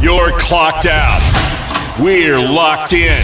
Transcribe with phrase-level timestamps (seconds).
[0.00, 1.20] You're clocked out.
[2.00, 3.22] We're locked in.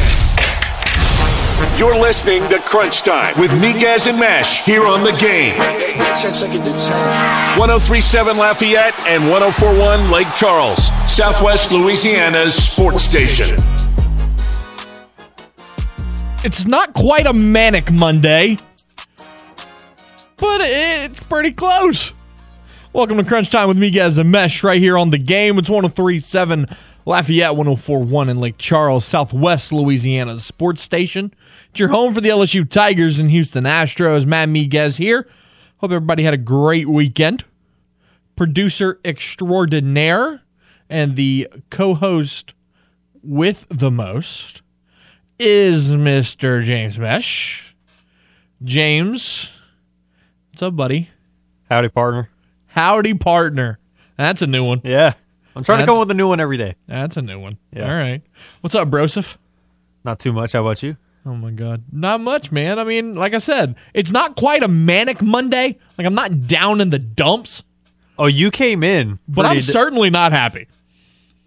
[1.79, 5.57] You're listening to Crunch Time with Miguez and Mesh here on the game.
[5.57, 13.57] 1037 Lafayette and 1041 Lake Charles, Southwest Louisiana's sports station.
[16.45, 18.59] It's not quite a manic Monday,
[20.37, 22.13] but it's pretty close.
[22.97, 25.59] Welcome to Crunch Time with Miguez and Mesh right here on the game.
[25.59, 26.65] It's 1037
[27.05, 31.35] Lafayette 1041 in Lake Charles, Southwest Louisiana's sports station.
[31.69, 34.25] It's your home for the LSU Tigers and Houston Astros.
[34.25, 35.29] Matt Miguez here.
[35.77, 37.45] Hope everybody had a great weekend.
[38.35, 40.41] Producer extraordinaire
[40.89, 42.55] and the co host
[43.23, 44.63] with the most
[45.39, 46.65] is Mr.
[46.65, 47.77] James Mesh.
[48.65, 49.51] James,
[50.49, 51.11] what's up, buddy?
[51.69, 52.31] Howdy, partner.
[52.77, 53.79] Howdy, partner.
[54.19, 54.83] That's a new one.
[54.85, 55.15] Yeah.
[55.57, 56.75] I'm trying to come up with a new one every day.
[56.87, 57.57] That's a new one.
[57.73, 57.89] Yeah.
[57.91, 58.21] All right.
[58.61, 59.37] What's up, Broseph?
[60.05, 60.53] Not too much.
[60.53, 60.99] How about you?
[61.25, 61.85] Oh my God.
[61.91, 62.79] Not much, man.
[62.79, 65.79] I mean, like I said, it's not quite a manic Monday.
[65.97, 67.65] Like I'm not down in the dumps,
[68.19, 70.69] Oh, you came in, but I'm d- certainly not happy.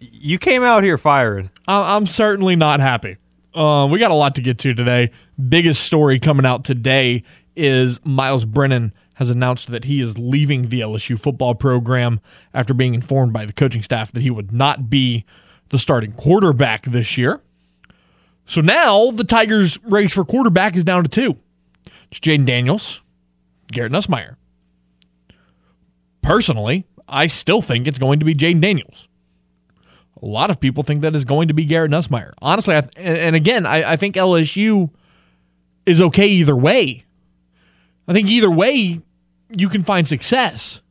[0.00, 1.50] you came out here firing.
[1.66, 3.16] I- I'm certainly not happy.
[3.54, 5.10] Uh, we got a lot to get to today.
[5.48, 7.22] Biggest story coming out today
[7.56, 12.20] is Myles Brennan has announced that he is leaving the LSU football program
[12.54, 15.24] after being informed by the coaching staff that he would not be
[15.68, 17.40] the starting quarterback this year.
[18.46, 21.36] So now the Tigers' race for quarterback is down to two.
[22.10, 23.02] It's Jayden Daniels,
[23.70, 24.36] Garrett Nussmeier.
[26.22, 29.08] Personally, I still think it's going to be Jayden Daniels.
[30.22, 32.32] A lot of people think that is going to be Garrett Nussmeier.
[32.42, 34.90] Honestly, th- and, and again, I, I think LSU
[35.86, 37.04] is okay either way.
[38.08, 39.00] I think either way
[39.56, 40.82] you can find success.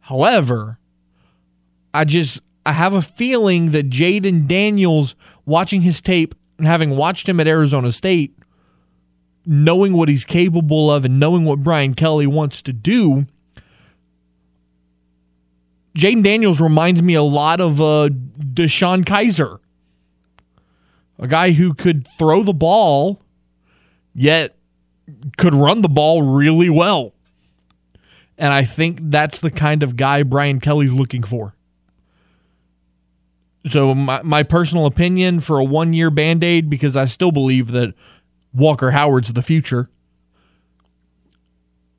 [0.00, 0.78] However,
[1.94, 7.28] I just I have a feeling that Jayden Daniels, watching his tape and having watched
[7.28, 8.36] him at Arizona State,
[9.44, 13.26] knowing what he's capable of and knowing what Brian Kelly wants to do,
[15.96, 19.58] Jayden Daniels reminds me a lot of uh, DeShone Kizer,
[21.18, 23.20] a guy who could throw the ball,
[24.14, 24.56] yet
[25.36, 27.12] could run the ball really well.
[28.38, 31.54] And I think that's the kind of guy Brian Kelly's looking for.
[33.68, 37.70] So my, my personal opinion for a one year band aid, because I still believe
[37.72, 37.94] that
[38.52, 39.88] Walker Howard's the future.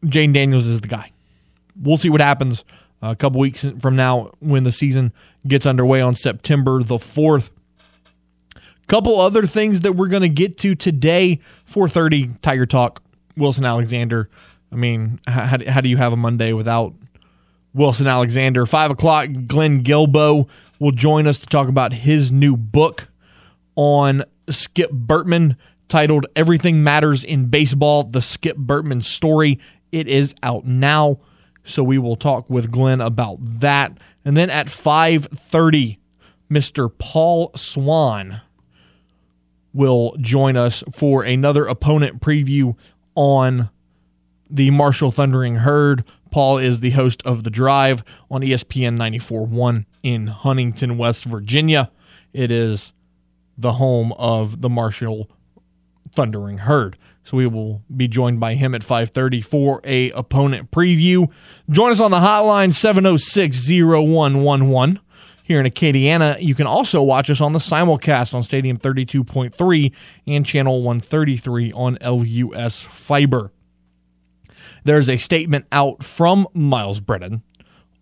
[0.04, 1.12] Jayden Daniels is the guy.
[1.82, 2.66] We'll see what happens
[3.02, 5.14] a couple weeks from now when the season
[5.48, 7.50] gets underway on September the 4th.
[8.88, 11.40] Couple other things that we're going to get to today
[11.70, 13.02] 4:30 Tiger Talk
[13.38, 14.30] Wilson Alexander.
[14.72, 16.94] I mean, how, how do you have a Monday without
[17.74, 18.66] Wilson Alexander?
[18.66, 19.30] Five o'clock.
[19.48, 20.48] Glenn Guilbeau
[20.80, 23.08] will join us to talk about his new book
[23.76, 25.56] on Skip Bertman
[25.88, 29.60] titled Everything Matters in Baseball: The Skip Bertman Story.
[29.92, 31.20] It is out now.
[31.64, 33.98] So we will talk with Glenn about that.
[34.26, 35.98] And then at 5:30,
[36.52, 36.92] Mr.
[36.98, 38.42] Paul Swan
[39.74, 42.76] will join us for another opponent preview
[43.16, 43.70] on
[44.50, 46.06] the Marshall Thundering Herd.
[46.32, 51.92] Paul is the host of The Drive on ESPN 94.1 in Huntington, West Virginia.
[52.34, 52.94] It is
[53.58, 55.30] the home of the Marshall
[56.16, 56.98] Thundering Herd.
[57.24, 61.28] So we will be joined by him at 5:30 for a opponent preview.
[61.70, 65.00] Join us on the hotline 706-0111
[65.54, 66.42] here in Acadiana.
[66.42, 69.92] You can also watch us on the simulcast on Stadium 32.3
[70.26, 73.52] and channel 133 on LUS Fiber.
[74.84, 77.44] There's a statement out from Myles Brennan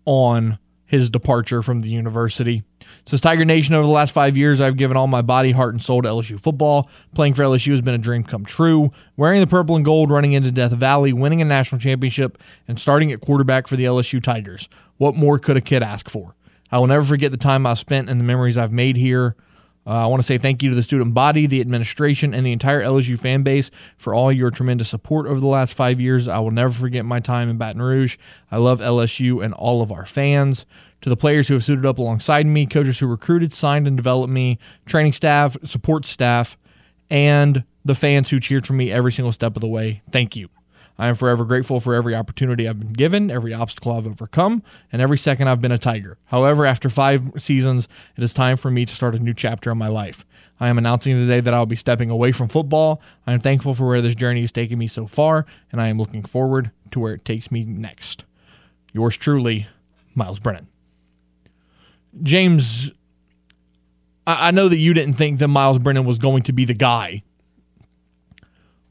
[0.06, 2.64] on his departure from the university.
[2.80, 5.74] It says Tiger Nation over the last five years, I've given all my body, heart,
[5.74, 6.88] and soul to LSU football.
[7.14, 8.92] Playing for LSU has been a dream come true.
[9.18, 13.12] Wearing the purple and gold, running into Death Valley, winning a national championship, and starting
[13.12, 14.70] at quarterback for the LSU Tigers.
[14.96, 16.34] What more could a kid ask for?
[16.72, 19.36] I will never forget the time I've spent and the memories I've made here.
[19.86, 22.52] Uh, I want to say thank you to the student body, the administration, and the
[22.52, 26.28] entire LSU fan base for all your tremendous support over the last five years.
[26.28, 28.16] I will never forget my time in Baton Rouge.
[28.50, 30.64] I love LSU and all of our fans.
[31.02, 34.32] To the players who have suited up alongside me, coaches who recruited, signed, and developed
[34.32, 36.56] me, training staff, support staff,
[37.10, 40.48] and the fans who cheered for me every single step of the way, thank you.
[41.02, 44.62] I am forever grateful for every opportunity I've been given, every obstacle I've overcome,
[44.92, 46.16] and every second I've been a Tiger.
[46.26, 49.78] However, after five seasons, it is time for me to start a new chapter in
[49.78, 50.24] my life.
[50.60, 53.02] I am announcing today that I'll be stepping away from football.
[53.26, 55.98] I am thankful for where this journey has taken me so far, and I am
[55.98, 58.22] looking forward to where it takes me next.
[58.92, 59.66] Yours truly,
[60.14, 60.68] Myles Brennan.
[62.22, 62.92] James,
[64.24, 66.74] I, I know that you didn't think that Myles Brennan was going to be the
[66.74, 67.24] guy.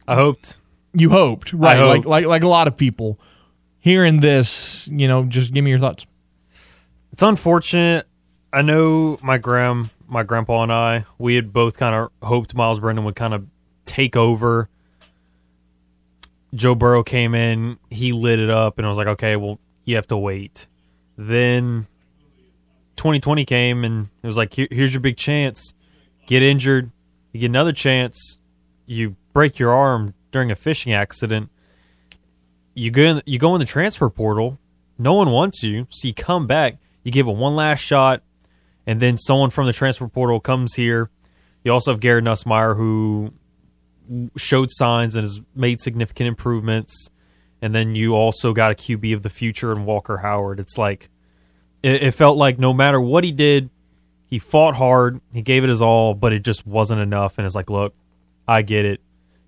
[0.05, 0.60] I hoped.
[0.93, 1.77] You hoped, right?
[1.77, 2.05] hoped.
[2.05, 3.19] Like like like a lot of people.
[3.79, 6.05] Hearing this, you know, just give me your thoughts.
[7.11, 8.07] It's unfortunate.
[8.53, 12.79] I know my gram, my grandpa and I, we had both kind of hoped Myles
[12.79, 13.47] Brennan would kind of
[13.85, 14.69] take over.
[16.53, 19.95] Joe Burrow came in, he lit it up, and I was like, okay, well, you
[19.95, 20.67] have to wait.
[21.17, 21.87] Then
[22.97, 25.73] 2020 came, and it was like, Here, here's your big chance.
[26.27, 26.91] Get injured,
[27.31, 28.37] you get another chance.
[28.85, 31.49] You break your arm during a fishing accident.
[32.73, 34.59] You go in, you go in the transfer portal.
[34.97, 36.77] No one wants you, so you come back.
[37.03, 38.21] You give it one last shot,
[38.85, 41.09] and then someone from the transfer portal comes here.
[41.63, 43.33] You also have Garrett Nussmeyer, who
[44.37, 47.09] showed signs and has made significant improvements.
[47.61, 50.59] And then you also got a QB of the future in Walker Howard.
[50.59, 51.09] It's like
[51.83, 53.69] it, it felt like no matter what he did,
[54.25, 57.37] he fought hard, he gave it his all, but it just wasn't enough.
[57.37, 57.93] And it's like, look,
[58.47, 59.01] I get it.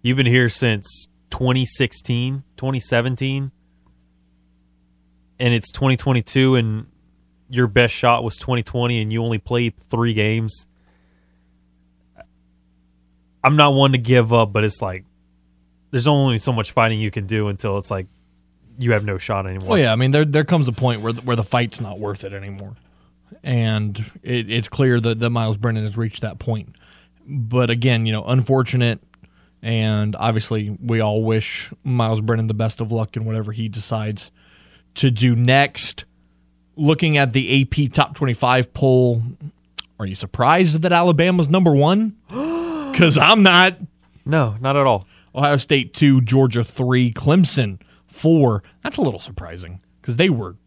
[0.04, 3.52] You've been here since 2016, 2017,
[5.40, 6.88] and it's 2022, and
[7.50, 10.68] your best shot was 2020, and you only played three games.
[13.42, 15.06] I'm not one to give up, but it's like
[15.92, 18.08] there's only so much fighting you can do until it's like
[18.78, 19.70] you have no shot anymore.
[19.70, 22.26] Well, yeah, I mean, there there comes a point where where the fight's not worth
[22.26, 22.76] it anymore,
[23.42, 26.76] and it, it's clear that, that Myles Brennan has reached that point.
[27.26, 29.00] But again, you know, unfortunate,
[29.64, 34.30] and obviously, we all wish Myles Brennan the best of luck in whatever he decides
[34.96, 36.04] to do next.
[36.76, 39.24] Looking at the AP Top 25 poll,
[40.00, 42.18] are you surprised that Alabama's number one?
[42.94, 43.80] Because I'm not.
[44.24, 45.08] No, not at all.
[45.34, 48.62] Ohio State 2, Georgia 3, Clemson 4.
[48.84, 50.58] That's a little surprising because they were.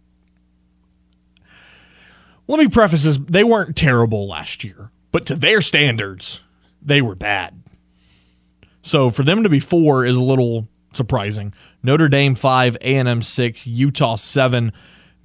[2.48, 6.40] Let me preface this they weren't terrible last year, but to their standards,
[6.82, 7.62] they were bad.
[8.86, 11.52] So for them to be 4 is a little surprising.
[11.82, 14.72] Notre Dame 5, A&M 6, Utah 7,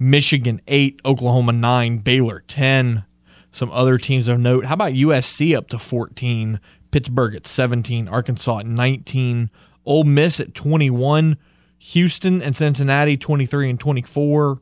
[0.00, 3.04] Michigan 8, Oklahoma 9, Baylor 10.
[3.52, 4.64] Some other teams of note.
[4.64, 6.58] How about USC up to 14,
[6.90, 9.48] Pittsburgh at 17, Arkansas at 19,
[9.86, 11.36] Ole Miss at 21,
[11.78, 14.60] Houston and Cincinnati 23 and 24.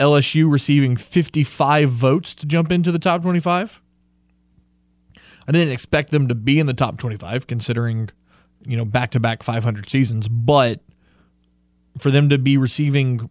[0.00, 3.80] LSU receiving 55 votes to jump into the top 25.
[5.46, 8.10] I didn't expect them to be in the top 25 considering,
[8.64, 10.80] you know, back-to-back 500 seasons, but
[11.98, 13.30] for them to be receiving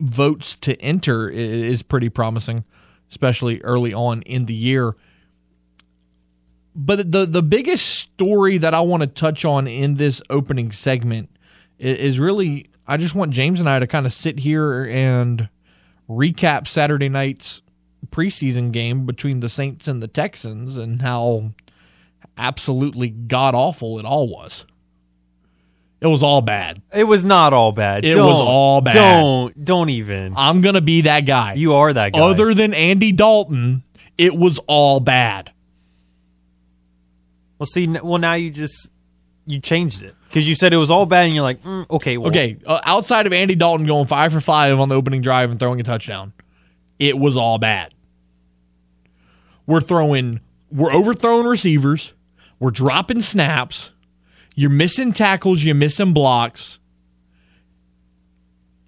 [0.00, 2.64] votes to enter is pretty promising,
[3.10, 4.96] especially early on in the year.
[6.76, 11.30] But the the biggest story that I want to touch on in this opening segment
[11.78, 15.48] is really I just want James and I to kind of sit here and
[16.08, 17.62] recap Saturday night's
[18.14, 21.52] preseason game between the Saints and the Texans and how
[22.38, 24.64] absolutely god awful it all was.
[26.00, 26.82] It was all bad.
[26.92, 28.04] It was not all bad.
[28.04, 28.92] It Don't- was all bad.
[28.94, 30.34] Don't don't even.
[30.36, 31.54] I'm going to be that guy.
[31.54, 32.20] You are that guy.
[32.20, 33.82] Other than Andy Dalton,
[34.18, 35.50] it was all bad.
[37.58, 38.90] well, see, well now you just
[39.46, 42.16] you changed it because you said it was all bad, and you're like, mm, okay,
[42.18, 45.50] well, Okay, uh, outside of Andy Dalton going 5 for 5 on the opening drive
[45.50, 46.32] and throwing a touchdown,
[46.98, 47.94] it was all bad.
[49.66, 50.40] We're throwing
[50.70, 52.14] we're overthrowing receivers,
[52.58, 53.90] we're dropping snaps,
[54.54, 56.78] you're missing tackles, you're missing blocks.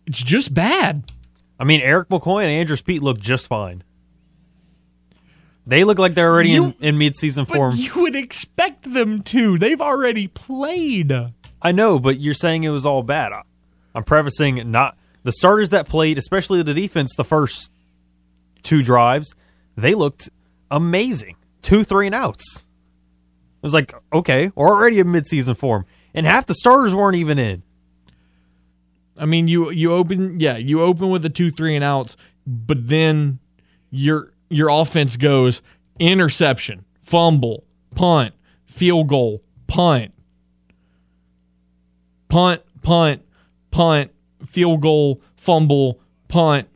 [0.06, 1.10] It's just bad.
[1.58, 3.82] I mean, Erik McCoy and Andrus Peat look just fine.
[5.66, 7.74] They look like they're already You- in, in mid-season But form.
[7.76, 9.58] you would expect them to.
[9.58, 11.12] They've already played.
[11.62, 13.32] I know, but you're saying it was all bad.
[13.32, 13.42] I-
[13.94, 17.72] I'm prefacing not the starters that played, especially the defense, the first
[18.62, 19.34] two drives,
[19.76, 20.30] they looked
[20.70, 21.36] amazing.
[21.62, 22.66] Two three and outs.
[23.56, 25.86] It was like, okay, we're already in midseason form.
[26.14, 27.62] And half the starters weren't even in.
[29.18, 32.88] I mean, you you open yeah, you open with the two three and outs, but
[32.88, 33.38] then
[33.90, 35.62] your your offense goes
[35.98, 38.34] interception, fumble, punt,
[38.66, 40.12] field goal, punt,
[42.28, 43.22] punt, punt,
[43.70, 44.10] punt,
[44.44, 46.68] field goal, fumble, punt,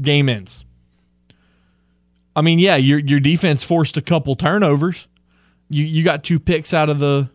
[0.00, 0.64] game ends.
[2.34, 5.08] I mean, yeah, your your defense forced a couple turnovers.
[5.68, 7.28] You you got two picks out of the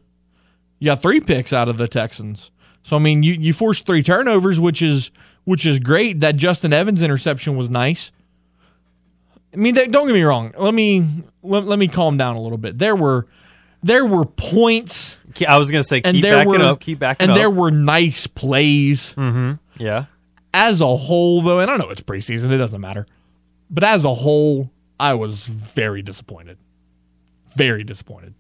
[0.80, 2.52] you got three picks out of the Texans.
[2.84, 5.12] So I mean, you you forced three turnovers, which is
[5.44, 6.20] which is great.
[6.20, 8.12] That Justin Evans interception was nice.
[9.54, 10.54] I mean, that, don't get me wrong.
[10.58, 12.78] Let me let, let me calm down a little bit.
[12.78, 13.28] There were
[13.84, 17.24] there were points I was gonna say, and keep there backing were up, keep backing
[17.24, 17.38] and up.
[17.38, 19.54] there were nice plays mm-hmm.
[19.78, 20.06] yeah.
[20.54, 21.60] as a whole, though.
[21.60, 23.06] And I know it's preseason; it doesn't matter.
[23.70, 26.58] But as a whole, I was very disappointed.
[27.56, 28.34] Very disappointed.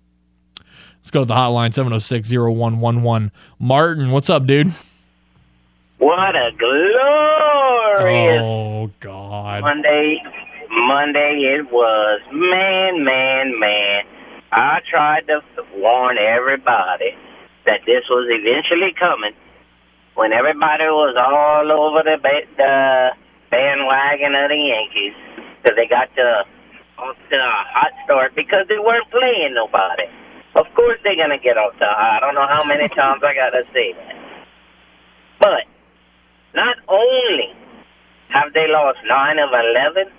[1.01, 3.31] Let's go to the hotline 706 0111.
[3.59, 4.74] Martin, what's up, dude?
[5.97, 9.62] What a glorious Oh, God.
[9.63, 10.21] Monday.
[10.69, 12.21] Monday it was.
[12.31, 14.03] Man, man, man.
[14.51, 15.41] I tried to
[15.75, 17.15] warn everybody
[17.65, 19.33] that this was eventually coming
[20.15, 23.09] when everybody was all over the, ba- the
[23.51, 25.13] bandwagon of the Yankees
[25.65, 26.45] because they got the,
[27.01, 30.05] off to a hot start because they weren't playing nobody.
[30.55, 31.89] Of course they're to get off hot.
[31.89, 34.15] I don't know how many times I got to say that.
[35.39, 35.65] But
[36.53, 37.50] not only
[38.29, 40.13] have they lost 9 of 11,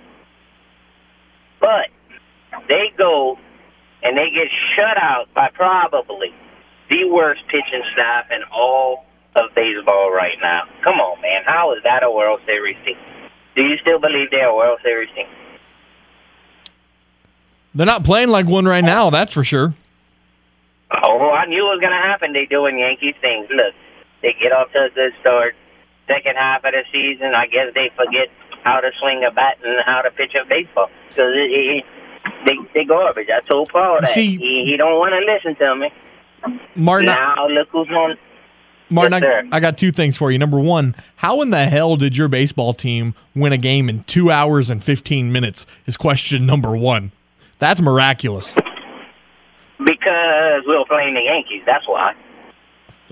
[1.61, 1.87] but
[2.67, 3.39] they go
[4.03, 6.35] and they get shut out by probably
[6.89, 10.63] the worst pitching staff in all of baseball right now.
[10.83, 11.41] Come on, man.
[11.45, 12.97] How is that a World Series team?
[13.57, 15.25] Do you still believe they're a World Series team?
[17.73, 19.73] They're not playing like one right now, that's for sure.
[20.91, 22.33] Oh, I knew it was going to happen.
[22.33, 23.47] They doing Yankees things.
[23.49, 23.73] Look,
[24.21, 25.55] they get off to a good start.
[26.07, 28.29] Second half of the season, I guess they forget
[28.63, 30.89] how to swing a bat and how to pitch a baseball.
[31.09, 31.83] Because they
[32.73, 33.27] they garbage.
[33.33, 35.89] I told Paul that See- he, he don't want to listen to me.
[36.75, 38.17] Martin, Now look who's on.
[38.89, 39.45] Martin, Yes.
[39.51, 40.37] I, I got two things for you.
[40.37, 44.31] Number one, how in the hell did your baseball team win a game in two
[44.31, 45.65] hours and 15 minutes?
[45.85, 47.11] Is question number one.
[47.59, 48.53] That's miraculous.
[49.77, 51.63] Because we were playing the Yankees.
[51.65, 52.15] That's why.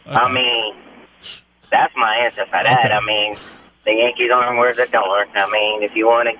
[0.07, 0.75] I mean,
[1.71, 2.85] that's my answer for that.
[2.85, 2.93] Okay.
[2.93, 3.37] I mean,
[3.85, 5.27] the Yankees aren't worth a darn.
[5.35, 6.35] I mean, if you want to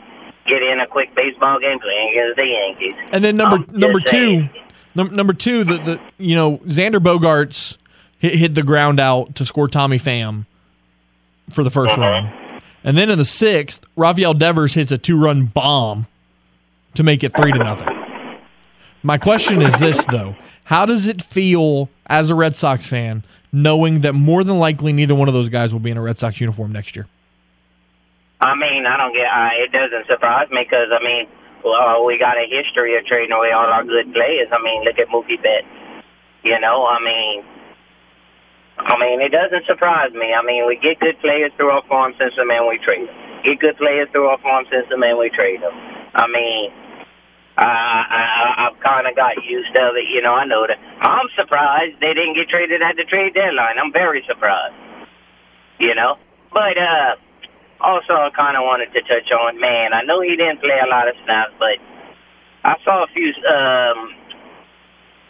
[0.50, 3.10] get in a quick baseball game, playing against the Yankees.
[3.12, 4.50] And then number I'm number two,
[4.96, 7.78] num- number two, the, the you know Xander Bogaerts
[8.30, 10.46] hit, hit the ground out to score Tommy Pham
[11.52, 12.02] for the 1st Uh-huh.
[12.02, 16.08] run, and then in the sixth, Rafael Devers hits a two run bomb
[16.96, 17.88] to make it three to nothing.
[19.04, 24.02] My question is this though: How does it feel as a Red Sox fan knowing
[24.02, 26.40] that more than likely neither one of those guys will be in a Red Sox
[26.42, 27.08] uniform next year?
[28.42, 29.28] I mean, I don't get.
[29.28, 31.28] Uh, it doesn't surprise me because I mean,
[31.64, 34.48] well, we got a history of trading away all our good players.
[34.52, 35.68] I mean, look at Mookie Betts.
[36.44, 37.44] You know, I mean,
[38.78, 40.36] I mean, it doesn't surprise me.
[40.36, 43.16] I mean, we get good players through our farm system and we trade them.
[43.44, 45.72] Get good players through our farm system and we trade them.
[46.16, 46.72] I mean,
[47.56, 48.24] I, I,
[48.68, 50.12] I've kind of got used to it.
[50.12, 50.76] You know, I know that.
[51.00, 53.80] I'm surprised they didn't get traded at the trade deadline.
[53.80, 54.76] I'm very surprised.
[55.80, 56.20] You know,
[56.52, 57.16] but uh,
[57.80, 59.60] also I kind of wanted to touch on.
[59.60, 61.80] Man, I know he didn't play a lot of snaps, but
[62.64, 64.00] I saw a few um,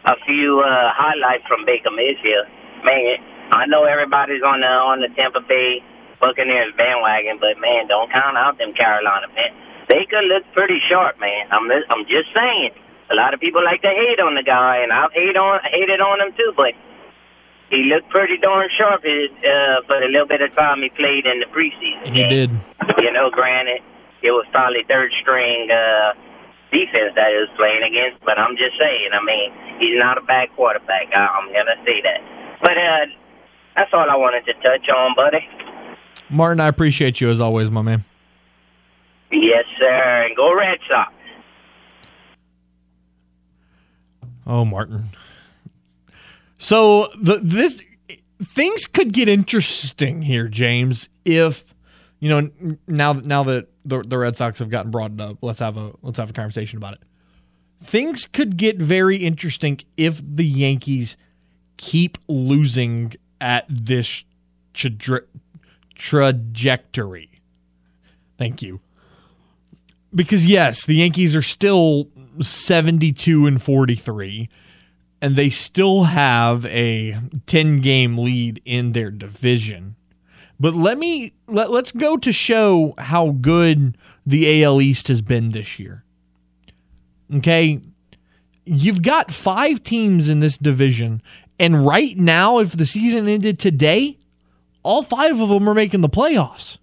[0.06, 2.46] a few uh, highlights from Baker Mayfield.
[2.86, 3.18] Man,
[3.52, 5.84] I know everybody's on the on the Tampa Bay
[6.20, 9.54] Buccaneers bandwagon, but man, don't count out them Carolina man.
[9.88, 11.48] Baker looked pretty sharp, man.
[11.52, 12.74] I'm I'm just saying.
[13.12, 16.02] A lot of people like to hate on the guy, and I've hate on hated
[16.02, 16.74] on him too, but
[17.70, 21.42] he looked pretty darn sharp uh, for the little bit of time he played in
[21.42, 22.06] the preseason.
[22.10, 22.30] He game.
[22.30, 22.50] did.
[23.02, 23.82] You know, granted,
[24.22, 26.14] it was probably third string uh,
[26.74, 29.14] defense that he was playing against, but I'm just saying.
[29.14, 31.14] I mean, he's not a bad quarterback.
[31.14, 32.22] I, I'm gonna say that.
[32.62, 33.06] But uh,
[33.76, 35.48] that's all I wanted to touch on, buddy.
[36.30, 38.04] Martin, I appreciate you as always, my man.
[39.32, 40.26] Yes, sir.
[40.26, 41.14] And go Red Sox.
[44.48, 45.10] Oh, Martin.
[46.58, 47.84] So the this
[48.42, 51.10] things could get interesting here, James.
[51.26, 51.66] If
[52.20, 52.50] you know
[52.88, 56.18] now now that the, the Red Sox have gotten brought up, let's have a let's
[56.18, 57.02] have a conversation about it.
[57.82, 61.18] Things could get very interesting if the Yankees
[61.78, 64.24] keep losing at this
[64.74, 65.22] tra-
[65.96, 67.42] trajectory.
[68.38, 68.82] Thank you.
[70.14, 74.50] Because yes, the Yankees are still 72 and 43
[75.22, 79.96] and they still have a 10 game lead in their division.
[80.60, 85.52] But let me let, let's go to show how good the AL East has been
[85.52, 86.04] this year.
[87.34, 87.82] Okay?
[88.66, 91.22] You've got 5 teams in this division
[91.60, 94.18] and right now if the season ended today,
[94.84, 96.78] all 5 of them are making the playoffs.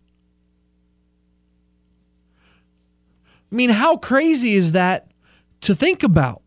[3.53, 5.09] I mean, how crazy is that
[5.61, 6.41] to think about?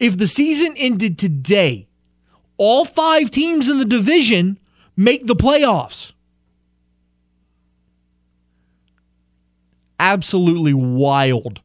[0.00, 1.86] If the season ended today,
[2.56, 4.58] all five teams in the division
[4.96, 6.12] make the playoffs.
[10.00, 11.60] Absolutely wild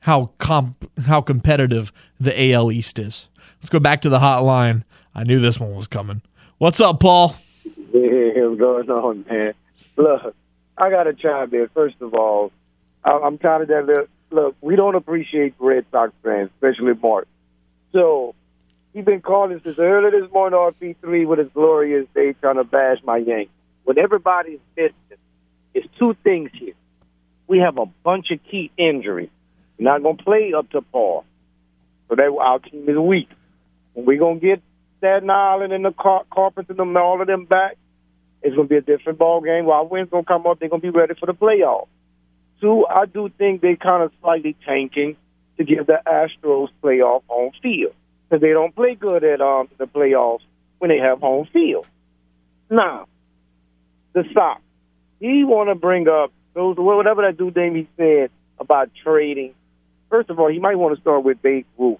[0.00, 3.27] how comp- how competitive the AL East is.
[3.60, 4.84] Let's go back to the hotline.
[5.14, 6.22] I knew this one was coming.
[6.58, 7.34] What's up, Paul?
[7.90, 9.54] Yeah, what's going on, man?
[9.96, 10.34] Look,
[10.76, 11.68] I got to chime in.
[11.74, 12.52] First of all,
[13.02, 14.08] I'm tired of that.
[14.30, 17.26] Look, we don't appreciate Red Sox fans, especially Mark.
[17.92, 18.34] So
[18.92, 22.64] he's been calling since early this morning on P3 with his glorious day trying to
[22.64, 23.48] bash my Yankees.
[23.84, 24.94] What everybody's missing
[25.72, 26.74] is two things here.
[27.46, 29.30] We have a bunch of key injuries.
[29.78, 31.24] We're not going to play up to par.
[32.08, 33.30] So that our team is weak.
[34.04, 34.62] We're going to get
[34.98, 37.76] Staten Island and the Car- Carpenter and all of them back,
[38.42, 39.64] it's going to be a different ball game.
[39.64, 41.88] While wins going to come up, they're going to be ready for the playoffs.
[42.60, 45.16] Two, I do think they kind of slightly tanking
[45.56, 47.94] to give the Astros playoff home field
[48.28, 50.42] because they don't play good at um, the playoffs
[50.78, 51.86] when they have home field.
[52.70, 53.06] Now,
[54.12, 54.60] the Sox,
[55.20, 59.54] he want to bring up those whatever that dude name he said about trading.
[60.10, 61.98] First of all, he might want to start with Babe Ruth.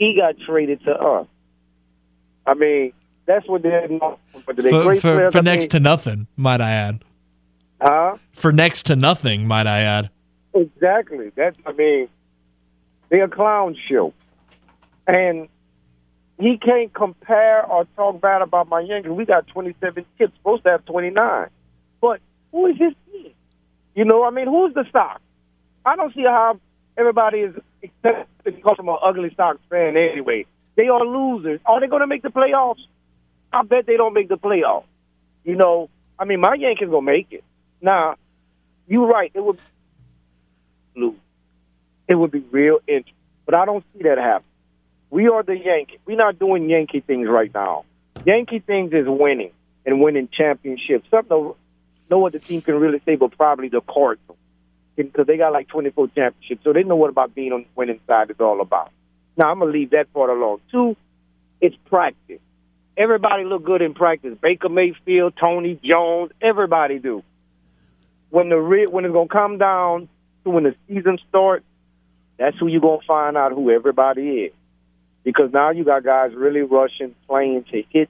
[0.00, 1.26] He got traded to us.
[2.46, 2.92] I mean,
[3.26, 4.54] that's what they're known for.
[4.54, 7.04] They For, great for, players, for I next mean, to nothing, might I add.
[7.80, 8.16] huh?
[8.32, 10.10] For next to nothing, might I add.
[10.54, 11.30] Exactly.
[11.36, 12.08] That's I mean,
[13.10, 14.14] they're a clown show,
[15.06, 15.48] and
[16.40, 19.12] he can't compare or talk bad about my Yankees.
[19.12, 21.48] We got 27 kids, supposed to have 29,
[22.00, 22.20] but
[22.52, 23.32] who is his team?
[23.94, 25.20] You know, I mean, who's the Sox?
[25.84, 26.58] I don't see how
[26.96, 27.54] everybody is
[28.02, 30.46] to come from an ugly Sox fan anyway.
[30.76, 31.60] They are losers.
[31.66, 32.80] Are they going to make the playoffs?
[33.52, 34.84] I bet they don't make the playoffs.
[35.44, 37.42] You know, I mean, my Yankees gonna make it.
[37.80, 38.16] Now,
[38.86, 39.30] you're right.
[39.34, 39.58] It would
[40.94, 41.16] lose.
[42.06, 43.14] It would be real interesting.
[43.46, 44.46] But I don't see that happen.
[45.08, 45.98] We are the Yankees.
[46.04, 47.84] We're not doing Yankee things right now.
[48.24, 49.52] Yankee things is winning
[49.86, 51.08] and winning championships.
[51.10, 51.54] Something
[52.10, 54.29] no other team can really say, but probably the Cardinals.
[55.06, 56.64] Because they got like 24 championships.
[56.64, 58.92] So they know what about being on the winning side is all about.
[59.36, 60.60] Now, I'm to leave that part alone.
[60.70, 60.96] Two,
[61.60, 62.40] it's practice.
[62.96, 64.36] Everybody look good in practice.
[64.40, 67.22] Baker Mayfield, Tony Jones, everybody do.
[68.30, 70.08] When the re- when it's gonna come down
[70.44, 71.64] to when the season starts,
[72.38, 74.52] that's who you're gonna find out who everybody is.
[75.24, 78.08] Because now you got guys really rushing, playing to hit,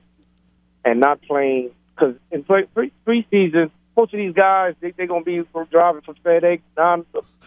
[0.85, 1.71] and not playing.
[1.95, 6.01] Because in play, pre preseason, most of these guys they they're gonna be from driving
[6.03, 7.05] from FedEx, nine,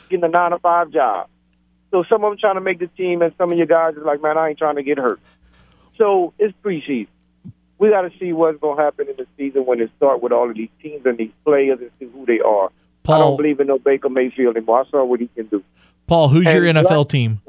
[0.09, 1.27] getting a nine to five job.
[1.91, 4.03] So some of them trying to make the team, and some of your guys is
[4.03, 5.19] like, man, I ain't trying to get hurt.
[5.97, 7.07] So it's preseason.
[7.77, 10.31] We got to see what's going to happen in the season when it start with
[10.31, 12.69] all of these teams and these players and see who they are.
[13.03, 14.81] Paul, I don't believe in no Baker Mayfield anymore.
[14.81, 15.63] I saw what he can do.
[16.07, 17.41] Paul, who's your NFL what- team?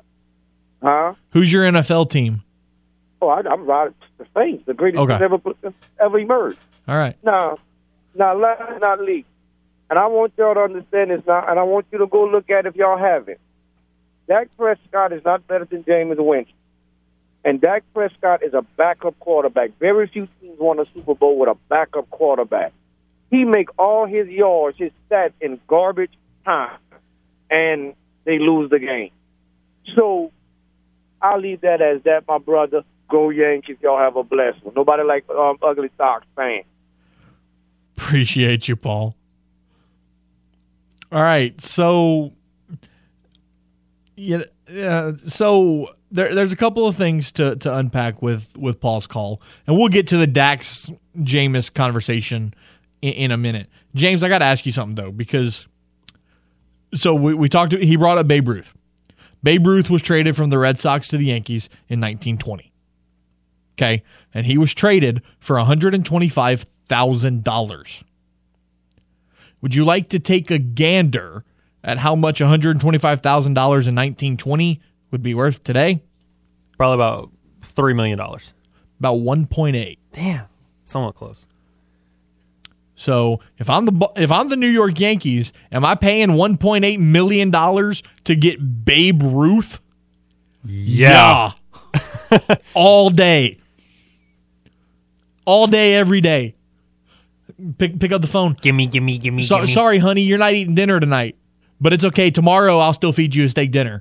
[0.83, 1.15] Huh?
[1.31, 2.43] Who's your NFL team?
[3.23, 3.91] Oh, I, I'm right.
[4.19, 5.15] The Saints, the greatest Okay.
[5.25, 5.39] ever
[5.99, 6.59] ever emerged.
[6.87, 7.17] All right.
[7.23, 7.59] Now,
[8.15, 9.29] now, last not least,
[9.91, 12.51] and I want y'all to understand this now, and I want you to go look
[12.51, 13.39] at it if y'all haven't.
[14.27, 16.55] Dak Prescott is not better than Jameis Winston.
[17.45, 19.73] And Dak Prescott is a backup quarterback.
[19.79, 22.73] Very few teams won a Super Bowl with a backup quarterback.
[23.31, 26.13] He make all his yards, his stats in garbage
[26.45, 26.79] time,
[27.51, 29.11] and they lose the game.
[29.95, 30.33] So
[31.21, 32.83] I'll leave that as that, my brother.
[33.11, 33.77] Go Yankees.
[33.83, 34.75] Y'all have a blessed one.
[34.75, 36.63] Nobody like um, ugly Sox fan.
[37.97, 39.17] Appreciate you, Paul.
[41.13, 42.33] All right, so
[44.17, 44.43] yeah,
[45.27, 49.77] so there, there's a couple of things to, to unpack with with Paul's call, and
[49.77, 52.55] we'll get to the Dax Jameis conversation
[53.03, 53.69] in, in a minute.
[53.95, 55.67] James, I got to ask you something though, because
[56.95, 57.73] so we, we talked.
[57.73, 58.73] He brought up Babe Ruth.
[59.43, 62.73] Babe Ruth was traded from the Red Sox to the Yankees in 1920.
[63.77, 64.03] Okay,
[64.33, 68.05] and he was traded for 125 thousand dollars.
[69.61, 71.45] Would you like to take a gander
[71.83, 76.03] at how much one hundred twenty-five thousand dollars in nineteen twenty would be worth today?
[76.77, 78.55] Probably about three million dollars.
[78.99, 79.99] About one point eight.
[80.13, 80.47] Damn,
[80.83, 81.47] somewhat close.
[82.97, 86.85] So if I'm the if I'm the New York Yankees, am I paying one point
[86.85, 89.81] eight million dollars to get Babe Ruth?
[90.65, 91.53] Yeah.
[92.75, 93.59] All day.
[95.45, 96.55] All day, every day.
[97.79, 98.57] Pick pick up the phone.
[98.61, 99.73] Gimme, gimme, gimme, So, gimme.
[99.73, 101.37] sorry, honey, you're not eating dinner tonight,
[101.81, 102.31] but it's okay.
[102.31, 104.01] Tomorrow, I'll still feed you a steak dinner.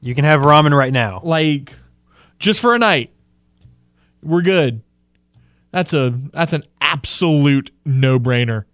[0.00, 1.20] You can have ramen right now.
[1.24, 1.72] Like,
[2.38, 3.10] just for a night,
[4.22, 4.82] we're good.
[5.72, 8.64] That's a that's an absolute no brainer.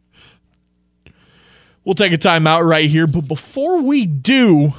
[1.85, 4.74] We'll take a timeout right here, but before we do,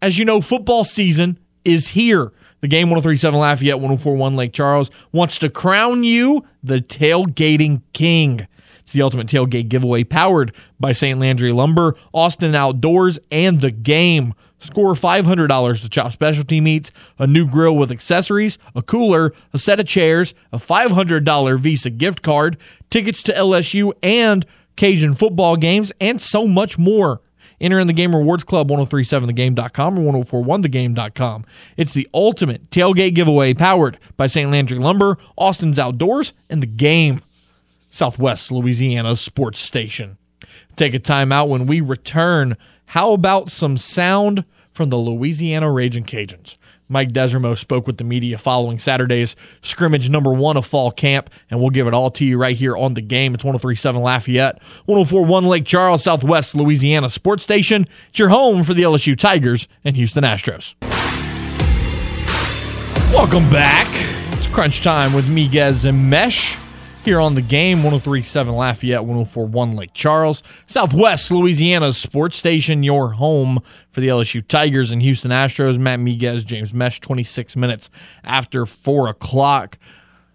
[0.00, 2.32] as you know, football season is here.
[2.60, 8.46] The game 1037 Lafayette 1041 Lake Charles wants to crown you the tailgating king.
[8.88, 11.20] It's the ultimate tailgate giveaway powered by St.
[11.20, 14.32] Landry Lumber, Austin Outdoors, and the game.
[14.60, 19.78] Score $500 to chop specialty meats, a new grill with accessories, a cooler, a set
[19.78, 22.56] of chairs, a $500 Visa gift card,
[22.88, 24.46] tickets to LSU and
[24.76, 27.20] Cajun football games, and so much more.
[27.60, 31.44] Enter in the Game Rewards Club 1037thegame.com or 1041thegame.com.
[31.76, 34.50] It's the ultimate tailgate giveaway powered by St.
[34.50, 37.20] Landry Lumber, Austin's Outdoors, and the game.
[37.90, 40.18] Southwest Louisiana sports station.
[40.76, 42.56] Take a time out when we return.
[42.86, 46.56] How about some sound from the Louisiana Raging Cajuns?
[46.90, 51.60] Mike Desormeaux spoke with the media following Saturday's scrimmage number one of fall camp, and
[51.60, 53.34] we'll give it all to you right here on the game.
[53.34, 57.86] It's 1037 Lafayette, 1041 Lake Charles, Southwest Louisiana Sports Station.
[58.08, 60.74] It's your home for the LSU Tigers and Houston Astros.
[63.12, 63.88] Welcome back.
[64.32, 66.56] It's crunch time with Miguez and Mesh
[67.04, 73.60] here on the game 1037 Lafayette, 1041 Lake Charles, Southwest Louisiana's sports station, your home
[73.90, 75.78] for the LSU Tigers and Houston Astros.
[75.78, 77.90] Matt Miguez, James Mesh, 26 minutes
[78.24, 79.78] after 4 o'clock.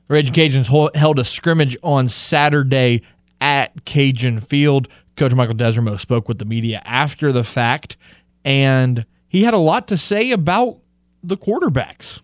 [0.08, 3.04] The Raging Cajuns held a scrimmage on Saturday
[3.40, 4.88] at Cajun Field.
[5.16, 7.98] Coach Michael Desormeaux spoke with the media after the fact,
[8.44, 10.80] and he had a lot to say about
[11.24, 12.20] the quarterbacks.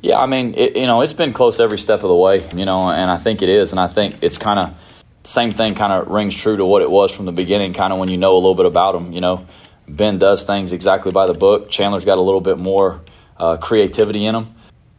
[0.00, 2.64] Yeah, I mean, it, you know, it's been close every step of the way, you
[2.64, 4.74] know, and I think it is, and I think it's kind of
[5.24, 5.74] same thing.
[5.74, 7.72] Kind of rings true to what it was from the beginning.
[7.72, 9.46] Kind of when you know a little bit about him, you know,
[9.88, 11.70] Ben does things exactly by the book.
[11.70, 13.00] Chandler's got a little bit more
[13.36, 14.54] uh, creativity in him.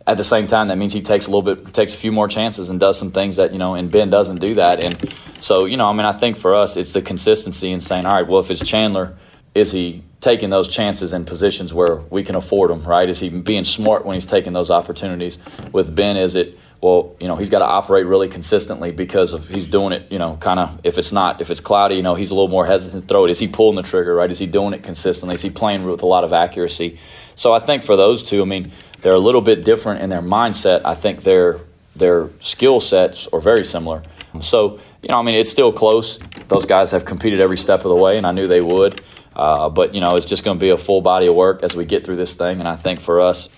[0.06, 2.28] At the same time, that means he takes a little bit, takes a few more
[2.28, 3.76] chances, and does some things that you know.
[3.76, 6.76] And Ben doesn't do that, and so you know, I mean, I think for us,
[6.76, 9.16] it's the consistency in saying, all right, well, if it's Chandler,
[9.56, 13.10] is he taking those chances in positions where we can afford them, right?
[13.10, 15.38] Is he being smart when he's taking those opportunities?
[15.72, 19.48] With Ben, is it, well, you know, he's got to operate really consistently because of
[19.50, 22.16] he's doing it, you know, kind of if it's not, if it's cloudy, you know,
[22.16, 23.32] he's a little more hesitant to throw it.
[23.32, 24.32] Is he pulling the trigger, right?
[24.32, 25.36] Is he doing it consistently?
[25.36, 27.00] Is he playing with a lot of accuracy?
[27.36, 30.22] So I think for those two, I mean, they're a little bit different in their
[30.22, 30.82] mindset.
[30.86, 31.60] I think their
[31.96, 34.02] their skill sets are very similar.
[34.42, 36.18] So, you know, I mean, it's still close.
[36.48, 39.02] Those guys have competed every step of the way, and I knew they would.
[39.36, 41.76] Uh, but you know, it's just going to be a full body of work as
[41.76, 42.60] we get through this thing.
[42.60, 43.50] And I think for us,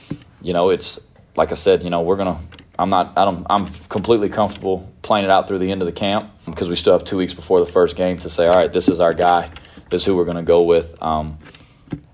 [0.42, 1.00] you know, it's
[1.36, 2.40] like I said, you know, we're gonna.
[2.78, 3.14] I'm not.
[3.18, 3.46] I don't.
[3.50, 6.94] I'm completely comfortable playing it out through the end of the camp because we still
[6.94, 9.52] have two weeks before the first game to say, all right, this is our guy.
[9.90, 11.02] This is who we're going to go with.
[11.02, 11.38] Um,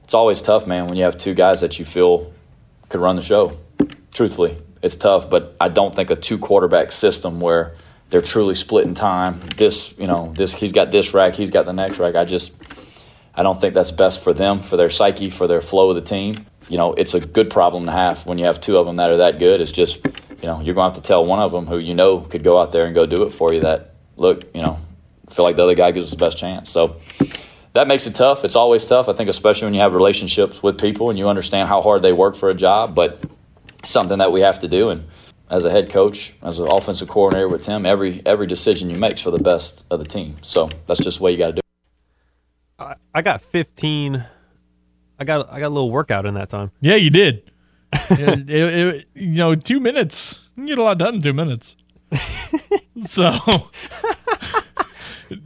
[0.04, 2.34] it's always tough, man, when you have two guys that you feel
[2.89, 3.58] could run the show.
[4.13, 7.76] Truthfully, it's tough, but I don't think a two quarterback system where
[8.10, 9.39] they're truly splitting time.
[9.56, 12.15] This, you know, this he's got this rack, he's got the next rack.
[12.15, 12.52] I just
[13.34, 16.02] I don't think that's best for them, for their psyche, for their flow of the
[16.02, 16.46] team.
[16.70, 19.10] You know, it's a good problem to have when you have two of them that
[19.10, 19.62] are that good.
[19.62, 21.94] It's just, you know, you're going to have to tell one of them who you
[21.94, 24.78] know could go out there and go do it for you that, look, you know,
[25.30, 26.70] feel like the other guy gives us the best chance.
[26.70, 26.98] So
[27.74, 28.44] that makes it tough.
[28.44, 31.70] It's always tough, I think, especially when you have relationships with people and you understand
[31.70, 33.24] how hard they work for a job, but
[33.86, 34.89] something that we have to do.
[34.89, 35.06] And
[35.50, 39.15] as a head coach, as an offensive coordinator with Tim, every every decision you make
[39.15, 40.38] is for the best of the team.
[40.41, 41.70] So that's just the way you got to do it.
[43.13, 44.26] I, got 15.
[45.20, 46.72] I got I got a little workout in that time.
[46.82, 47.52] Yeah, you did.
[47.94, 50.41] it, it, it, you know, two minutes.
[50.56, 51.76] You get a lot done in two minutes.
[53.08, 53.38] so,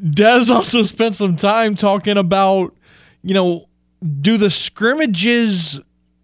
[0.10, 2.76] Des also spent some time talking about,
[3.21, 3.67] you know,
[4.21, 5.80] do the scrimmages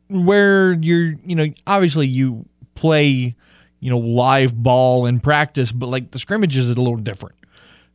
[0.08, 2.46] where you're, you know, obviously you
[2.76, 3.36] play,
[3.80, 7.36] you know, live ball in practice, but like the scrimmages is a little different.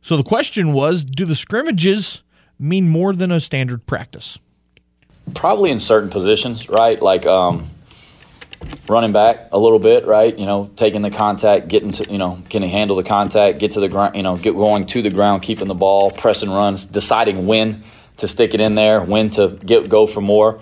[0.01, 2.23] So the question was, do the scrimmages
[2.59, 4.39] mean more than a standard practice?
[5.33, 7.01] Probably in certain positions, right?
[7.01, 7.69] Like um,
[8.87, 10.37] running back a little bit, right?
[10.37, 13.71] You know, taking the contact, getting to, you know, can he handle the contact, get
[13.71, 16.85] to the ground, you know, get going to the ground, keeping the ball, pressing runs,
[16.85, 17.83] deciding when
[18.17, 20.61] to stick it in there, when to get go for more.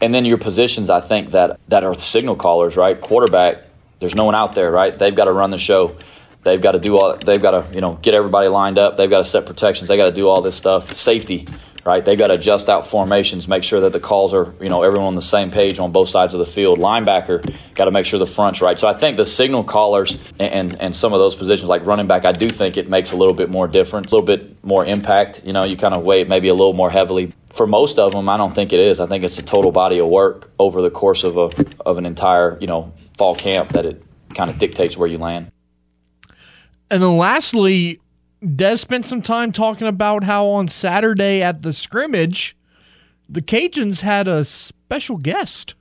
[0.00, 2.98] And then your positions, I think that that are signal callers, right?
[3.00, 3.64] Quarterback,
[4.00, 4.96] there's no one out there, right?
[4.96, 5.96] They've got to run the show.
[6.44, 7.16] They've got to do all.
[7.16, 8.96] They've got to you know get everybody lined up.
[8.96, 9.88] They've got to set protections.
[9.88, 10.94] They got to do all this stuff.
[10.94, 11.46] Safety,
[11.84, 12.04] right?
[12.04, 15.08] They've got to adjust out formations, make sure that the calls are you know everyone
[15.08, 16.78] on the same page on both sides of the field.
[16.78, 18.78] Linebacker got to make sure the front's right.
[18.78, 22.06] So I think the signal callers and, and, and some of those positions like running
[22.06, 24.84] back, I do think it makes a little bit more difference, a little bit more
[24.84, 25.42] impact.
[25.44, 27.32] You know, you kind of weigh it maybe a little more heavily.
[27.54, 29.00] For most of them, I don't think it is.
[29.00, 31.50] I think it's a total body of work over the course of a
[31.84, 34.02] of an entire you know fall camp that it
[34.34, 35.50] kind of dictates where you land.
[36.90, 38.00] And then lastly,
[38.56, 42.56] Des spent some time talking about how on Saturday at the scrimmage,
[43.28, 45.74] the Cajuns had a special guest.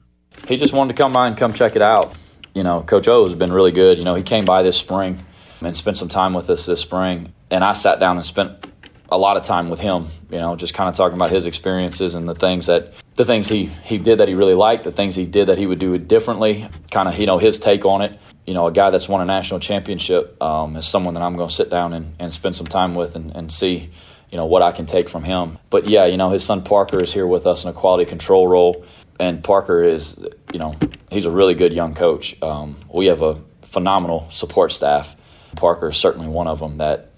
[0.47, 2.15] He just wanted to come by and come check it out.
[2.53, 3.97] You know, Coach O has been really good.
[3.97, 5.23] You know, he came by this spring
[5.61, 7.33] and spent some time with us this spring.
[7.49, 8.65] And I sat down and spent
[9.09, 12.15] a lot of time with him, you know, just kind of talking about his experiences
[12.15, 15.15] and the things that the things he he did that he really liked, the things
[15.15, 18.17] he did that he would do differently, kind of you know his take on it
[18.47, 21.49] you know, a guy that's won a national championship um, is someone that I'm going
[21.49, 23.89] to sit down and, and spend some time with and, and see
[24.31, 25.59] you know what I can take from him.
[25.69, 28.47] But yeah, you know his son Parker is here with us in a quality control
[28.47, 28.85] role,
[29.19, 30.17] and Parker is
[30.53, 30.75] you know
[31.09, 32.41] he's a really good young coach.
[32.41, 35.15] Um, we have a phenomenal support staff.
[35.55, 37.11] Parker is certainly one of them that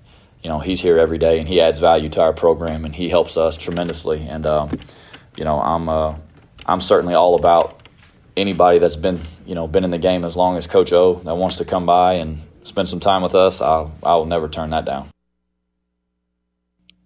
[0.44, 3.10] you know he's here every day and he adds value to our program and he
[3.10, 4.28] helps us tremendously.
[4.28, 4.80] And um,
[5.40, 6.16] you know I'm uh,
[6.66, 7.82] I'm certainly all about
[8.36, 11.36] anybody that's been you know been in the game as long as Coach O that
[11.36, 13.62] wants to come by and spend some time with us.
[13.62, 15.08] I'll I will never turn that down.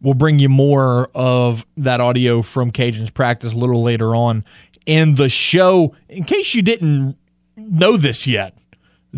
[0.02, 4.44] We'll bring you more of that audio from Cajuns practice a little later on
[4.86, 5.96] in the show.
[6.10, 7.16] In case you didn't
[7.56, 8.58] know this yet,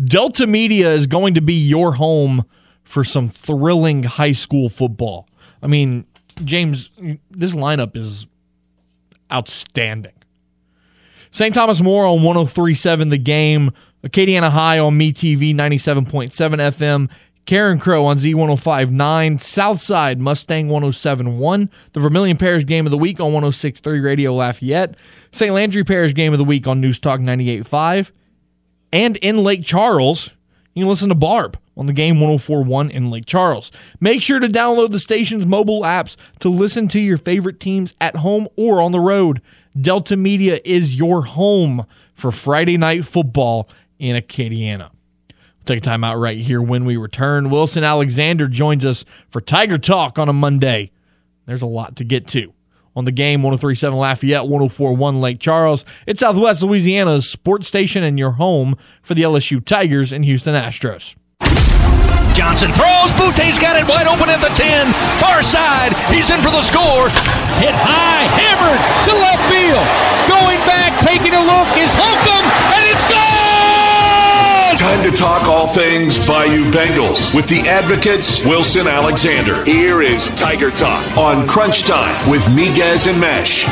[0.04, 2.44] Delta Media is going to be your home
[2.84, 5.26] for some thrilling high school football.
[5.60, 6.04] I mean,
[6.44, 6.90] James,
[7.30, 8.28] this lineup is
[9.32, 10.12] outstanding.
[11.30, 11.54] St.
[11.54, 13.72] Thomas More on 1037 The Game,
[14.04, 17.10] Acadiana High on MeTV 97.7 FM,
[17.46, 24.00] Carencro on Z1059, Southside Mustang 1071, the Vermilion Parish Game of the Week on 1063
[24.00, 24.96] Radio Lafayette,
[25.30, 25.52] St.
[25.52, 28.10] Landry Parish Game of the Week on News Talk 98.5,
[28.92, 30.30] and in Lake Charles,
[30.74, 33.70] you can listen to Barbe on the game 1041 in Lake Charles.
[34.00, 38.16] Make sure to download the station's mobile apps to listen to your favorite teams at
[38.16, 39.42] home or on the road.
[39.78, 44.90] Delta Media is your home for Friday night football in Acadiana.
[45.28, 47.50] We'll take a time out right here when we return.
[47.50, 50.92] Wilson Alexander joins us for Tiger Talk on a Monday.
[51.44, 52.52] There's a lot to get to
[52.96, 55.84] on the game 1037 Lafayette, 1041 Lake Charles.
[56.06, 61.14] It's Southwest Louisiana's sports station and your home for the LSU Tigers and Houston Astros.
[62.36, 63.12] Johnson throws.
[63.16, 64.92] Boutte's got it wide open at the 10.
[65.20, 65.96] Far side.
[66.12, 67.08] He's in for the score.
[67.60, 68.28] Hit high.
[68.32, 69.84] Hammered to left field.
[70.28, 72.46] Going back, taking a look is Holcomb,
[72.76, 74.76] and it's gone!
[74.76, 79.64] Time to talk all things Bayou Bengals with the advocates Wilson Alexander.
[79.64, 83.64] Here is Tiger Talk on Crunch Time with Miguez and Mesh.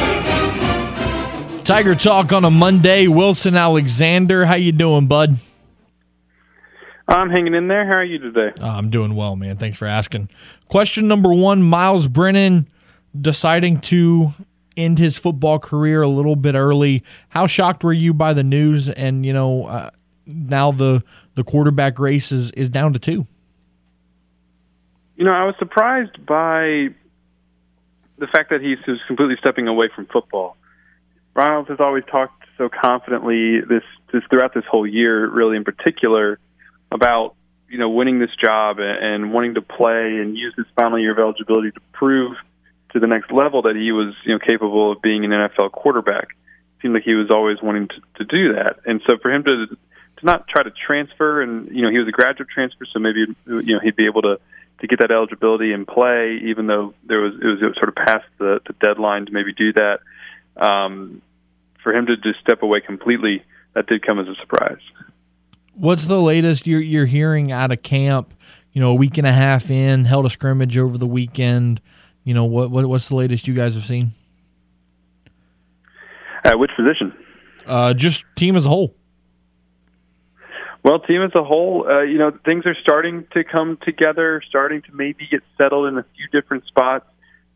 [1.64, 3.08] Tiger Talk on a Monday.
[3.08, 5.38] Wilson Alexander, how you doing, bud?
[7.06, 7.86] I'm hanging in there.
[7.86, 8.52] How are you today?
[8.60, 9.56] Uh, I'm doing well, man.
[9.56, 10.30] Thanks for asking.
[10.68, 12.68] Question number one Myles Brennan
[13.18, 14.30] deciding to
[14.76, 17.02] end his football career a little bit early.
[17.28, 18.88] How shocked were you by the news?
[18.88, 19.90] And, you know, uh,
[20.26, 23.26] now the, the quarterback race is, is down to two.
[25.16, 26.88] You know, I was surprised by
[28.18, 30.56] the fact that he's just completely stepping away from football.
[31.36, 36.38] Myles has always talked so confidently this, this throughout this whole year, really in particular,
[36.94, 37.34] about
[37.68, 41.18] you know winning this job and wanting to play and use his final year of
[41.18, 42.36] eligibility to prove
[42.92, 46.28] to the next level that he was you know capable of being an NFL quarterback.
[46.30, 49.44] It seemed like he was always wanting to, to do that, and so for him
[49.44, 53.00] to to not try to transfer, and you know he was a graduate transfer, so
[53.00, 54.38] maybe you know he'd be able to
[54.80, 57.88] to get that eligibility and play, even though there was it was, it was sort
[57.88, 59.98] of past the, the deadline to maybe do that.
[60.56, 61.20] Um,
[61.82, 64.80] for him to just step away completely, that did come as a surprise.
[65.74, 68.34] What's the latest you're you're hearing out of camp?
[68.72, 71.80] You know, a week and a half in, held a scrimmage over the weekend.
[72.24, 74.12] You know, what, what what's the latest you guys have seen?
[76.44, 77.12] At which position?
[77.66, 78.94] Uh, just team as a whole.
[80.82, 84.82] Well, team as a whole, uh, you know, things are starting to come together, starting
[84.82, 87.06] to maybe get settled in a few different spots,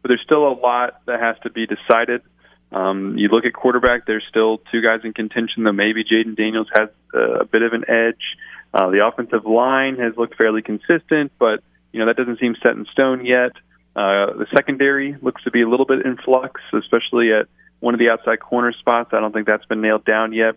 [0.00, 2.22] but there's still a lot that has to be decided.
[2.70, 6.68] Um, you look at quarterback, there's still two guys in contention, though maybe Jayden Daniels
[6.74, 8.36] has uh, a bit of an edge.
[8.74, 12.72] Uh, the offensive line has looked fairly consistent, but you know that doesn't seem set
[12.72, 13.52] in stone yet.
[13.96, 17.48] Uh, the secondary looks to be a little bit in flux, especially at
[17.80, 19.10] one of the outside corner spots.
[19.12, 20.56] I don't think that's been nailed down yet.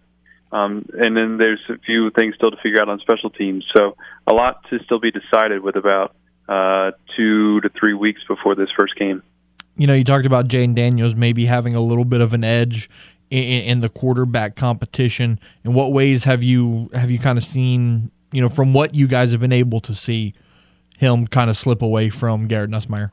[0.51, 3.65] Um, and then there's a few things still to figure out on special teams.
[3.75, 3.95] So
[4.27, 6.13] a lot to still be decided with about
[6.49, 9.23] uh, two to three weeks before this first game
[9.81, 12.87] you know, you talked about Jayden Daniels maybe having a little bit of an edge
[13.31, 15.39] in, in, the quarterback competition.
[15.63, 19.07] In what ways have you have you kind of seen, you know, from what you
[19.07, 20.35] guys have been able to see,
[20.99, 23.09] him kind of slip away from Garrett Nussmeier?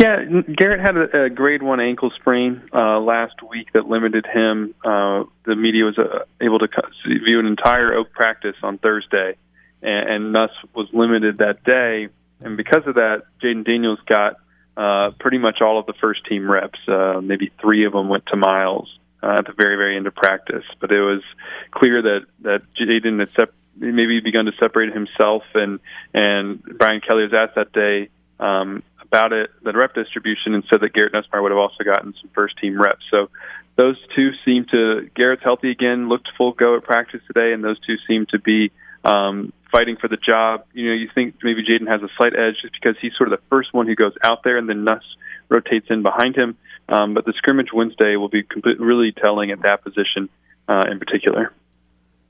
[0.00, 0.24] Yeah,
[0.56, 4.74] Garrett had a, a grade one ankle sprain uh, last week that limited him.
[4.82, 6.68] Uh, the media was uh, able to
[7.04, 9.36] view an entire Oak practice on Thursday,
[9.82, 12.08] and, and Nuss was limited that day
[12.40, 14.36] and because of that, Jayden Daniels got
[14.76, 16.78] uh, pretty much all of the first team reps.
[16.86, 18.88] Uh, maybe three of them went to Myles
[19.22, 20.64] uh, at the very, very end of practice.
[20.80, 21.22] But it was
[21.70, 25.80] clear that that Jayden had sep- maybe begun to separate himself, and
[26.14, 30.80] and Brian Kelly was asked that day um, about it, the rep distribution, and said
[30.80, 33.04] that Garrett Nussmeier would have also gotten some first team reps.
[33.10, 33.30] So
[33.76, 37.78] those two seem to Garrett's healthy again, looked full go at practice today, and those
[37.80, 38.72] two seem to be
[39.04, 40.64] um, fighting for the job.
[40.72, 43.38] You know, you think maybe Jayden has a slight edge just because he's sort of
[43.38, 45.02] the first one who goes out there, and then Nuss
[45.48, 46.56] rotates in behind him.
[46.88, 50.28] Um, but the scrimmage Wednesday will be complete, really telling at that position
[50.68, 51.52] uh, in particular.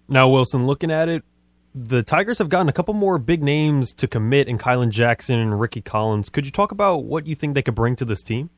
[0.09, 1.25] Now, Wilson, looking at it,
[1.75, 5.61] the Tigers have gotten a couple more big names to commit in Kylan Jackson and
[5.61, 6.31] Rickie Collins.
[6.31, 8.51] Could you talk about what you think they could bring to this team?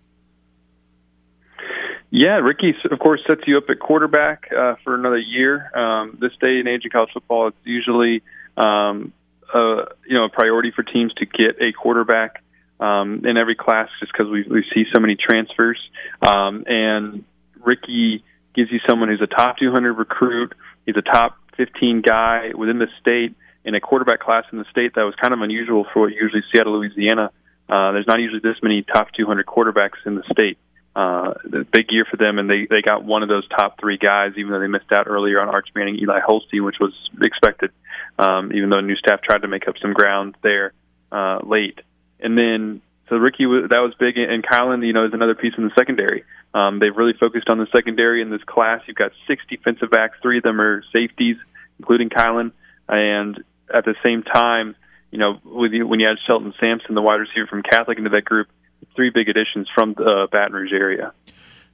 [2.11, 5.71] Yeah, Rickie, of course, sets you up at quarterback uh, for another year.
[5.77, 8.23] Um, this day and age in college football, it's usually
[8.59, 9.13] um,
[9.55, 12.43] a, you know a priority for teams to get a quarterback
[12.81, 15.79] um, in every class, just because we we see so many transfers.
[16.27, 17.25] Um, and
[17.65, 20.55] Rickie gives you someone who's a top 200 recruit.
[20.87, 24.95] He's a top 15 guy within the state in a quarterback class in the state
[24.95, 27.31] that was kind of unusual for what usually see out of Louisiana.
[27.69, 30.59] Uh, there's not usually this many top 200 quarterbacks in the state
[30.97, 31.35] uh,
[31.73, 34.51] big year for them, and they they got one of those top three guys, even
[34.51, 36.93] though they missed out earlier on Arch Manning, Eli Holstein, which was
[37.23, 37.71] expected.
[38.19, 40.73] Um, even though new staff tried to make up some ground there
[41.13, 41.81] uh, late,
[42.19, 45.65] and then so Rickie that was big, and Kylan, you know, is another piece in
[45.65, 46.25] the secondary.
[46.53, 48.83] Um, they've really focused on the secondary in this class.
[48.87, 51.37] You've got six defensive backs, three of them are safeties,
[51.79, 52.53] including Kylan,
[52.89, 54.75] and at the same time,
[55.11, 58.11] you know, with you, when you add Shelton Sampson, the wide receiver from Catholic, into
[58.11, 58.49] that group,
[58.95, 61.13] three big additions from the Baton Rouge area.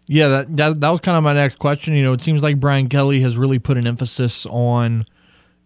[0.07, 1.94] Yeah, that, that that was kind of my next question.
[1.94, 5.07] You know, it seems like Brian Kelly has really put an emphasis on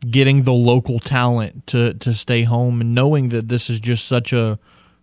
[0.01, 4.33] getting the local talent to to stay home and knowing that this is just such
[4.33, 4.59] a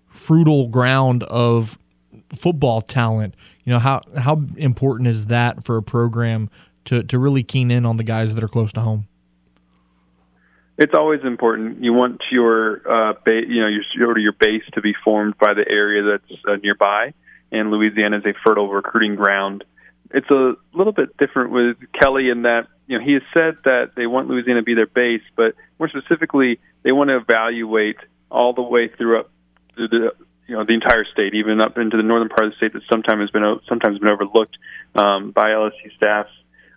[0.08, 1.78] fruitful ground of
[2.34, 3.36] football talent.
[3.64, 6.50] You know, how how important is that for a program
[6.86, 9.08] to to really keen in on the guys that are close to home?
[10.78, 11.84] It's always important.
[11.84, 15.66] You want your uh, ba- you know your your base to be formed by the
[15.68, 17.14] area that's uh, nearby,
[17.52, 19.64] and Louisiana is a fertile recruiting ground.
[20.16, 23.92] It's a little bit different with Kelly in that you know he has said that
[23.96, 27.98] they want Louisiana to be their base, but more specifically, they want to evaluate
[28.32, 29.30] all the way through up
[29.76, 30.12] to the
[30.48, 32.84] you know the entire state, even up into the northern part of the state that
[32.90, 34.58] sometimes has been sometimes been overlooked
[34.96, 36.32] um, by LSU staffs.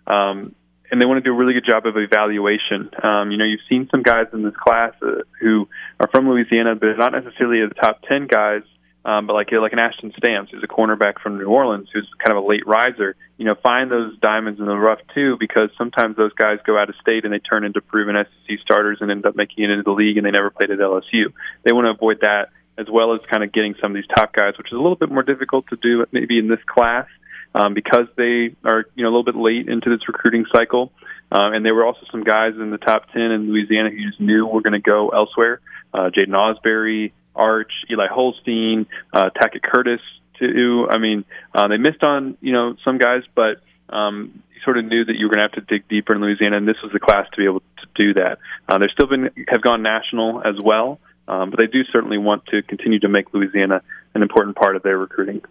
[0.05, 0.55] Um,
[0.91, 2.89] and they want to do a really good job of evaluation.
[3.03, 6.75] Um, you know, you've seen some guys in this class uh, who are from Louisiana,
[6.75, 8.63] but not necessarily the top ten guys.
[9.09, 12.37] Um, but like like an Ashton Stamps, who's a cornerback from New Orleans, who's kind
[12.37, 13.15] of a late riser.
[13.37, 16.89] You know, find those diamonds in the rough too, because sometimes those guys go out
[16.89, 19.81] of state and they turn into proven SEC starters and end up making it into
[19.81, 21.33] the league, and they never played at LSU.
[21.63, 24.31] They want to avoid that as well as kind of getting some of these top
[24.31, 27.07] guys, which is a little bit more difficult to do maybe in this class
[27.55, 30.91] um, because they are you know a little bit late into this recruiting cycle.
[31.31, 34.21] Uh, and there were also some guys in the top ten in Louisiana who just
[34.21, 35.61] knew we're going to go elsewhere.
[35.93, 40.01] Uh, Jaiden Ausberry, Arch, Eli Holstein, uh, Tackett Curtis.
[40.37, 40.87] Too.
[40.89, 44.85] I mean, uh, they missed on you know some guys, but um, you sort of
[44.85, 46.93] knew that you were going to have to dig deeper in Louisiana, and this was
[46.93, 48.39] the class to be able to do that.
[48.67, 52.45] Uh, they've still been have gone national as well, um, but they do certainly want
[52.47, 53.81] to continue to make Louisiana
[54.15, 55.41] an important part of their recruiting.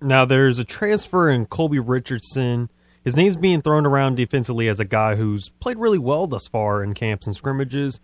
[0.00, 2.68] Now there's a transfer in Colby Richardson.
[3.04, 6.82] His name's being thrown around defensively as a guy who's played really well thus far
[6.82, 8.00] in camps and scrimmages.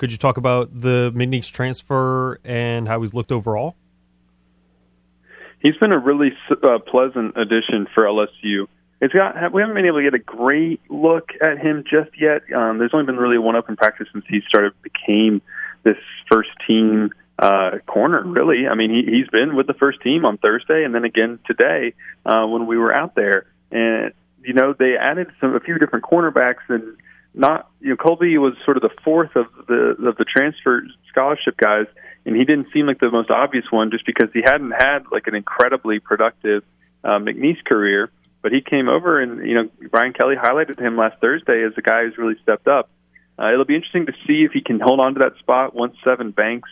[0.00, 3.76] Could you talk about the McNeese transfer and how he's looked overall?
[5.60, 8.66] He's been a really uh, pleasant addition for LSU.
[9.02, 12.40] It's got we haven't been able to get a great look at him just yet.
[12.50, 15.42] Um, there's only been really one open practice since he started became
[15.82, 15.98] this
[16.32, 18.68] first team uh, corner, really.
[18.68, 21.92] I mean, he, he's been with the first team on Thursday and then again today
[22.24, 23.44] uh, when we were out there.
[23.70, 26.96] And, you know, they added some a few different cornerbacks and
[27.34, 31.56] not, you know, Colby was sort of the fourth of the of the transfer scholarship
[31.56, 31.86] guys,
[32.26, 35.26] and he didn't seem like the most obvious one just because he hadn't had like
[35.26, 36.64] an incredibly productive
[37.04, 38.10] uh, McNeese career.
[38.42, 41.82] But he came over, and you know, Brian Kelly highlighted him last Thursday as a
[41.82, 42.90] guy who's really stepped up.
[43.38, 45.94] Uh, it'll be interesting to see if he can hold on to that spot once
[46.04, 46.68] Sevyn Banks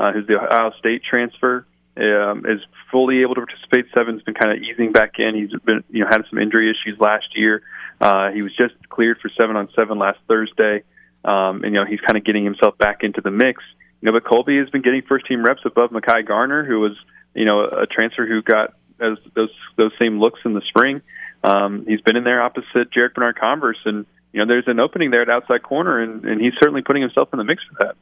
[0.00, 3.92] uh, who's the Ohio State transfer, um, is fully able to participate.
[3.92, 5.34] Sevyn's been kind of easing back in.
[5.34, 7.62] He's been, you know, had some injury issues last year.
[8.00, 10.82] Uh, he was just cleared for seven on seven last Thursday,
[11.24, 13.62] um, and you know he's kind of getting himself back into the mix.
[14.00, 16.96] You know, but Colby has been getting first team reps above Mekhi Garner, who was,
[17.34, 21.02] you know, a transfer who got those those those same looks in the spring.
[21.44, 25.22] Um, he's been in there opposite Jarrick Bernard-Converse, and you know, there's an opening there
[25.22, 27.96] at outside corner, and, and he's certainly putting himself in the mix for that.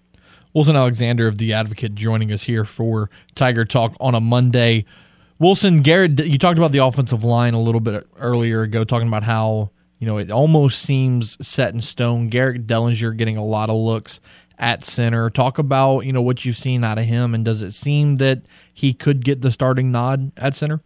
[0.55, 4.85] Wilson Alexander of The Advocate joining us here for Tiger Talk on a Monday.
[5.39, 9.23] Wilson, Garrett, you talked about the offensive line a little bit earlier ago, talking about
[9.23, 12.29] how, you know, it almost seems set in stone.
[12.29, 14.21] Garrett Dellinger getting a lot of looks
[14.59, 15.31] at center.
[15.31, 18.43] Talk about, you know, what you've seen out of him, and does it seem that
[18.75, 20.81] he could get the starting nod at center?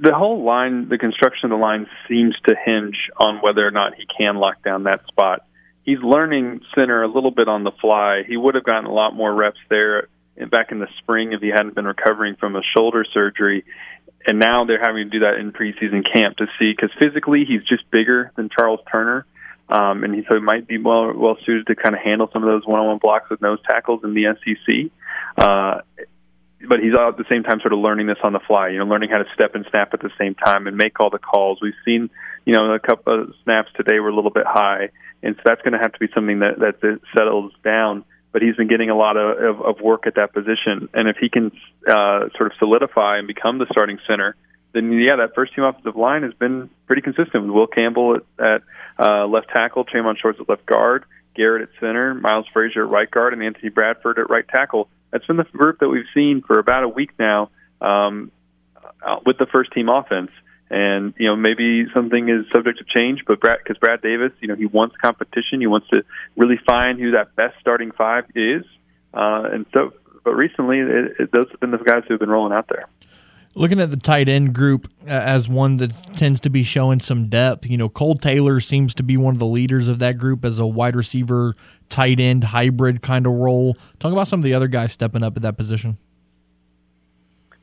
[0.00, 3.94] The whole line, the construction of the line seems to hinge on whether or not
[3.94, 5.46] he can lock down that spot
[5.82, 8.22] he's learning center a little bit on the fly.
[8.26, 10.08] He would have gotten a lot more reps there
[10.50, 13.64] back in the spring if he hadn't been recovering from a shoulder surgery.
[14.26, 17.62] And now they're having to do that in preseason camp to see because physically he's
[17.64, 19.26] just bigger than Charles Turner,
[19.68, 22.42] um, and he so he might be well well suited to kind of handle some
[22.42, 24.90] of those one-on-one blocks with nose tackles in the SEC.
[25.36, 25.80] Uh,
[26.68, 28.84] but he's at the same time sort of learning this on the fly, you know,
[28.84, 31.58] learning how to step and snap at the same time and make all the calls.
[31.60, 32.10] We've seen,
[32.44, 34.90] you know, a couple of snaps today were a little bit high,
[35.22, 38.04] and so that's going to have to be something that that settles down.
[38.32, 41.16] But he's been getting a lot of, of, of work at that position, and if
[41.20, 41.52] he can
[41.86, 44.36] uh, sort of solidify and become the starting center,
[44.72, 48.44] then yeah, that first team offensive line has been pretty consistent with Will Campbell at,
[48.44, 48.62] at
[48.98, 51.04] uh, left tackle, Tre'Mon Shorts at left guard,
[51.36, 55.26] Garrett at center, Miles Frazier at right guard, and Anthony Bradford at right tackle that's
[55.26, 58.32] been the group that we've seen for about a week now um,
[59.06, 60.30] uh, with the first team offense.
[60.72, 64.48] And you know maybe something is subject to change, but Brad because Brad Davis, you
[64.48, 65.60] know, he wants competition.
[65.60, 66.02] He wants to
[66.34, 68.64] really find who that best starting five is.
[69.12, 69.92] Uh, and so,
[70.24, 72.88] but recently, it, it, those have been the guys who have been rolling out there.
[73.54, 77.28] Looking at the tight end group uh, as one that tends to be showing some
[77.28, 80.42] depth, you know, Cole Taylor seems to be one of the leaders of that group
[80.42, 81.54] as a wide receiver,
[81.90, 83.76] tight end hybrid kind of role.
[84.00, 85.98] Talk about some of the other guys stepping up at that position.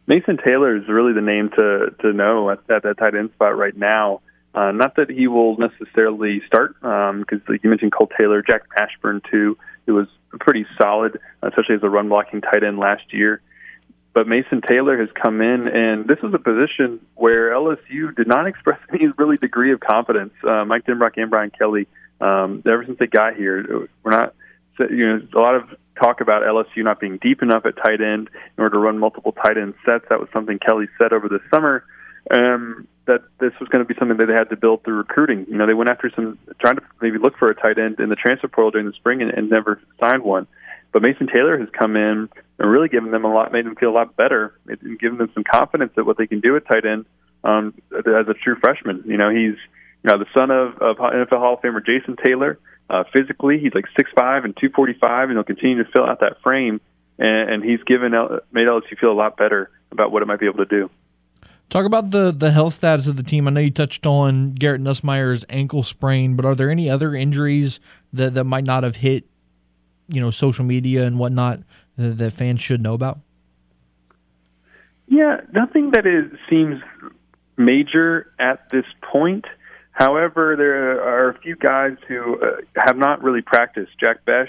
[0.10, 3.56] Mason Taylor is really the name to to know at, at that tight end spot
[3.56, 4.22] right now.
[4.56, 8.64] Uh, not that he will necessarily start, because um, like you mentioned Cole Taylor, Jack
[8.76, 9.56] Mashburn too,
[9.86, 10.08] who was
[10.40, 13.42] pretty solid, especially as a run blocking tight end last year.
[14.12, 18.48] But Mason Taylor has come in, and this was a position where LSU did not
[18.52, 20.34] express any really degree of confidence.
[20.44, 21.88] Uh, Mike Denbrock and Brian Kelly,
[22.20, 24.34] um, ever since they got here, we're not.
[24.80, 25.64] You know, a lot of
[26.02, 29.32] talk about LSU not being deep enough at tight end in order to run multiple
[29.32, 30.06] tight end sets.
[30.10, 31.84] That was something Kelly said over the summer.
[32.32, 35.48] Um, that this was going to be something that they had to build through recruiting.
[35.50, 38.10] You know, they went after some, trying to maybe look for a tight end in
[38.10, 40.46] the transfer portal during the spring and, and never signed one.
[40.92, 43.90] But Mason Taylor has come in and really given them a lot, made them feel
[43.90, 46.86] a lot better, and given them some confidence at what they can do at tight
[46.86, 47.06] end
[47.44, 49.04] um, as a true freshman.
[49.06, 49.58] You know, he's
[50.04, 52.60] you know the son of, of NFL Hall of Famer Jason Taylor.
[52.90, 56.06] Uh, physically, he's like six five and two forty five, and he'll continue to fill
[56.06, 56.82] out that frame.
[57.18, 58.12] And, and he's given
[58.52, 60.90] made LSU feel a lot better about what it might be able to do.
[61.70, 63.48] Talk about the the health status of the team.
[63.48, 67.80] I know you touched on Garrett Nussmeier's ankle sprain, but are there any other injuries
[68.12, 69.26] that, that might not have hit,
[70.08, 71.60] you know, social media and whatnot
[71.98, 73.20] that, that fans should know about?
[75.08, 76.82] Yeah, nothing that is seems
[77.58, 79.46] major at this point.
[80.00, 83.92] However, there are a few guys who uh, have not really practiced.
[84.00, 84.48] Jack Bech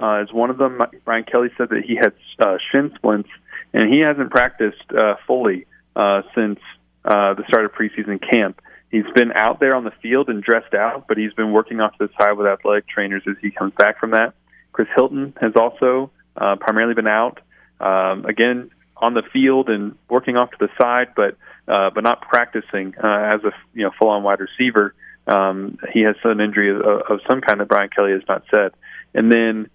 [0.00, 0.80] uh, is one of them.
[1.04, 3.28] Brian Kelly said that he had uh, shin splints,
[3.74, 5.66] and he hasn't practiced uh, fully
[5.96, 6.60] uh, since
[7.04, 8.62] uh, the start of preseason camp.
[8.92, 11.98] He's been out there on the field and dressed out, but he's been working off
[11.98, 14.34] to the side with athletic trainers as he comes back from that.
[14.70, 17.40] Chris Hilton has also uh, primarily been out.
[17.80, 21.36] Um, again, on the field and working off to the side, but
[21.68, 24.94] uh, but not practicing uh, as a you know full on wide receiver.
[25.26, 28.72] Um, he has an injury of, of some kind that Brian Kelly has not said.
[29.12, 29.70] And then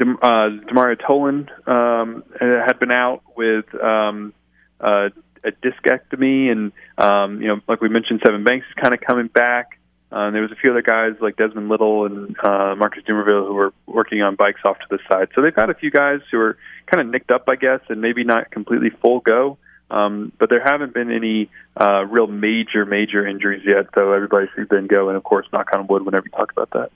[0.00, 4.32] uh, Demario Tolan um, had been out with um,
[4.80, 5.08] uh,
[5.44, 9.28] a discectomy, and um, you know, like we mentioned, Sevyn Banks is kind of coming
[9.28, 9.78] back.
[10.10, 13.54] Uh, there was a few other guys like Desmond Little and uh, Marcus Dumervil who
[13.54, 15.28] were working on bikes off to the side.
[15.34, 18.00] So they've had a few guys who are kind of nicked up, I guess, and
[18.00, 19.58] maybe not completely full go.
[19.90, 23.86] Um, but there haven't been any uh, real major, major injuries yet.
[23.94, 26.90] So everybody's been go, and of course, knock on wood whenever you talk about that.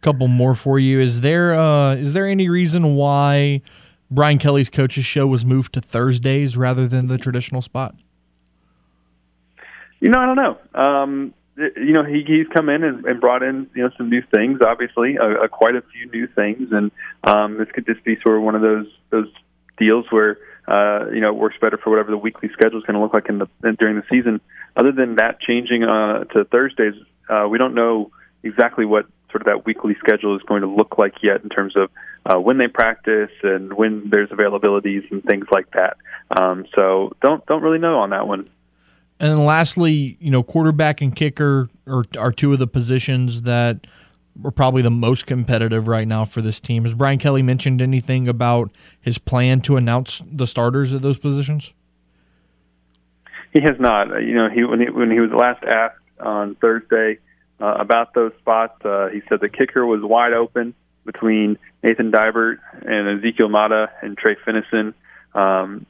[0.00, 1.00] Couple more for you.
[1.00, 3.62] Is there uh, is there any reason why
[4.10, 7.94] Brian Kelly's coaches show was moved to Thursdays rather than the traditional spot?
[10.00, 10.58] You know, I don't know.
[10.74, 14.22] Um, you know, he he's come in and, and brought in you know some new
[14.34, 14.60] things.
[14.60, 15.16] Obviously,
[15.52, 16.90] quite a few new things, and
[17.22, 19.28] um, this could just be sort of one of those those
[19.78, 22.94] deals where uh, you know it works better for whatever the weekly schedule is going
[22.94, 24.40] to look like in the in, during the season.
[24.76, 26.94] Other than that changing uh, to Thursdays,
[27.28, 28.10] uh, we don't know
[28.42, 31.74] exactly what sort of that weekly schedule is going to look like yet in terms
[31.76, 31.90] of
[32.26, 35.96] uh, when they practice and when there's availabilities and things like that.
[36.30, 38.48] Um, so don't don't really know on that one.
[39.18, 43.86] And then lastly, you know, quarterback and kicker are, are two of the positions that
[44.44, 46.84] are probably the most competitive right now for this team.
[46.84, 48.70] Has Brian Kelly mentioned anything about
[49.00, 51.72] his plan to announce the starters at those positions?
[53.52, 54.12] He has not.
[54.12, 57.18] Uh, you know, he when he when he was last asked on Thursday
[57.60, 60.74] uh, about those spots, uh, he said the kicker was wide open
[61.04, 64.94] between Nathan Dibert and Ezekiel Mata and Trey Finnison.
[65.34, 65.86] Um,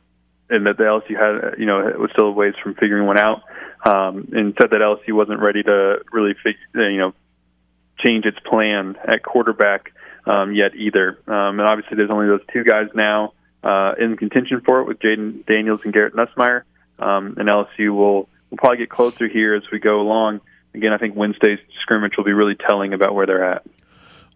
[0.51, 3.43] and that the LSU had, you know, was still a ways from figuring one out,
[3.87, 7.15] um, and said that LSU wasn't ready to really, fig- you know,
[8.05, 9.93] change its plan at quarterback
[10.27, 11.19] um, yet either.
[11.27, 13.33] Um, and obviously, there's only those two guys now
[13.63, 16.63] uh, in contention for it with Jayden Daniels and Garrett Nussmeier.
[16.99, 20.41] Um, and LSU will will probably get closer here as we go along.
[20.75, 23.65] Again, I think Wednesday's scrimmage will be really telling about where they're at.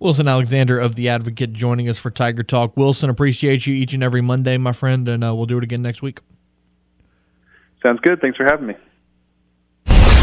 [0.01, 2.77] Wilson Alexander of The Advocate joining us for Tiger Talk.
[2.77, 5.81] Wilson, appreciate you each and every Monday, my friend, and uh, we'll do it again
[5.81, 6.21] next week.
[7.85, 8.21] Sounds good.
[8.21, 8.75] Thanks for having me.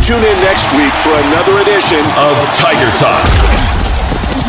[0.03, 3.25] Tune in next week for another edition of Tiger Talk.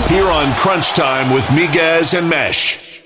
[0.08, 3.04] Here on Crunch Time with Miguez and Mesh.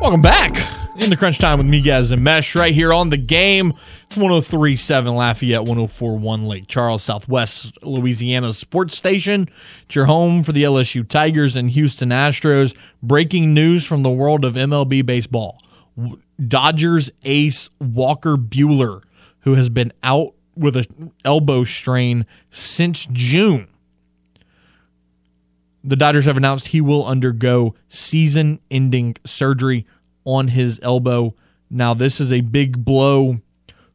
[0.00, 0.56] Welcome back
[0.96, 3.70] into Crunch Time with Miguez and Mesh right here on the game.
[4.16, 9.48] 1037 Lafayette, 1041 Lake Charles, Southwest Louisiana sports station.
[9.84, 12.76] It's your home for the LSU Tigers and Houston Astros.
[13.00, 15.62] Breaking news from the world of MLB baseball.
[16.48, 19.02] Dodgers ace Walker Buehler,
[19.46, 23.68] who has been out with an elbow strain since June.
[25.84, 29.86] The Dodgers have announced he will undergo season ending surgery
[30.24, 31.36] on his elbow.
[31.70, 33.40] Now, this is a big blow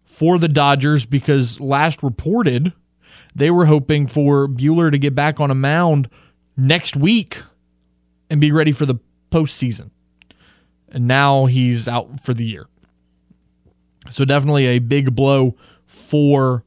[0.06, 2.72] for the Dodgers because last reported
[3.36, 6.10] they were hoping for Buehler to get back on a mound
[6.56, 7.39] next week
[8.30, 8.95] and be ready for the
[9.32, 9.89] postseason.
[10.88, 12.68] And now he's out for the year.
[14.10, 16.64] So, definitely a big blow for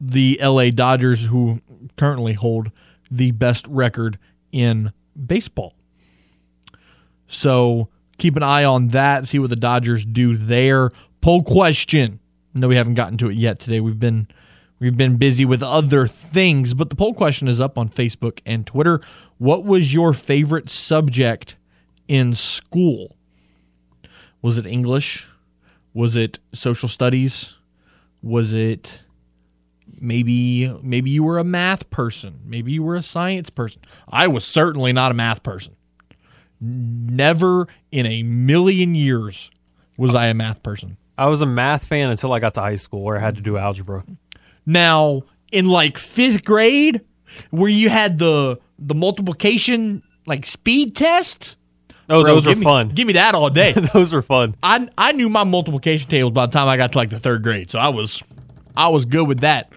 [0.00, 1.60] the LA Dodgers, who
[1.96, 2.70] currently hold
[3.10, 4.18] the best record
[4.50, 4.92] in
[5.26, 5.74] baseball.
[7.28, 7.88] So,
[8.18, 10.90] keep an eye on that, see what the Dodgers do there
[11.22, 12.20] poll question.
[12.52, 13.80] No, we haven't gotten to it yet today.
[13.80, 14.28] We've been
[14.78, 18.66] we've been busy with other things, but the poll question is up on Facebook and
[18.66, 19.00] Twitter.
[19.38, 21.56] What was your favorite subject
[22.08, 23.16] in school?
[24.42, 25.26] Was it English?
[25.94, 27.54] Was it social studies?
[28.22, 29.00] Was it
[30.00, 32.40] maybe maybe you were a math person?
[32.44, 33.82] Maybe you were a science person.
[34.08, 35.76] I was certainly not a math person.
[36.60, 39.50] Never in a million years
[39.98, 40.96] was I a math person.
[41.18, 43.42] I was a math fan until I got to high school where I had to
[43.42, 44.04] do algebra.
[44.64, 47.02] Now, in like fifth grade,
[47.50, 51.56] where you had the the multiplication like speed test.
[52.12, 52.88] Oh, bro, those give were me- fun.
[52.90, 53.72] Give me that all day.
[53.94, 54.54] those were fun.
[54.62, 57.42] I I knew my multiplication tables by the time I got to like the third
[57.42, 58.22] grade, so I was
[58.76, 59.72] I was good with that.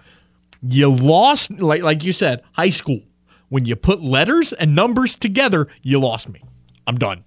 [0.62, 3.00] You lost like like you said, high school.
[3.48, 6.42] When you put letters and numbers together, you lost me.
[6.86, 7.22] I'm done.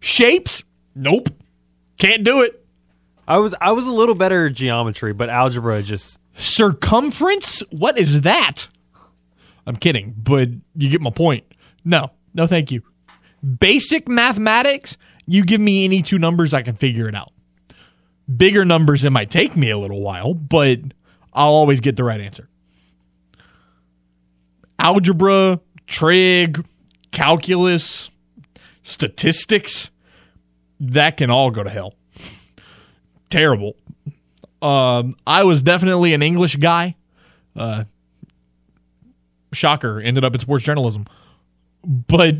[0.00, 0.62] Shapes?
[0.94, 1.28] Nope.
[1.98, 2.64] Can't do it.
[3.26, 7.60] I was I was a little better at geometry, but algebra just Circumference?
[7.70, 8.66] What is that?
[9.66, 11.44] I'm kidding, but you get my point.
[11.84, 12.82] No, no, thank you.
[13.58, 17.32] Basic mathematics, you give me any two numbers, I can figure it out.
[18.34, 20.78] Bigger numbers, it might take me a little while, but
[21.32, 22.48] I'll always get the right answer.
[24.78, 26.64] Algebra, trig,
[27.12, 28.10] calculus,
[28.82, 29.90] statistics,
[30.78, 31.94] that can all go to hell.
[33.28, 33.76] Terrible.
[34.62, 36.96] Um, I was definitely an English guy.
[37.56, 37.84] Uh,
[39.52, 41.06] shocker, ended up in sports journalism,
[41.84, 42.36] but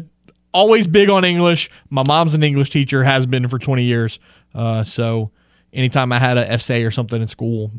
[0.53, 1.70] always big on English.
[1.90, 4.18] My mom's an English teacher, has been for 20 years.
[4.55, 5.30] Uh, so
[5.72, 7.70] anytime I had an essay or something in school,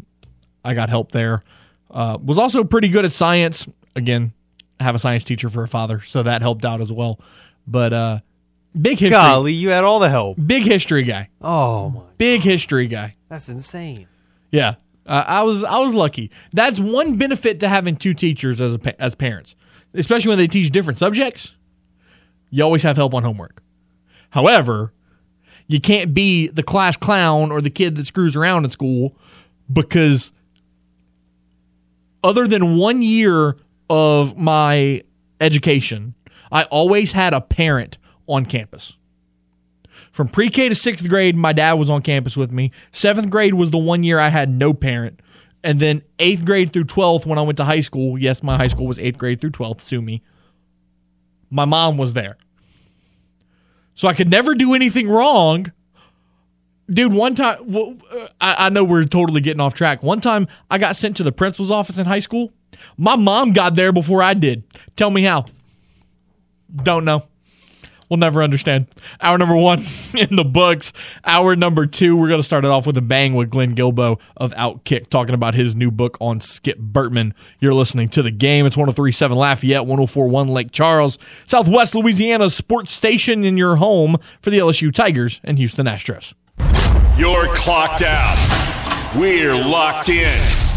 [0.63, 1.43] I got help there.
[1.89, 3.67] Uh, was also pretty good at science.
[3.95, 4.34] Again,
[4.80, 7.19] I have a science teacher for a father, so that helped out as well.
[7.67, 8.19] But uh,
[8.80, 10.38] big history, golly, you had all the help.
[10.43, 13.15] big history guy, Oh my, big history guy.
[13.28, 14.07] that's insane.
[14.51, 16.32] Yeah, uh, I was I was lucky.
[16.53, 19.55] That's one benefit to having two teachers as a, as parents,
[19.93, 21.55] especially when they teach different subjects.
[22.52, 23.64] You always have help on homework.
[24.30, 24.93] However,
[25.68, 29.16] you can't be the class clown or the kid that screws around in school
[29.72, 30.32] because
[32.24, 33.58] other than one year
[33.89, 35.02] of my
[35.39, 36.14] education,
[36.52, 37.97] I always had a parent
[38.28, 38.97] on campus.
[40.12, 42.72] From pre K to sixth grade, my dad was on campus with me.
[42.91, 45.22] Seventh grade was the one year I had no parent.
[45.64, 48.68] And then eighth grade through 12th, when I went to high school, yes, my high
[48.68, 50.24] school was eighth grade through 12th, sue me.
[51.49, 52.38] My mom was there.
[54.02, 55.72] So I could never do anything wrong.
[56.89, 57.95] Dude, one time, well,
[58.41, 60.02] I, I know we're totally getting off track.
[60.02, 62.52] One time I got sent to the principal's office in high school.
[62.97, 64.64] My mom got there before I did.
[64.95, 65.45] Tell me how.
[66.76, 67.28] Don't know.
[68.12, 68.88] We'll never understand.
[69.22, 69.86] Hour number one
[70.18, 70.91] in the books.
[71.24, 74.20] Hour number two, we're going to start it off with a bang with Glenn Guilbeau
[74.36, 77.32] of Outkick talking about his new book on Skip Bertman.
[77.62, 78.66] You're listening to the game.
[78.66, 84.57] It's 1037 Lafayette, 1041 Lake Charles, Southwest Louisiana sports station in your home for the
[84.57, 86.34] LSU Tigers and Houston Astros.
[87.18, 89.16] You're clocked out.
[89.16, 90.70] We're locked in.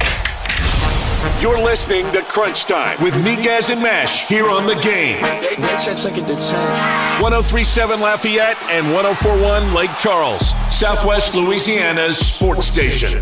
[1.41, 5.21] You're listening to Crunch Time with Miguez and Mesh here on the game.
[5.23, 13.21] 1037 Lafayette and 1041 Lake Charles, Southwest Louisiana's sports station.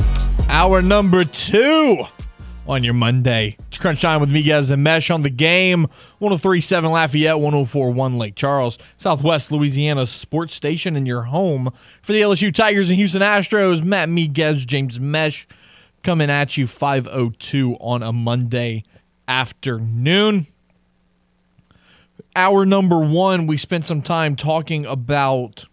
[0.49, 1.99] Hour number two
[2.67, 3.57] on your Monday.
[3.69, 5.83] It's Crunch Time with Miguez and Mesh on the game.
[6.19, 11.73] 1037 Lafayette, 1041 Lake Charles, Southwest Louisiana's sports station, and your home
[12.03, 13.83] for the LSU Tigers and Houston Astros.
[13.83, 15.47] Matt Miguez, James Mesh
[16.03, 18.85] coming at you 502 on a Monday
[19.29, 20.47] afternoon.
[22.35, 25.65] Hour number one, we spent some time talking about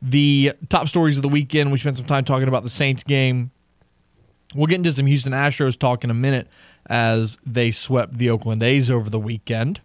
[0.00, 1.72] the top stories of the weekend.
[1.72, 3.50] We spent some time talking about the Saints game.
[4.54, 6.48] We'll get into some Houston Astros talk in a minute
[6.86, 9.80] as they swept the Oakland A's over the weekend.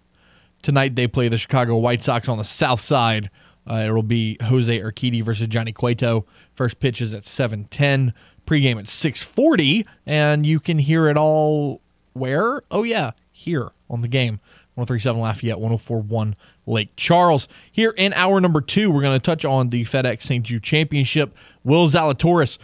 [0.62, 3.30] Tonight they play the Chicago White Sox on the south side.
[3.70, 6.26] Uh, it will be Jose Urquidy versus Johnny Cueto.
[6.54, 8.14] First pitch is at 710
[8.46, 11.82] pregame at 6:40 and you can hear it all
[12.14, 12.64] where?
[12.72, 14.39] Oh yeah, here on the game.
[14.76, 16.36] 1037 Lafayette, 1041
[16.66, 17.48] Lake Charles.
[17.72, 20.44] Here in hour number 2, we're going to touch on the FedEx St.
[20.44, 21.36] Jude Championship.
[21.64, 22.58] Will Zalatoris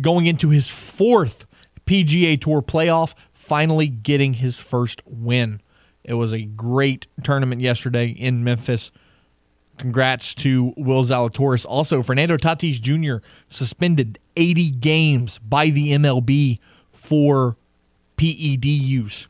[0.00, 1.46] going into his fourth
[1.86, 5.60] PGA Tour playoff, finally getting his first win.
[6.02, 8.90] It was a great tournament yesterday in Memphis.
[9.78, 11.66] Congrats to Will Zalatoris.
[11.68, 13.24] Also, Fernando Tatis Jr.
[13.48, 16.58] suspended 80 games by the MLB
[16.92, 17.56] for
[18.16, 19.28] PED use.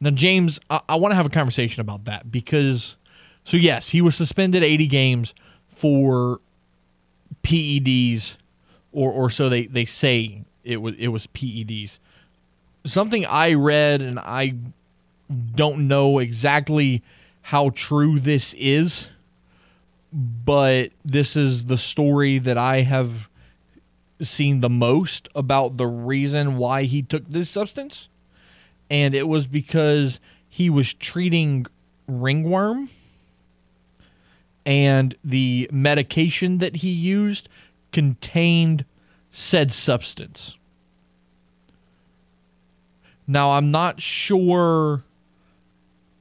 [0.00, 2.96] Now, James, I, I want to have a conversation about that because,
[3.44, 5.34] so yes, he was suspended 80 games
[5.66, 6.40] for
[7.42, 8.36] PEDs,
[8.92, 11.98] or or so they, they say it was it was PEDs.
[12.84, 14.54] Something I read, and I
[15.54, 17.02] don't know exactly
[17.42, 19.08] how true this is,
[20.12, 23.28] but this is the story that I have
[24.20, 28.08] seen the most about the reason why he took this substance.
[28.90, 31.66] And it was because he was treating
[32.06, 32.88] ringworm
[34.64, 37.48] and the medication that he used
[37.92, 38.84] contained
[39.30, 40.56] said substance.
[43.26, 45.04] Now, I'm not sure,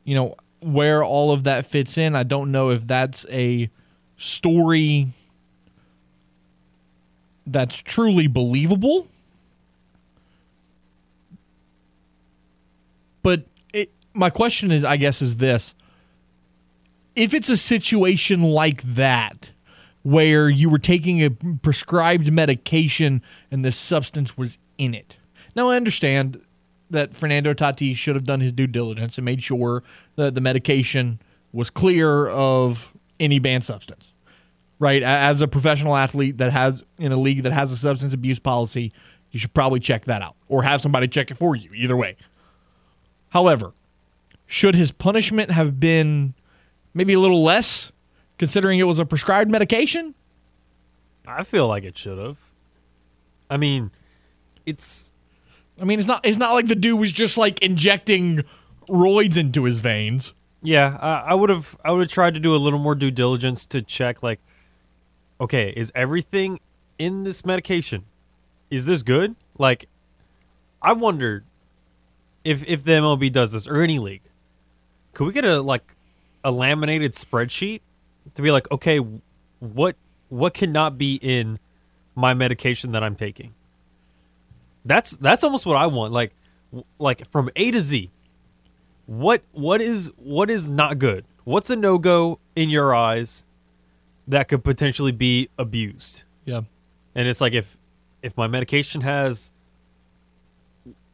[0.04, 2.16] you know, where all of that fits in.
[2.16, 3.70] I don't know if that's a
[4.18, 5.08] story
[7.46, 9.08] that's truly believable.
[13.24, 15.74] But it, my question is, I guess, is this:
[17.16, 19.52] if it's a situation like that,
[20.08, 25.18] where you were taking a prescribed medication and this substance was in it.
[25.54, 26.42] Now, I understand
[26.90, 29.84] that Fernando Tatis should have done his due diligence and made sure
[30.16, 31.20] that the medication
[31.52, 34.14] was clear of any banned substance.
[34.80, 35.02] Right?
[35.02, 38.94] As a professional athlete that has in a league that has a substance abuse policy,
[39.32, 42.16] you should probably check that out or have somebody check it for you, either way.
[43.30, 43.74] However,
[44.46, 46.36] should his punishment have been
[46.94, 47.92] maybe a little less
[48.38, 50.14] considering it was a prescribed medication?
[51.26, 52.38] I feel like it should have.
[53.50, 53.92] I mean,
[54.66, 55.12] it's
[55.80, 58.44] I mean, it's not it's not like the dude was just like injecting
[58.88, 60.34] roids into his veins.
[60.62, 63.66] Yeah, I would have I would have tried to do a little more due diligence
[63.68, 64.40] to check like
[65.40, 66.60] okay, is everything
[66.98, 68.06] in this medication
[68.70, 69.36] is this good?
[69.58, 69.88] Like
[70.82, 71.44] I wonder
[72.44, 74.24] if if the MLB does this or any league.
[75.14, 75.96] Could we get a like
[76.44, 77.82] a laminated spreadsheet
[78.34, 79.00] to be like, okay,
[79.60, 79.96] what
[80.30, 81.60] what cannot be in
[82.16, 83.54] my medication that I'm taking?
[84.86, 86.14] That's that's almost what I want.
[86.14, 86.34] Like
[87.00, 88.12] like from A to Z.
[89.08, 91.26] What what is what is not good?
[91.46, 93.46] What's a no go in your eyes
[94.28, 96.24] that could potentially be abused?
[96.46, 96.62] Yeah.
[97.16, 97.78] And it's like if
[98.22, 99.54] if my medication has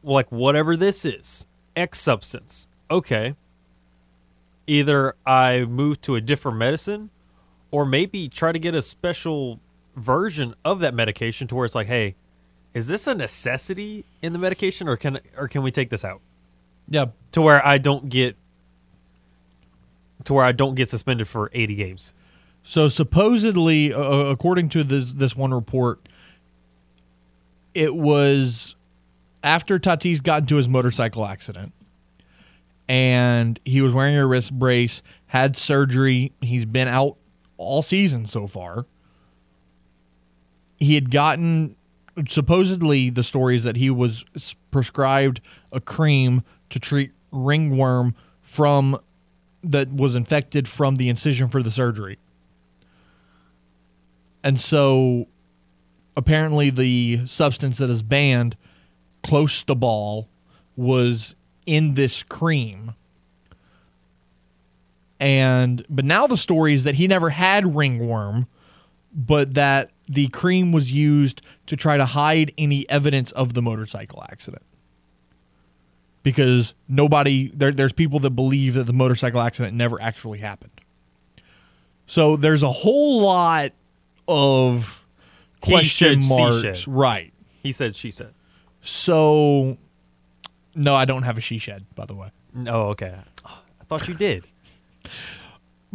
[0.02, 3.36] like whatever this is, X substance, okay.
[4.66, 7.10] Either I move to a different medicine
[7.70, 9.60] or maybe try to get a special
[9.94, 12.16] version of that medication to where it's like, hey,
[12.72, 16.20] is this a necessity in the medication or can or can we take this out?
[16.88, 17.06] Yeah.
[17.32, 18.36] To where I don't get
[20.24, 22.14] to where I don't get suspended for 80 games.
[22.62, 26.08] So supposedly, uh, according to this this one report,
[27.74, 28.74] it was
[29.42, 31.72] after Tatis got into his motorcycle accident,
[32.88, 36.32] and he was wearing a wrist brace, had surgery.
[36.40, 37.16] He's been out
[37.58, 38.86] all season so far.
[40.78, 41.76] He had gotten
[42.28, 44.24] supposedly the stories that he was
[44.70, 46.42] prescribed a cream
[46.74, 48.98] to treat ringworm from
[49.62, 52.18] that was infected from the incision for the surgery.
[54.42, 55.28] And so
[56.16, 58.56] apparently the substance that is banned
[59.22, 60.26] clostebol
[60.74, 62.94] was in this cream.
[65.20, 68.48] And but now the story is that he never had ringworm,
[69.14, 74.24] but that the cream was used to try to hide any evidence of the motorcycle
[74.28, 74.64] accident.
[76.24, 80.72] Because nobody there there's people that believe that the motorcycle accident never actually happened.
[82.06, 83.72] So there's a whole lot
[84.26, 85.04] of
[85.60, 86.88] question said, marks.
[86.88, 87.32] Right.
[87.62, 88.34] He said, she said.
[88.82, 89.78] So
[90.74, 92.30] no, I don't have a she shed, by the way.
[92.66, 93.14] Oh, okay.
[93.44, 94.44] I thought you did.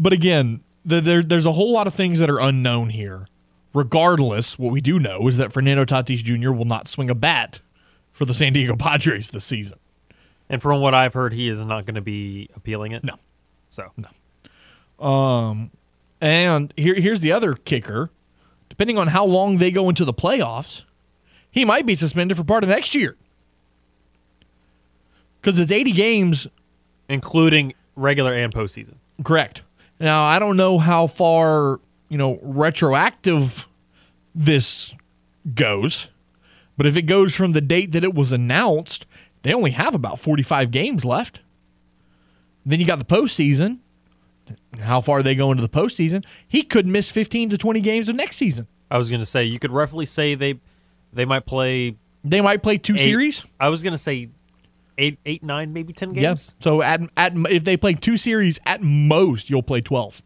[0.01, 3.27] But again, the, there, there's a whole lot of things that are unknown here.
[3.73, 6.51] Regardless, what we do know is that Fernando Tatis Jr.
[6.51, 7.59] will not swing a bat
[8.13, 9.77] for the San Diego Padres this season.
[10.49, 13.03] And from what I've heard, he is not going to be appealing it.
[13.03, 13.15] No.
[13.69, 15.05] So no.
[15.05, 15.71] Um,
[16.19, 18.09] and here, here's the other kicker.
[18.67, 20.83] Depending on how long they go into the playoffs,
[21.51, 23.15] he might be suspended for part of next year.
[25.41, 26.47] Because it's 80 games
[27.09, 28.95] including regular and postseason.
[29.23, 29.63] Correct.
[29.99, 33.67] Now, I don't know how far, you know, retroactive
[34.33, 34.93] this
[35.55, 36.07] goes,
[36.77, 39.05] but if it goes from the date that it was announced,
[39.41, 41.41] they only have about 45 games left.
[42.65, 43.79] Then you got the postseason.
[44.81, 46.25] How far they go into the postseason?
[46.47, 48.67] He could miss 15 to 20 games of next season.
[48.91, 50.59] I was going to say you could roughly say they
[51.13, 53.45] they might play They might play two eight- series.
[53.59, 54.29] I was going to say
[54.97, 56.21] eight, eight, nine, maybe ten games.
[56.23, 56.55] Yes.
[56.59, 60.21] So at, at if they play two series, at most you'll play 12.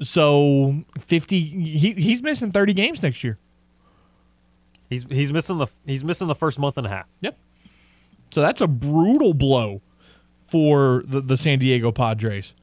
[0.00, 3.38] So 50 he, he's missing 30 games next year.
[4.88, 7.06] He's he's missing the he's missing the first month and a half.
[7.20, 7.38] Yep.
[8.30, 9.82] So that's a brutal blow
[10.46, 12.54] for the, the San Diego Padres.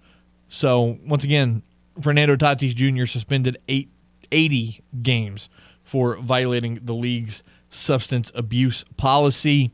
[0.49, 1.63] So once again,
[2.01, 3.05] Fernando Tatis Jr.
[3.05, 3.89] suspended eight,
[4.31, 5.49] 80 games
[5.83, 9.71] for violating the league's substance abuse policy.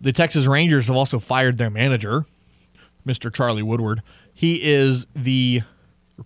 [0.00, 2.26] The Texas Rangers have also fired their manager,
[3.06, 3.32] Mr.
[3.32, 4.02] Charlie Woodward.
[4.32, 5.62] He is the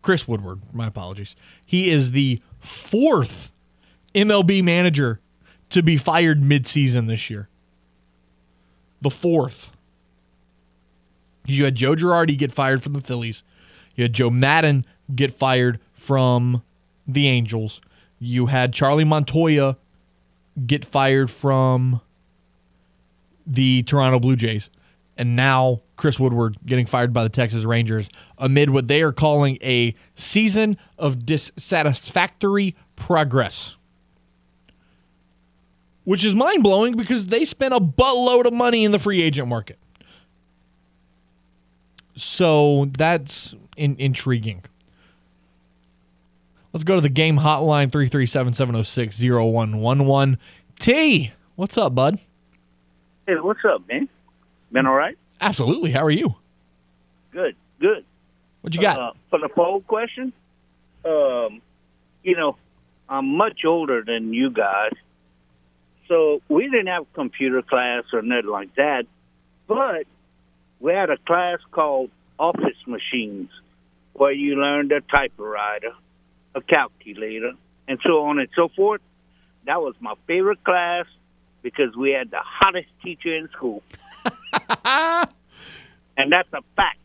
[0.03, 1.35] Chris Woodward, my apologies.
[1.65, 3.53] He is the fourth
[4.15, 5.21] MLB manager
[5.71, 7.49] to be fired midseason this year.
[9.01, 9.71] The fourth.
[11.47, 13.43] You had Joe Girardi get fired from the Phillies.
[13.95, 16.63] You had Joe Maddon get fired from
[17.07, 17.81] the Angels.
[18.19, 19.77] You had Charlie Montoya
[20.67, 22.01] get fired from
[23.47, 24.71] the Toronto Blue Jays.
[25.17, 28.09] And now Chris Woodward getting fired by the Texas Rangers
[28.39, 33.77] amid what they are calling a season of dissatisfactory progress.
[36.05, 39.49] Which is mind blowing because they spent a buttload of money in the free agent
[39.49, 39.79] market.
[42.17, 44.65] So that's in- intriguing.
[46.73, 50.39] Let's go to the game hotline 337 706 0111.
[50.79, 52.19] T, what's up, bud?
[53.27, 54.09] Hey, what's up, man?
[54.73, 55.17] Been all right?
[55.41, 55.93] Absolutely.
[55.93, 56.35] How are you?
[57.31, 58.05] Good, good.
[58.61, 58.99] What you got?
[58.99, 60.33] Uh, for the poll question,
[61.05, 61.61] um,
[62.23, 62.57] you know,
[63.09, 64.93] I'm much older than you guys,
[66.09, 69.05] so we didn't have computer class or nothing like that.
[69.67, 70.07] But
[70.81, 73.51] we had a class called Office Machines,
[74.13, 75.93] where you learned a typewriter,
[76.55, 77.53] a calculator,
[77.89, 79.01] and so on and so forth.
[79.67, 81.07] That was my favorite class
[81.63, 83.83] because we had the hottest teacher in school.
[84.85, 86.99] and that's a fact.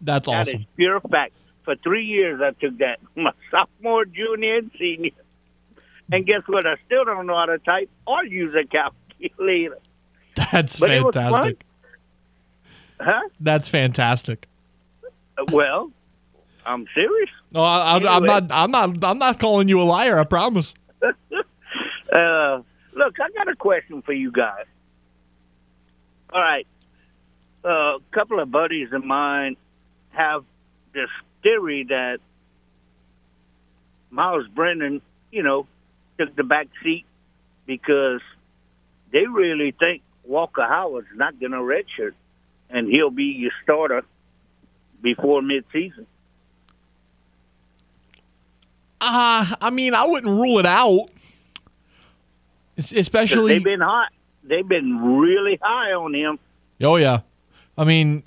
[0.00, 0.52] That's awesome.
[0.52, 1.32] That is pure fact.
[1.64, 5.10] For three years, I took that my sophomore, junior, and senior.
[6.10, 6.66] And guess what?
[6.66, 9.78] I still don't know how to type or use a calculator.
[10.52, 11.32] That's But it was fun.
[11.32, 11.64] fantastic.
[13.00, 13.28] Huh?
[13.40, 14.48] That's fantastic.
[15.52, 15.90] Well,
[16.66, 17.30] I'm serious.
[17.52, 18.26] No, I, I'm Anyway.
[18.26, 18.44] not.
[18.50, 19.04] I'm not.
[19.04, 20.18] I'm not calling you a liar.
[20.18, 20.74] I promise.
[22.10, 22.62] Uh,
[22.94, 24.64] look, I got a question for you guys.
[26.32, 26.66] All right.
[27.62, 29.58] Uh, a couple of buddies of mine
[30.08, 30.42] have
[30.94, 31.10] this
[31.42, 32.20] theory that
[34.10, 35.66] Myles Brennan, you know,
[36.18, 37.04] took the back seat
[37.66, 38.20] because
[39.12, 42.14] they really think Walker Howard's not going to redshirt
[42.70, 44.02] and he'll be your starter
[45.02, 46.06] before midseason.
[49.00, 51.08] Uh, I mean, I wouldn't rule it out.
[52.76, 53.54] Especially.
[53.54, 54.10] they've been hot.
[54.44, 56.38] They've been really high on him.
[56.80, 57.20] Oh yeah,
[57.76, 58.22] I mean,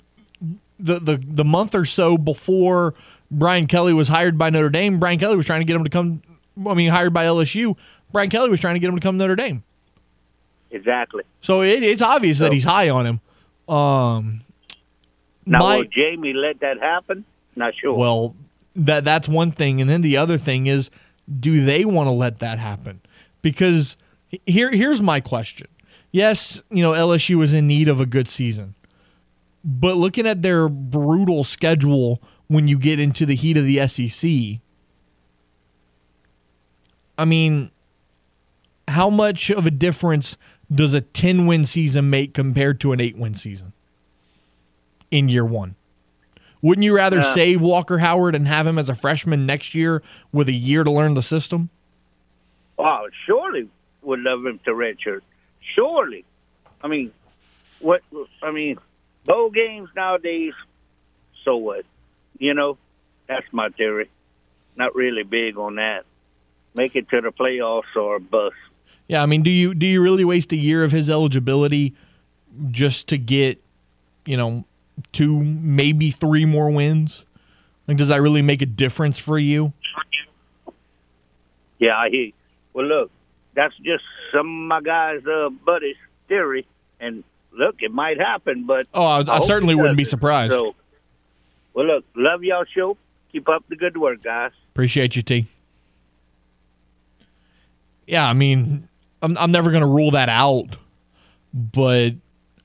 [0.78, 2.94] the the the month or so before
[3.30, 5.90] Brian Kelly was hired by Notre Dame, Brian Kelly was trying to get him to
[5.90, 6.22] come.
[6.66, 7.76] I mean, hired by LSU,
[8.12, 9.62] Brian Kelly was trying to get him to come to Notre Dame.
[10.70, 11.22] Exactly.
[11.40, 13.74] So it, it's obvious that he's high on him.
[13.74, 14.42] Um,
[15.46, 17.24] Now, my- will Jamie let that happen?
[17.56, 17.94] Not sure.
[17.94, 18.34] Well,
[18.74, 20.90] that that's one thing, and then the other thing is,
[21.40, 23.00] do they want to let that happen?
[23.42, 23.96] Because
[24.46, 25.66] Here, here's my question.
[26.10, 28.74] Yes, you know LSU is in need of a good season,
[29.62, 34.60] but looking at their brutal schedule when you get into the heat of the SEC,
[37.18, 37.70] I mean,
[38.88, 40.36] how much of a difference
[40.72, 43.72] does a 10 win season make compared to an 8 win season
[45.10, 45.76] in year one?
[46.62, 50.00] Wouldn't you rather save Walker Howard and have him as a freshman next year
[50.30, 51.70] with a year to learn the system?
[52.78, 53.68] Oh, surely
[54.02, 55.22] would love him to redshirt.
[55.74, 56.24] Surely.
[56.80, 57.12] I mean,
[57.80, 58.02] what?
[58.42, 58.78] I mean,
[59.24, 60.54] bowl games nowadays.
[61.44, 61.84] So what?
[62.38, 62.78] You know,
[63.26, 64.08] that's my theory.
[64.76, 66.04] Not really big on that.
[66.74, 68.54] Make it to the playoffs or bust.
[69.08, 71.94] Yeah, I mean, do you do you really waste a year of his eligibility
[72.70, 73.62] just to get,
[74.24, 74.64] you know,
[75.12, 77.24] two maybe three more wins?
[77.86, 79.72] Like, does that really make a difference for you?
[81.78, 82.22] Yeah, I hear.
[82.26, 82.32] You.
[82.74, 83.10] Well, look,
[83.54, 85.96] that's just some of my guys' uh, buddies'
[86.28, 86.66] theory,
[87.00, 90.52] and look, it might happen, but Oh, I, I hope certainly wouldn't be surprised.
[90.52, 90.74] So,
[91.74, 92.96] well, look, love y'all show.
[93.32, 94.52] Keep up the good work, guys.
[94.70, 95.46] Appreciate you, T.
[98.06, 98.88] Yeah, I mean,
[99.22, 100.76] I'm I'm never gonna rule that out,
[101.54, 102.12] but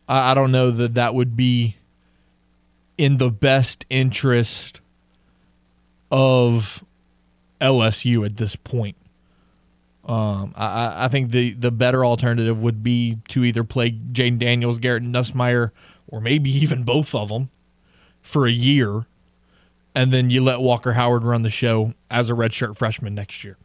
[0.08, 1.78] I, I don't know that that would be
[2.98, 4.82] in the best interest
[6.12, 6.84] of
[7.62, 8.96] LSU at this point.
[10.06, 14.80] Um, I, I- think the, the better alternative would be to either play Jayden Daniels,
[14.80, 15.72] Garrett Nussmeier,
[16.08, 17.50] or maybe even both of them
[18.22, 19.06] for a year,
[19.94, 23.58] and then you let Walker Howard run the show as a redshirt freshman next year.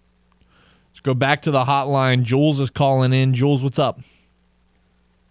[0.92, 2.22] Let's go back to the hotline.
[2.22, 3.32] Jules is calling in.
[3.32, 4.00] Jules, what's up?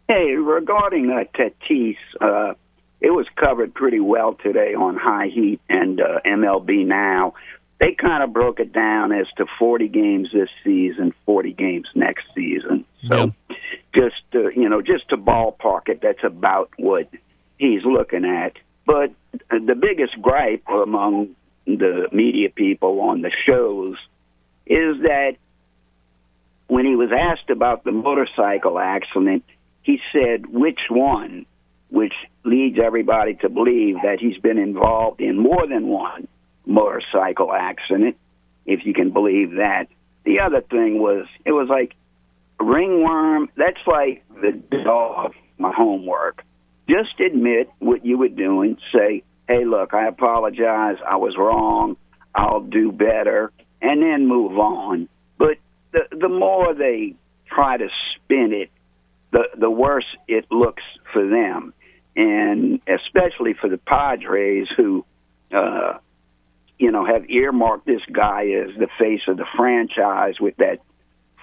[0.08, 2.56] Hey, regarding uh, Tatis, uh,
[3.00, 7.36] it was covered pretty well today on High Heat and uh, MLB Now.
[7.80, 12.26] They kind of broke it down as to 40 games this season, 40 games next
[12.34, 12.84] season.
[13.08, 13.34] So,
[13.94, 17.08] just uh, you know, just to ballpark it, that's about what
[17.60, 18.54] he's looking at.
[18.88, 19.12] But
[19.50, 21.36] the biggest gripe among
[21.66, 23.96] the media people on the shows
[24.66, 25.38] is that
[26.72, 29.44] when he was asked about the motorcycle accident,
[29.82, 31.46] he said which one,
[31.90, 32.14] which
[32.46, 36.30] leads everybody to believe that he's been involved in more than one
[36.66, 38.16] motorcycle accident,
[38.66, 39.88] if you can believe that.
[40.24, 41.94] The other thing was, it was like
[42.58, 43.50] ringworm.
[43.58, 44.54] That's like the
[44.86, 46.42] dog, my homework.
[46.88, 48.78] Just admit what you were doing.
[48.94, 51.00] Say, hey, look, I apologize.
[51.06, 51.98] I was wrong.
[52.34, 53.52] I'll do better.
[53.82, 55.10] And then move on.
[55.38, 55.58] But
[55.92, 57.16] the, the more they
[57.48, 58.70] try to spin it,
[59.32, 60.84] the, the worse it looks
[61.14, 61.74] for them.
[62.16, 65.06] And especially for the Padres, who,
[65.54, 65.98] uh,
[66.78, 70.80] you know, have earmarked this guy as the face of the franchise with that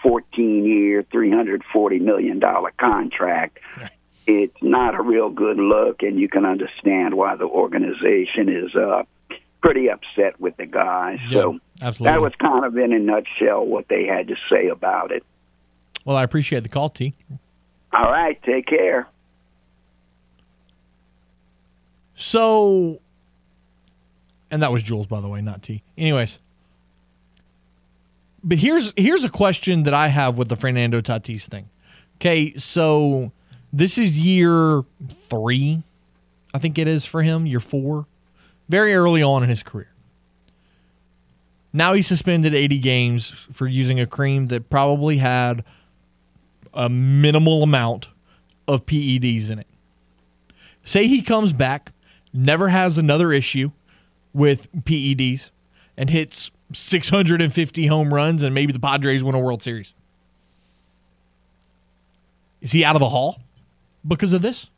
[0.03, 2.41] 14 year, $340 million
[2.79, 3.59] contract.
[4.27, 9.05] It's not a real good look, and you can understand why the organization is uh,
[9.63, 11.19] pretty upset with the guy.
[11.33, 12.13] so absolutely.
[12.15, 15.25] that was kind of in a nutshell what they had to say about it.
[16.05, 17.15] Well, I appreciate the call, T.
[17.93, 19.09] All right, take care.
[22.15, 23.01] So,
[24.51, 25.83] and that was Jules, by the way, not T.
[25.97, 26.39] Anyways,
[28.43, 31.69] but here's here's a question that I have with the Fernando Tatis thing.
[32.17, 33.31] Okay, so
[33.73, 35.83] this is year three,
[36.53, 37.47] I think it is for him.
[37.47, 38.07] Year four,
[38.69, 39.93] very early on in his career.
[41.73, 45.65] Now he's suspended 80 games for using a cream that probably had
[46.73, 48.09] a minimal amount
[48.67, 49.67] of PEDs in it.
[50.85, 51.93] Say he comes back,
[52.33, 53.73] never has another issue
[54.33, 55.51] with PEDs,
[55.97, 59.95] and hits 650 home runs, and maybe the Padres win a World Series.
[62.61, 63.41] Is he out of the Hall
[64.07, 64.71] because of this?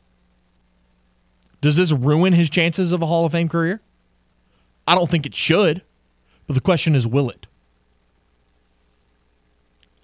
[1.61, 3.81] Does this ruin his chances of a Hall of Fame career?
[4.87, 5.83] I don't think it should,
[6.51, 7.47] but the question is will it?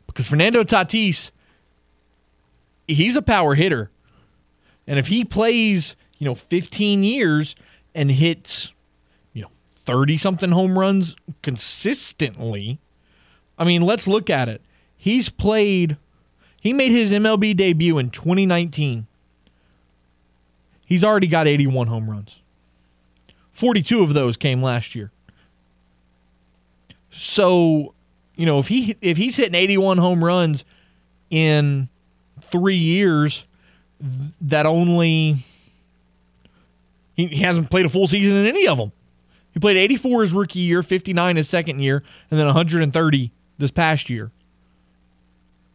[0.05, 1.31] Because Fernando Tatis,
[2.87, 3.91] he's a power hitter.
[4.87, 7.53] And if he plays, you know, 15 years
[7.93, 8.71] and hits,
[9.33, 12.79] you know, 30 something home runs consistently,
[13.57, 14.61] I mean, let's look at it.
[14.95, 15.97] He's played,
[16.61, 19.05] he made his MLB debut in 2019.
[20.85, 22.39] He's already got 81 home runs.
[23.51, 25.11] 42 of those came last year.
[27.17, 27.95] So,
[28.35, 30.63] you know, if he if he's hitting 81 home runs
[31.31, 31.89] in
[32.41, 33.45] 3 years,
[34.41, 35.37] that only
[37.15, 38.91] he, he hasn't played a full season in any of them.
[39.51, 44.09] He played 84 his rookie year, 59 his second year, and then 130 this past
[44.09, 44.29] year.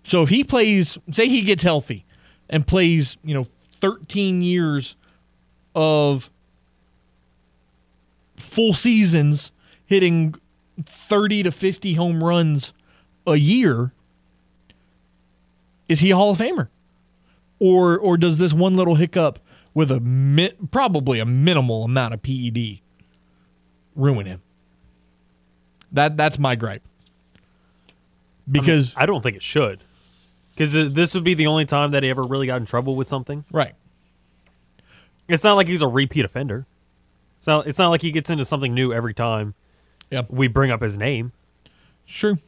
[0.04, 2.04] So if he plays, say he gets healthy
[2.48, 3.46] and plays, you know,
[3.80, 4.94] 13 years
[5.74, 6.30] of
[8.36, 9.50] full seasons
[9.86, 10.36] hitting
[10.82, 12.72] 30 to 50 home runs
[13.26, 13.92] a year,
[15.88, 16.68] is he a Hall of Famer?
[17.58, 19.38] Or or does this one little hiccup
[19.74, 22.80] with a mi- probably a minimal amount of PED
[23.94, 24.42] ruin him?
[25.92, 26.82] That that's my gripe.
[28.50, 29.84] Because I don't think it should.
[30.50, 33.06] Because this would be the only time that he ever really got in trouble with
[33.08, 33.44] something.
[33.52, 33.74] right.
[35.28, 36.66] It's not like he's a repeat offender.
[37.38, 39.54] It's not, it's not like he gets into something new every time
[40.12, 40.26] Yep.
[40.30, 41.32] we bring up his name.
[42.04, 42.38] Sure.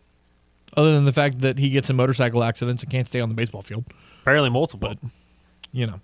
[0.76, 3.34] Other than the fact that he gets in motorcycle accidents and can't stay on the
[3.34, 3.84] baseball field.
[4.20, 4.88] Apparently multiple.
[4.88, 4.98] But,
[5.72, 6.00] you know.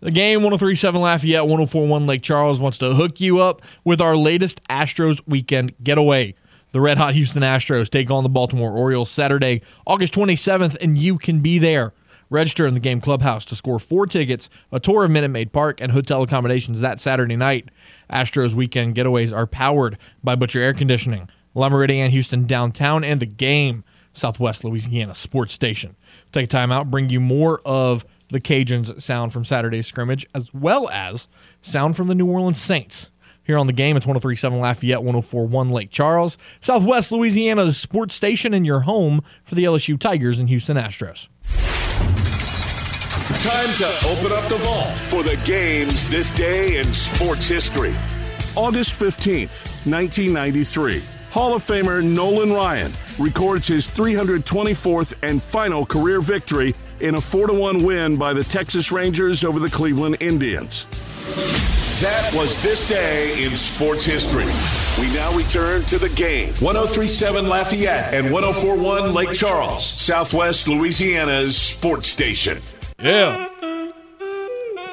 [0.00, 4.62] The game 1037 Lafayette, 1041 Lake Charles wants to hook you up with our latest
[4.68, 6.34] Astros weekend getaway.
[6.72, 11.18] The Red Hot Houston Astros take on the Baltimore Orioles Saturday, August 27th, and you
[11.18, 11.92] can be there.
[12.30, 15.80] Register in the game clubhouse to score four tickets, a tour of Minute Maid Park,
[15.80, 17.68] and hotel accommodations that Saturday night.
[18.10, 23.26] Astros weekend getaways are powered by Butcher Air Conditioning, La Meridian Houston downtown, and the
[23.26, 25.96] game, Southwest Louisiana Sports Station.
[26.32, 30.88] Take time out, bring you more of the Cajuns sound from Saturday's scrimmage, as well
[30.88, 31.28] as
[31.60, 33.10] sound from the New Orleans Saints.
[33.44, 38.64] Here on the game, it's 1037 Lafayette, 1041 Lake Charles, Southwest Louisiana's sports station, and
[38.64, 41.28] your home for the LSU Tigers and Houston Astros.
[43.42, 47.94] Time to open up the vault for the games this day in sports history.
[48.56, 51.02] August 15th, 1993.
[51.30, 57.48] Hall of Famer Nolan Ryan records his 324th and final career victory in a 4
[57.52, 60.86] 1 win by the Texas Rangers over the Cleveland Indians.
[62.00, 64.46] That was this day in sports history.
[65.00, 66.48] We now return to the game.
[66.54, 72.60] 1037 Lafayette and 1041 Lake Charles, Southwest Louisiana's sports station.
[72.98, 73.48] Yeah.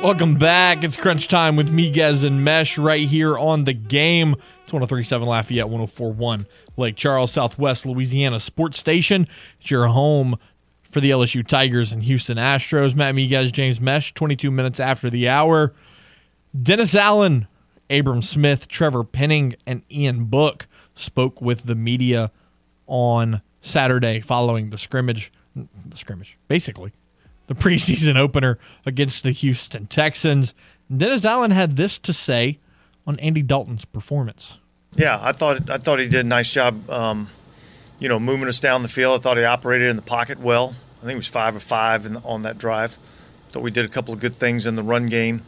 [0.04, 0.84] Welcome back.
[0.84, 4.36] It's crunch time with Miguez and Mesh right here on the game.
[4.64, 6.46] It's 1037 Lafayette, 1041
[6.78, 9.28] Lake Charles, Southwest Louisiana Sports Station.
[9.60, 10.38] It's your home
[10.84, 12.96] for the LSU Tigers and Houston Astros.
[12.96, 15.74] Matt Miguez, James Mesh, 22 minutes after the hour.
[16.60, 17.48] Dennis Allen,
[17.90, 22.32] Abram Smith, Trevor Penning, and Ian Book spoke with the media
[22.88, 25.32] on Saturday following the scrimmage.
[25.56, 26.94] The scrimmage, basically
[27.48, 30.54] the preseason opener against the Houston Texans.
[30.96, 32.60] Dennis Allen had this to say
[33.06, 34.58] on Andy Dalton's performance.
[34.96, 36.90] Yeah, I thought I thought he did a nice job.
[36.90, 37.30] Um,
[38.00, 39.20] you know, moving us down the field.
[39.20, 40.76] I thought he operated in the pocket well.
[41.00, 42.98] I think it was five of five in, on that drive.
[43.50, 45.42] Thought we did a couple of good things in the run game.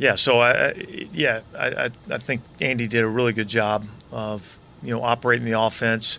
[0.00, 0.72] Yeah, so I,
[1.12, 5.60] yeah, I, I think Andy did a really good job of you know operating the
[5.60, 6.18] offense.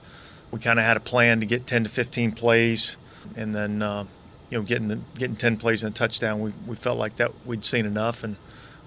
[0.51, 2.97] We kind of had a plan to get 10 to 15 plays,
[3.36, 4.05] and then uh,
[4.51, 6.41] you know getting the getting 10 plays and a touchdown.
[6.41, 8.36] We we felt like that we'd seen enough, and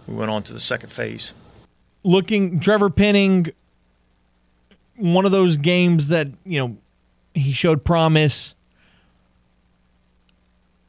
[0.07, 1.35] we went on to the second phase.
[2.05, 3.49] Looking, Trevor Penning,
[4.95, 6.77] one of those games that you know
[7.35, 8.55] he showed promise,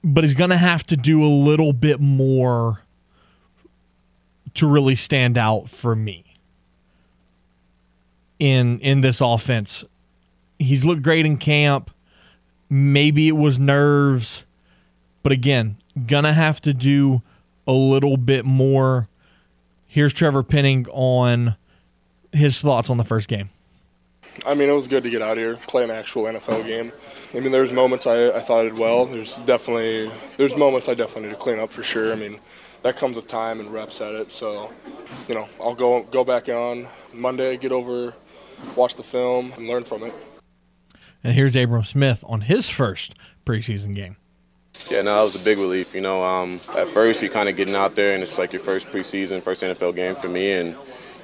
[0.04, 2.85] but he's going to have to do a little bit more
[4.56, 6.24] to really stand out for me
[8.40, 9.84] in in this offense.
[10.58, 11.92] He's looked great in camp.
[12.70, 14.46] Maybe it was nerves,
[15.24, 15.78] but again,
[16.08, 17.22] gonna have to do
[17.68, 19.08] a little bit more.
[19.86, 21.56] Here's Trevor Penning on
[22.32, 23.50] his thoughts on the first game.
[24.46, 26.92] I mean, it was good to get out here, play an actual NFL game.
[27.34, 29.06] I mean, there's moments I, I thought I did well.
[29.06, 32.12] There's definitely there's moments I definitely need to clean up for sure.
[32.12, 32.40] I mean,
[32.86, 34.30] that comes with time and reps at it.
[34.30, 34.72] So,
[35.28, 38.14] you know, I'll go go back on Monday, get over,
[38.76, 40.14] watch the film, and learn from it.
[41.24, 44.18] And here's Abram Smith on his first preseason game.
[44.92, 45.96] Yeah, no, that was a big relief.
[45.96, 48.62] You know, um, at first you're kind of getting out there, and it's like your
[48.62, 50.76] first preseason, first NFL game for me, and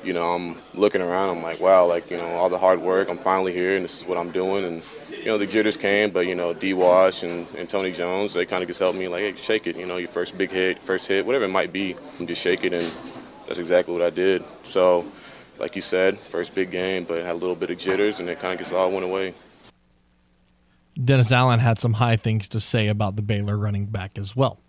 [0.03, 1.29] you know, I'm looking around.
[1.29, 3.07] I'm like, wow, like you know, all the hard work.
[3.07, 4.65] I'm finally here, and this is what I'm doing.
[4.65, 4.81] And
[5.21, 6.73] you know, the jitters came, but you know, D.
[6.73, 9.77] Wash and, and Tony Jones, they kind of just helped me, like, hey, shake it.
[9.77, 12.63] You know, your first big hit, first hit, whatever it might be, and just shake
[12.63, 12.73] it.
[12.73, 12.83] And
[13.47, 14.43] that's exactly what I did.
[14.63, 15.05] So,
[15.59, 18.39] like you said, first big game, but had a little bit of jitters, and it
[18.39, 19.33] kind of just all went away.
[21.01, 24.59] Dennis Allen had some high things to say about the Baylor running back as well.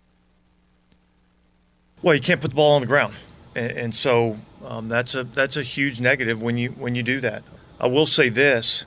[2.01, 3.13] Well, you can't put the ball on the ground,
[3.55, 7.21] and, and so um, that's a that's a huge negative when you when you do
[7.21, 7.43] that.
[7.79, 8.85] I will say this: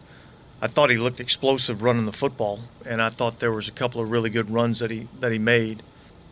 [0.61, 4.01] I thought he looked explosive running the football, and I thought there was a couple
[4.01, 5.83] of really good runs that he that he made.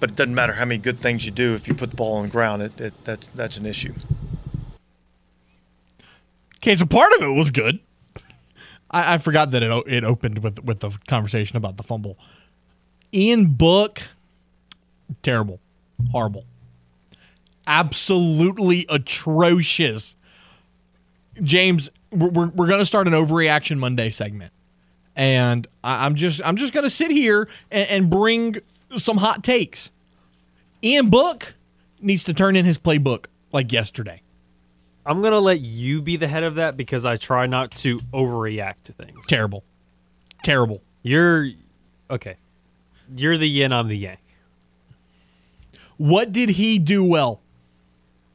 [0.01, 2.17] But it doesn't matter how many good things you do if you put the ball
[2.17, 2.63] on the ground.
[2.63, 3.95] It, it that's that's an issue.
[6.57, 7.79] Okay, so part of it was good.
[8.91, 12.17] I, I forgot that it it opened with with the conversation about the fumble
[13.13, 14.03] Ian Book,
[15.23, 15.61] terrible,
[16.11, 16.45] horrible,
[17.67, 20.17] absolutely atrocious.
[21.43, 24.53] James, we're, we're, to start an overreaction Monday segment,
[25.17, 28.57] and I, I'm just I'm just going to sit here and, and bring
[28.97, 29.91] some hot takes.
[30.83, 31.55] Ian Book
[32.01, 34.21] needs to turn in his playbook like yesterday.
[35.07, 38.85] I'm gonna let you be the head of that because I try not to overreact
[38.85, 39.27] to things.
[39.27, 39.65] Terrible,
[40.43, 40.83] terrible.
[41.03, 41.49] You're
[42.11, 42.37] okay.
[43.15, 43.73] You're the yin.
[43.73, 44.17] I'm the yang.
[45.99, 47.43] What did he do well?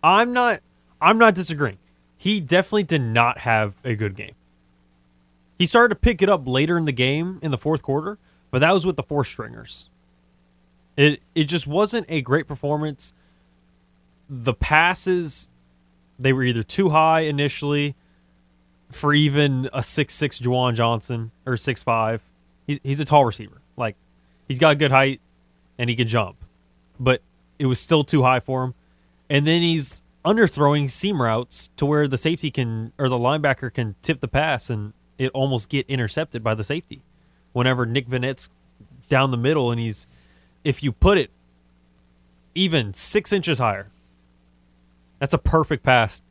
[0.03, 0.59] I'm not.
[1.01, 1.79] I'm not disagreeing.
[2.19, 4.33] He definitely did not have a good game.
[5.57, 8.17] He started to pick it up later in the game in the fourth quarter,
[8.51, 9.89] but that was with the four stringers.
[10.97, 13.13] It it just wasn't a great performance.
[14.29, 15.47] The passes
[16.19, 17.95] they were either too high initially
[18.91, 22.21] for even a six six Juwan Johnson or six five.
[22.67, 23.61] He's he's a tall receiver.
[23.77, 23.95] Like
[24.45, 25.21] he's got good height
[25.77, 26.35] and he can jump.
[26.99, 27.21] But
[27.59, 28.73] it was still too high for him.
[29.29, 33.95] And then he's underthrowing seam routes to where the safety can or the linebacker can
[34.03, 37.01] tip the pass and it almost get intercepted by the safety.
[37.51, 38.49] Whenever Nick Vannett's
[39.07, 40.05] down the middle and he's
[40.63, 41.31] if you put it
[42.53, 43.89] even six inches higher,
[45.17, 46.21] that's a perfect pass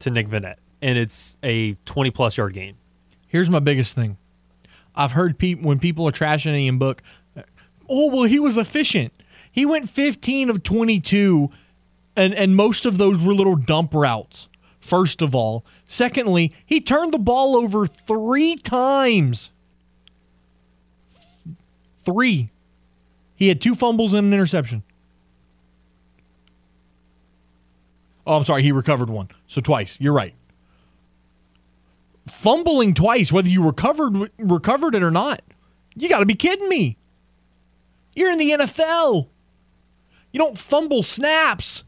[0.00, 2.76] to Nick Vannett, and it's a 20 plus yard gain.
[3.28, 4.16] Here's my biggest thing.
[4.96, 7.02] I've heard people when people are trashing Ian Book,
[7.88, 9.12] oh well, he was efficient.
[9.50, 11.48] He went 15 of 22,
[12.18, 14.48] and and most of those were little dump routes.
[14.80, 19.50] First of all, secondly, he turned the ball over three times.
[21.98, 22.50] Three.
[23.34, 24.82] He had two fumbles and an interception.
[28.26, 28.62] Oh, I'm sorry.
[28.62, 29.28] He recovered one.
[29.46, 29.96] So twice.
[30.00, 30.34] You're right.
[32.26, 35.42] Fumbling twice, whether you recovered recovered it or not.
[35.94, 36.96] You got to be kidding me.
[38.14, 39.28] You're in the NFL.
[40.32, 41.84] You don't fumble snaps.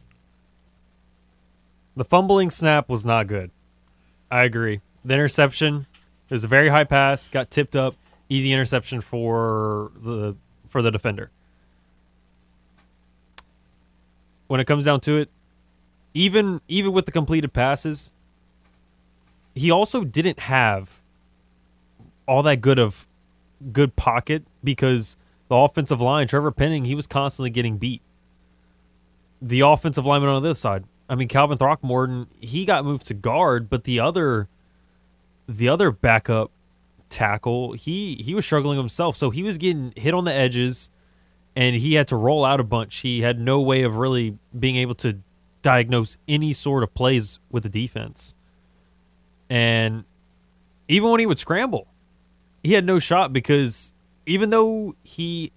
[2.01, 3.51] The fumbling snap was not good.
[4.31, 4.81] I agree.
[5.05, 5.87] The interception,
[6.31, 7.95] it was a very high pass, got tipped up,
[8.31, 10.35] easy interception for the
[10.67, 11.31] for the defender.
[14.47, 15.29] When it comes down to it,
[16.15, 18.15] even even with the completed passes,
[19.55, 21.03] he also didn't have
[22.27, 23.07] all that good of
[23.73, 28.01] good pocket because the offensive line, Trevor Penning, he was constantly getting beat.
[29.43, 33.15] The offensive lineman on the other side, I mean Calvin Throckmorton, he got moved to
[33.15, 34.49] guard, but the other
[35.49, 36.53] the other backup
[37.09, 40.89] tackle, he he was struggling himself, so he was getting hit on the edges
[41.57, 42.99] and he had to roll out a bunch.
[42.99, 45.19] He had no way of really being able to
[45.63, 48.37] diagnose any sort of plays with the defense.
[49.51, 50.05] And
[50.87, 51.89] even when he would scramble,
[52.63, 53.95] he had no shot because
[54.27, 55.51] even though he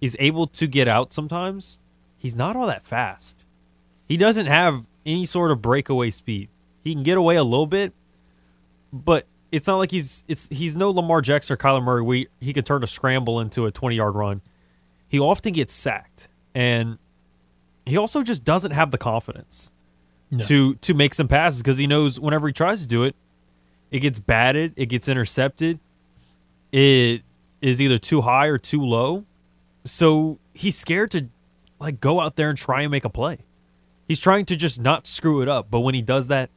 [0.00, 1.78] is able to get out sometimes,
[2.16, 3.44] he's not all that fast.
[4.08, 6.48] He doesn't have any sort of breakaway speed.
[6.82, 7.92] He can get away a little bit,
[8.92, 12.52] but it's not like he's it's he's no Lamar Jackson or Kyler Murray where he
[12.52, 14.40] can turn a scramble into a 20 yard run.
[15.08, 16.28] He often gets sacked.
[16.54, 16.98] And
[17.86, 19.72] he also just doesn't have the confidence
[20.30, 20.44] no.
[20.44, 23.14] to to make some passes because he knows whenever he tries to do it,
[23.90, 25.78] it gets batted, it gets intercepted,
[26.72, 27.22] it
[27.60, 29.24] is either too high or too low.
[29.84, 31.28] So he's scared to
[31.78, 33.38] like go out there and try and make a play.
[34.08, 36.50] He's trying to just not screw it up, but when he does that,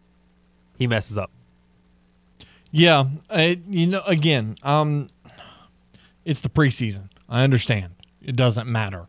[0.79, 1.29] he messes up.
[2.71, 5.09] Yeah, I, you know, again, um,
[6.23, 7.09] it's the preseason.
[7.27, 7.93] I understand.
[8.21, 9.07] It doesn't matter.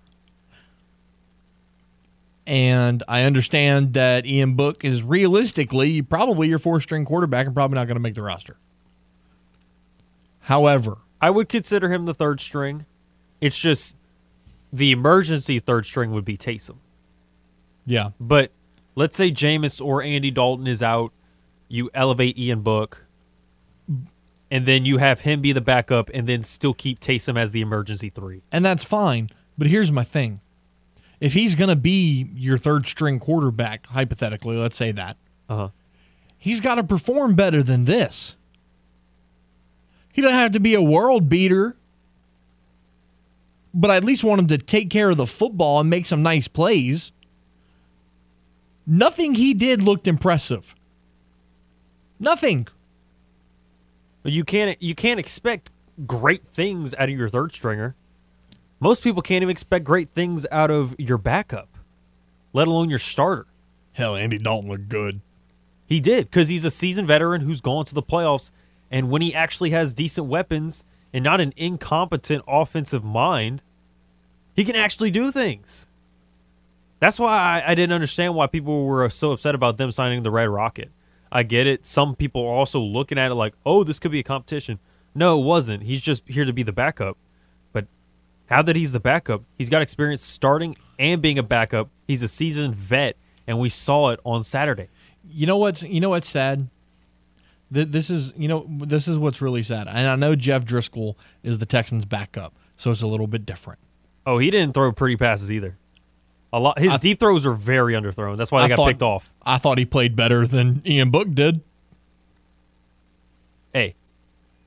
[2.45, 7.77] And I understand that Ian Book is realistically probably your four string quarterback and probably
[7.77, 8.57] not going to make the roster.
[10.41, 12.85] However, I would consider him the third string.
[13.41, 13.97] It's just
[14.73, 16.79] the emergency third string would be Taysom.
[17.87, 18.11] Yeah.
[18.21, 18.53] But
[18.95, 21.13] let's say Jameis or Andy Dalton is out,
[21.69, 23.07] you elevate Ian Book,
[24.51, 27.63] and then you have him be the backup and then still keep Taysom as the
[27.63, 28.43] emergency three.
[28.53, 29.29] And that's fine.
[29.57, 30.41] But here's my thing
[31.21, 35.17] if he's going to be your third string quarterback, hypothetically, let's say that,
[35.49, 35.69] uh-huh.
[36.37, 38.37] he's got to perform better than this.
[40.13, 41.77] He doesn't have to be a world beater,
[43.73, 46.23] but I at least want him to take care of the football and make some
[46.23, 47.13] nice plays.
[48.93, 50.75] Nothing he did looked impressive.
[52.21, 52.69] Nothing.
[54.23, 55.71] You can't you can't expect
[56.07, 57.95] great things out of your third stringer.
[58.81, 61.71] Most people can't even expect great things out of your backup,
[62.53, 63.47] let alone your starter.
[63.93, 65.23] Hell, Andy Dalton looked good.
[65.87, 68.51] He did because he's a seasoned veteran who's gone to the playoffs,
[68.91, 73.63] and when he actually has decent weapons, and not an incompetent offensive mind.
[74.55, 75.89] He can actually do things.
[77.03, 77.33] That's why
[77.67, 80.93] I, I didn't understand why people were so upset about them signing the Red Rocket.
[81.33, 81.85] I get it.
[81.85, 84.79] Some people are also looking at it like, oh, this could be a competition.
[85.13, 85.83] No, it wasn't.
[85.83, 87.19] He's just here to be the backup.
[87.73, 87.89] But
[88.49, 91.91] now that he's the backup, he's got experience starting and being a backup.
[92.07, 93.17] He's a seasoned vet,
[93.49, 94.87] and we saw it on Saturday.
[95.29, 96.69] You know what's you know what's sad?
[97.69, 99.89] This is you know this is what's really sad.
[99.89, 103.81] And I know Jeff Driskel is the Texans' backup, so it's a little bit different.
[104.25, 105.79] Oh, he didn't throw pretty passes either.
[106.55, 106.79] A lot.
[106.79, 108.37] His deep throws are very underthrown.
[108.37, 109.33] That's why they I got thought- picked off.
[109.43, 111.61] I thought he played better than Ian Book did.
[113.73, 113.95] Hey,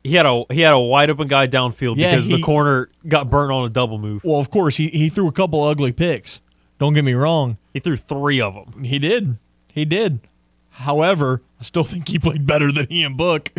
[0.03, 2.90] he had a he had a wide open guy downfield Yeah, because he- the corner
[3.07, 4.24] got burnt on a double move.
[4.24, 6.40] Well, of course he he threw a couple ugly picks.
[6.80, 7.57] Don't get me wrong.
[7.74, 8.84] He threw three of them.
[8.84, 9.38] He did.
[9.72, 10.20] He did.
[10.72, 13.52] However, I still think he played better than Ian Book.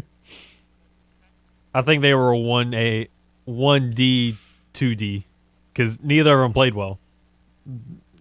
[1.72, 3.08] I think they were a one A,
[3.44, 4.36] one D,
[4.72, 5.26] two D,
[5.72, 6.98] because neither of them played well.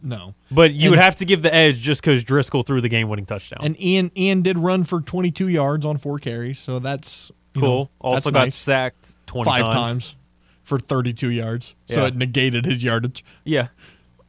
[0.06, 0.36] No.
[0.52, 3.10] But you And- would have to give the edge just because Driskel threw the game
[3.10, 3.60] winning touchdown.
[3.64, 7.61] And Ian Ian did run for 22 yards on four carries, so that's Cool.
[7.86, 8.56] know, Also that's got nice.
[8.56, 10.15] sacked 20 five times.
[10.64, 12.07] for 32 yards, so Yeah.
[12.07, 13.23] it negated his yardage.
[13.44, 13.68] Yeah.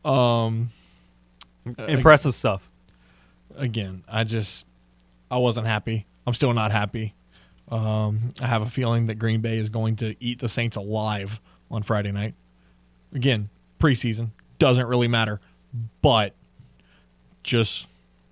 [0.05, 0.71] Um,
[1.89, 2.71] Impressive stuff.
[3.57, 4.67] Again, I just
[5.31, 6.07] I wasn't happy.
[6.27, 7.15] I'm still not happy.
[7.69, 11.41] Um, I have a feeling that Green Bay is going to eat the Saints alive
[11.71, 12.35] on Friday night.
[13.13, 13.49] Again,
[13.81, 14.31] preseason
[14.61, 15.41] doesn't really matter,
[16.03, 16.35] but
[17.43, 17.89] just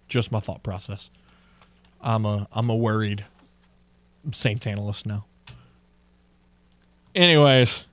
[0.08, 1.10] just my thought process.
[2.00, 3.24] I'm a I'm a worried
[4.32, 5.26] Saints analyst now.
[7.14, 7.86] Anyways,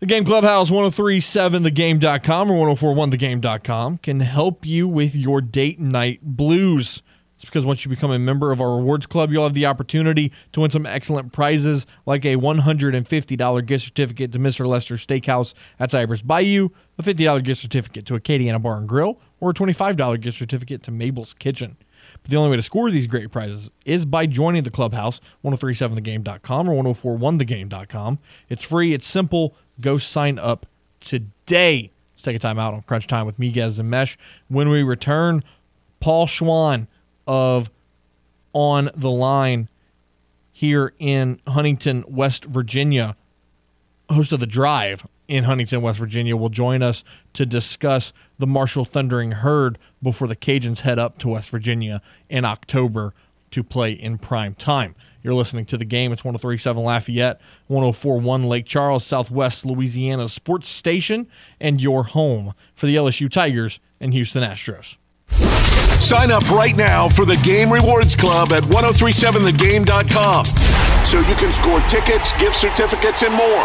[0.00, 7.02] the Game Clubhouse 1037thegame.com or 1041thegame.com can help you with your date night blues.
[7.42, 10.30] It's because once you become a member of our rewards club, you'll have the opportunity
[10.52, 14.64] to win some excellent prizes like a $150 gift certificate to Mr.
[14.64, 19.50] Lester Steakhouse at Cypress Bayou, a $50 gift certificate to Acadiana Bar and Grill, or
[19.50, 21.76] a $25 gift certificate to Mabel's Kitchen.
[22.22, 26.68] But the only way to score these great prizes is by joining the clubhouse, 1037thegame.com
[26.68, 28.20] or 1041thegame.com.
[28.50, 29.56] It's free, it's simple.
[29.80, 30.64] Go sign up
[31.00, 31.90] today.
[32.14, 34.16] Let's take a time out on Crunch Time with Miguez and Mesh.
[34.46, 35.42] When we return,
[35.98, 36.86] Paul Swan
[37.26, 37.70] of
[38.52, 39.68] On the Line
[40.52, 43.16] here in Huntington, West Virginia,
[44.10, 48.84] host of The Drive in Huntington, West Virginia, will join us to discuss the Marshall
[48.84, 53.14] Thundering Herd before the Cajuns head up to West Virginia in October
[53.50, 54.94] to play in prime time.
[55.22, 56.12] You're listening to the game.
[56.12, 61.28] It's 1037 Lafayette, 1041 Lake Charles, Southwest Louisiana sports station,
[61.60, 64.96] and your home for the LSU Tigers and Houston Astros.
[66.02, 71.80] Sign up right now for the Game Rewards Club at 1037thegame.com so you can score
[71.82, 73.64] tickets, gift certificates, and more.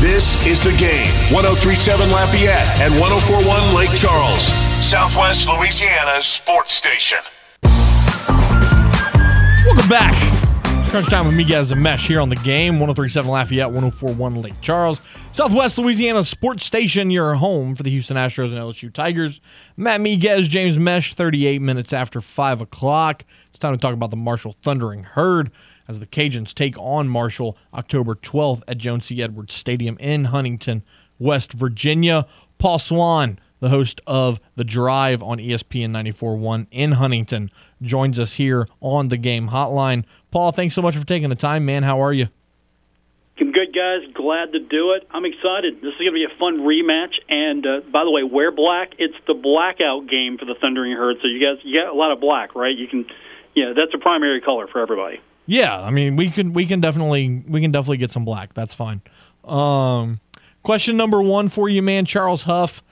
[0.00, 4.46] This is the game 1037 Lafayette and 1041 Lake Charles,
[4.80, 7.18] Southwest Louisiana's sports station.
[9.66, 10.41] Welcome back.
[10.92, 12.74] Crunch time with Miguez and Mesh here on the game.
[12.74, 15.00] 1037 Lafayette, 1041 Lake Charles.
[15.32, 19.40] Southwest Louisiana Sports Station, your home for the Houston Astros and LSU Tigers.
[19.74, 23.24] Matt Miguez, James Mesh, 38 minutes after 5 o'clock.
[23.48, 25.50] It's time to talk about the Marshall Thundering Herd
[25.88, 29.22] as the Cajuns take on Marshall October 12th at Joan C.
[29.22, 30.82] Edwards Stadium in Huntington,
[31.18, 32.26] West Virginia.
[32.58, 37.50] Paul Swan, the host of The Drive on ESPN 94.1 in Huntington,
[37.82, 40.04] joins us here on the game hotline.
[40.30, 41.82] Paul, thanks so much for taking the time, man.
[41.82, 42.28] How are you?
[43.40, 44.00] I'm good, guys.
[44.14, 45.06] Glad to do it.
[45.10, 45.76] I'm excited.
[45.76, 47.14] This is going to be a fun rematch.
[47.28, 48.92] And uh, by the way, wear black.
[48.98, 51.16] It's the blackout game for the Thundering Herd.
[51.20, 52.76] So you guys, you got a lot of black, right?
[52.76, 53.06] You can,
[53.54, 55.20] yeah, that's a primary color for everybody.
[55.46, 58.54] Yeah, I mean we can we can definitely we can definitely get some black.
[58.54, 59.02] That's fine.
[59.44, 60.20] Um,
[60.62, 62.04] question number one for you, man.
[62.04, 62.82] Charles Huff,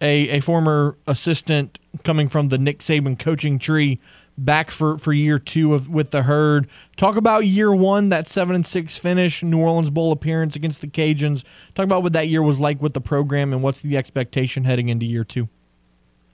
[0.00, 4.00] a a former assistant coming from the Nick Saban coaching tree,
[4.36, 6.68] back for for year two of with the herd.
[6.96, 10.86] Talk about year one, that seven and six finish, New Orleans Bowl appearance against the
[10.86, 11.44] Cajuns.
[11.74, 14.88] Talk about what that year was like with the program and what's the expectation heading
[14.88, 15.48] into year two.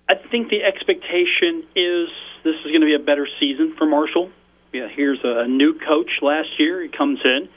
[0.09, 2.09] I think the expectation is
[2.45, 4.31] this is going to be a better season for Marshall.
[4.73, 6.83] Yeah, here's a, new coach last year.
[6.83, 7.49] He comes in.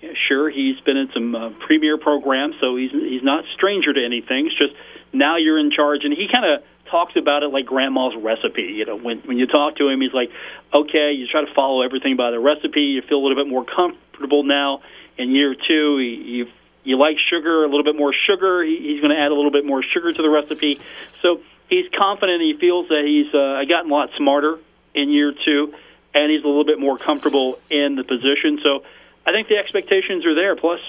[0.00, 4.02] Yeah, sure, he's been in some uh, premier programs, so he's he's not stranger to
[4.02, 4.46] anything.
[4.46, 4.72] It's just
[5.12, 8.62] now you're in charge, and he kind of talks about it like grandma's recipe.
[8.62, 10.30] You know, when when you talk to him, he's like,
[10.72, 12.80] okay, you try to follow everything by the recipe.
[12.80, 14.82] You feel a little bit more comfortable now.
[15.16, 16.48] In year two, you
[16.82, 18.62] you, like sugar, a little bit more sugar.
[18.64, 20.80] He, he's going to add a little bit more sugar to the recipe.
[21.20, 22.40] So he's confident.
[22.40, 24.58] He feels that he's uh, gotten a lot smarter
[24.94, 25.74] in year two,
[26.14, 28.60] and he's a little bit more comfortable in the position.
[28.62, 28.84] So
[29.26, 30.56] I think the expectations are there.
[30.56, 30.80] Plus,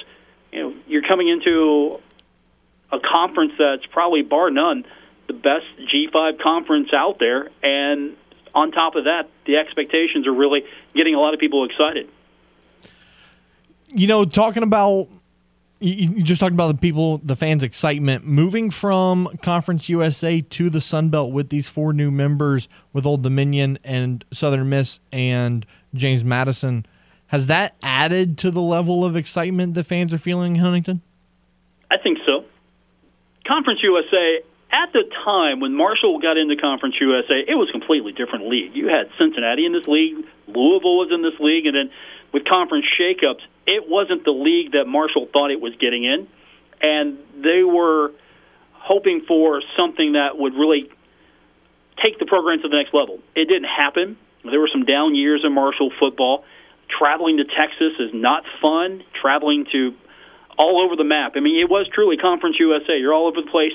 [0.52, 2.00] you know, you're coming into
[2.92, 4.86] a conference that's probably bar none
[5.32, 8.18] the best G5 conference out there, and
[8.54, 12.10] on top of that, the expectations are really getting a lot of people excited.
[13.94, 15.08] You know, talking about
[15.80, 20.80] you just talked about the people, the fans' excitement moving from Conference USA to the
[20.80, 26.24] Sun Belt with these four new members, with Old Dominion and Southern Miss and James
[26.24, 26.86] Madison.
[27.28, 31.02] Has that added to the level of excitement the fans are feeling in Huntington?
[31.90, 32.46] I think so.
[33.48, 34.42] Conference USA,
[34.72, 38.76] at the time when Marshall got into Conference USA, it was a completely different league.
[38.76, 41.92] You had Cincinnati in this league, Louisville was in this league, and then
[42.32, 46.28] with conference shakeups, it wasn't the league that Marshall thought it was getting in,
[46.82, 48.12] and they were
[48.74, 50.90] hoping for something that would really
[52.02, 53.20] take the program to the next level.
[53.36, 54.18] It didn't happen.
[54.44, 56.46] There were some down years in Marshall football.
[56.88, 59.04] Traveling to Texas is not fun.
[59.22, 59.94] Traveling to
[60.58, 61.34] all over the map.
[61.36, 62.98] I mean, it was truly Conference USA.
[62.98, 63.74] You're all over the place.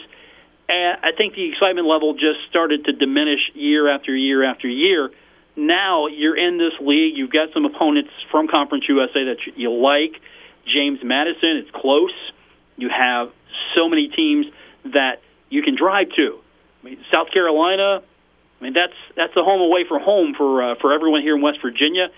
[0.69, 5.11] And I think the excitement level just started to diminish year after year after year
[5.57, 7.17] now you're in this league.
[7.17, 10.21] You've got some opponents from Conference USA that you like.
[10.67, 12.13] James Madison, it's close.
[12.77, 13.33] You have
[13.75, 14.47] so many teams
[14.85, 16.39] that you can drive to.
[16.83, 18.03] I mean, South Carolina.
[18.61, 21.43] I mean, that's that's the home away from home for uh, for everyone here in
[21.43, 22.09] West Virginia.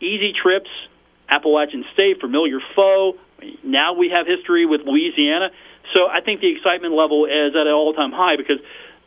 [0.00, 0.68] Easy trips.
[1.32, 3.16] Appalachian State, familiar foe.
[3.64, 5.48] Now we have history with Louisiana.
[5.94, 8.58] So I think the excitement level is at an all-time high because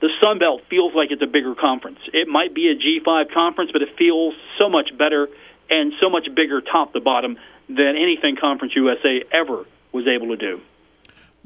[0.02, 2.00] the Sun Belt feels like it's a bigger conference.
[2.14, 5.30] It might be a G5 conference, but it feels so much better
[5.70, 7.38] and so much bigger top to bottom
[7.68, 10.62] than anything Conference USA ever was able to do.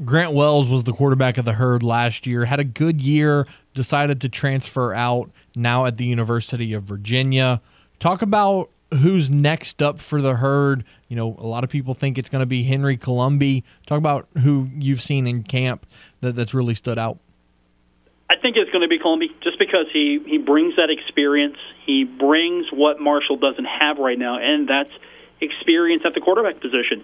[0.04, 4.22] Grant Wells was the quarterback of the herd last year, had a good year, decided
[4.22, 7.62] to transfer out now at the University of Virginia.
[8.00, 10.84] Talk about who's next up for the herd.
[11.07, 13.64] You know, a lot of people think it's going to be Henry Colombi.
[13.86, 15.86] Talk about who you've seen in camp
[16.22, 17.20] that, that's really stood out.
[18.30, 21.57] I think it's going to be Colombi just because he, he brings that experience.
[21.86, 24.91] He brings what Marshall doesn't have right now, and that's
[25.41, 27.03] experience at the quarterback position.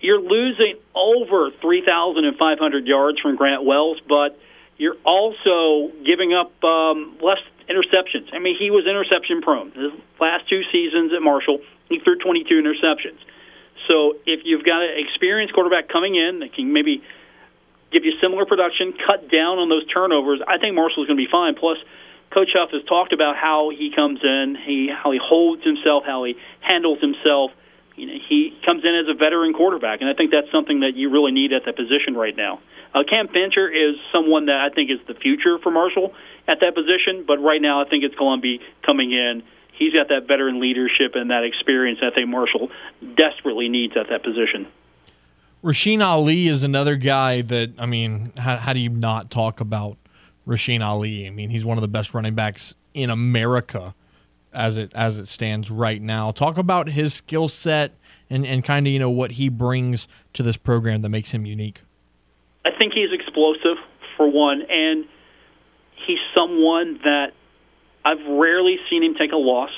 [0.00, 4.38] You're losing over 3,500 yards from Grant Wells, but
[4.78, 7.38] you're also giving up um, less
[7.68, 8.32] interceptions.
[8.32, 9.70] I mean, he was interception prone.
[9.72, 13.18] His last two seasons at Marshall, he threw 22 interceptions.
[13.88, 17.02] So if you've got an experienced quarterback coming in that can maybe–
[17.92, 21.30] give you similar production, cut down on those turnovers, I think Marshall's going to be
[21.30, 21.54] fine.
[21.54, 21.76] Plus,
[22.32, 26.24] Coach Huff has talked about how he comes in, he how he holds himself, how
[26.24, 27.52] he handles himself.
[27.96, 30.96] You know, he comes in as a veteran quarterback, and I think that's something that
[30.96, 32.60] you really need at that position right now.
[32.94, 36.14] Uh, Cam Fancher is someone that I think is the future for Marshall
[36.48, 39.42] at that position, but right now I think it's Colombi coming in.
[39.72, 42.70] He's got that veteran leadership and that experience I think Marshall
[43.16, 44.68] desperately needs at that position.
[45.64, 49.96] Rasheen Ali is another guy that I mean, how, how do you not talk about
[50.46, 51.26] Rasheen Ali?
[51.26, 53.94] I mean, he's one of the best running backs in America
[54.52, 56.30] as it as it stands right now.
[56.30, 57.92] Talk about his skill set
[58.30, 61.46] and and kind of you know what he brings to this program that makes him
[61.46, 61.82] unique.
[62.64, 63.76] I think he's explosive
[64.16, 65.04] for one, and
[66.06, 67.32] he's someone that
[68.04, 69.70] I've rarely seen him take a loss.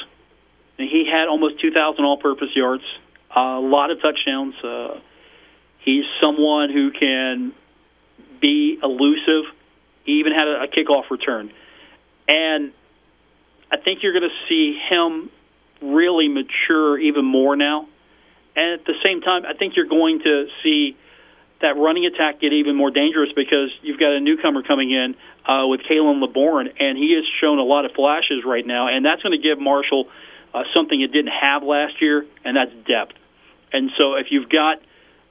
[0.76, 2.82] He had almost 2,000 all-purpose yards,
[3.34, 4.54] a lot of touchdowns.
[4.56, 4.98] Uh,
[5.84, 7.52] He's someone who can
[8.40, 9.52] be elusive.
[10.04, 11.52] He even had a, a kickoff return.
[12.26, 12.72] And
[13.74, 15.30] I think you're going to see him
[15.82, 17.88] really mature even more now.
[18.56, 20.96] And at the same time, I think you're going to see
[21.60, 25.14] that running attack get even more dangerous because you've got a newcomer coming in
[25.50, 29.04] uh, with Khalan Laborn, and he has shown a lot of flashes right now, and
[29.04, 30.08] that's going to give Marshall
[30.52, 33.14] uh, something it didn't have last year, and that's depth.
[33.72, 34.78] And so if you've got–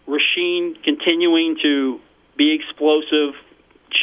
[0.08, 2.00] Rasheen continuing to
[2.36, 3.36] be explosive,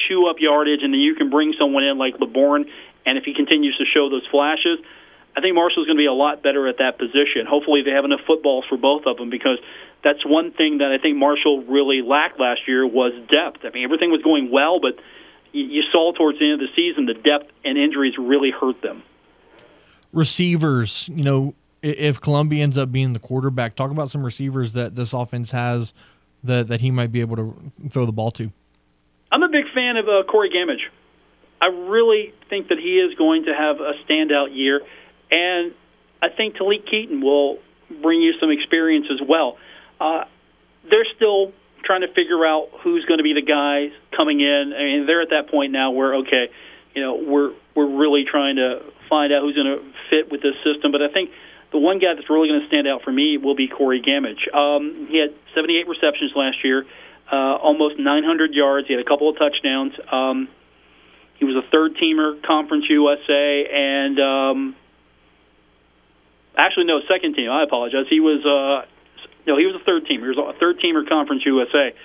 [0.08, 2.66] chew up yardage, and then you can bring someone in like Laborn,
[3.06, 4.78] and if he continues to show those flashes,
[5.36, 7.46] I think Marshall's going to be a lot better at that position.
[7.48, 9.58] Hopefully, they have enough footballs for both of them because
[10.02, 13.64] that's one thing that I think Marshall really lacked last year was depth.
[13.64, 14.98] I mean, everything was going well, but
[15.52, 19.02] you saw towards the end of the season the depth and injuries really hurt them.
[20.12, 24.96] Receivers, you know, if Colombi ends up being the quarterback, talk about some receivers that
[24.96, 25.94] this offense has
[26.42, 28.50] that that he might be able to throw the ball to.
[29.32, 30.88] I'm a big fan of uh, Corey Gammage.
[31.60, 34.80] I really think that he is going to have a standout year,
[35.30, 35.74] and
[36.22, 37.58] I think Talik Keaton will
[38.02, 39.58] bring you some experience as well.
[40.00, 40.24] Uh,
[40.88, 41.52] they're still
[41.84, 44.72] trying to figure out who's going to be the guys coming in.
[44.76, 46.48] I mean, they're at that point now where okay,
[46.94, 50.54] you know, we're we're really trying to find out who's going to fit with this
[50.64, 50.92] system.
[50.92, 51.30] But I think
[51.72, 54.48] the one guy that's really going to stand out for me will be Corey Gammage.
[54.54, 56.84] Um, he had 78 receptions last year,
[57.30, 58.88] uh, almost 900 yards.
[58.88, 59.92] He had a couple of touchdowns.
[60.10, 60.48] Um,
[61.40, 64.76] he was a third teamer, Conference USA, and um,
[66.56, 67.50] actually no second team.
[67.50, 68.04] I apologize.
[68.08, 68.86] He was uh,
[69.46, 70.28] no, he was a third teamer.
[70.30, 71.96] He was a third teamer, Conference USA.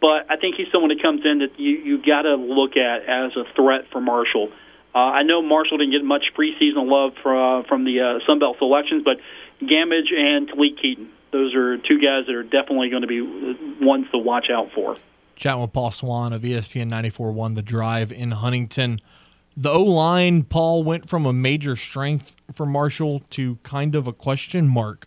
[0.00, 3.02] But I think he's someone that comes in that you you got to look at
[3.02, 4.52] as a threat for Marshall.
[4.94, 8.38] Uh, I know Marshall didn't get much preseason love from uh, from the uh, Sun
[8.38, 9.18] Belt selections, but
[9.60, 13.20] Gammage and Talik Keaton, those are two guys that are definitely going to be
[13.84, 14.96] ones to watch out for.
[15.36, 18.98] Chatting with Paul Swan of ESPN 94.1 The Drive in Huntington.
[19.54, 24.12] The O line, Paul, went from a major strength for Marshall to kind of a
[24.14, 25.06] question mark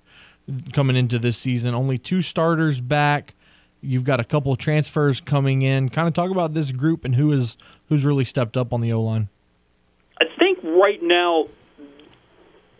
[0.71, 1.73] coming into this season.
[1.73, 3.33] Only two starters back.
[3.81, 5.89] You've got a couple of transfers coming in.
[5.89, 7.57] Kind of talk about this group and who is
[7.87, 9.29] who's really stepped up on the O line.
[10.21, 11.45] I think right now,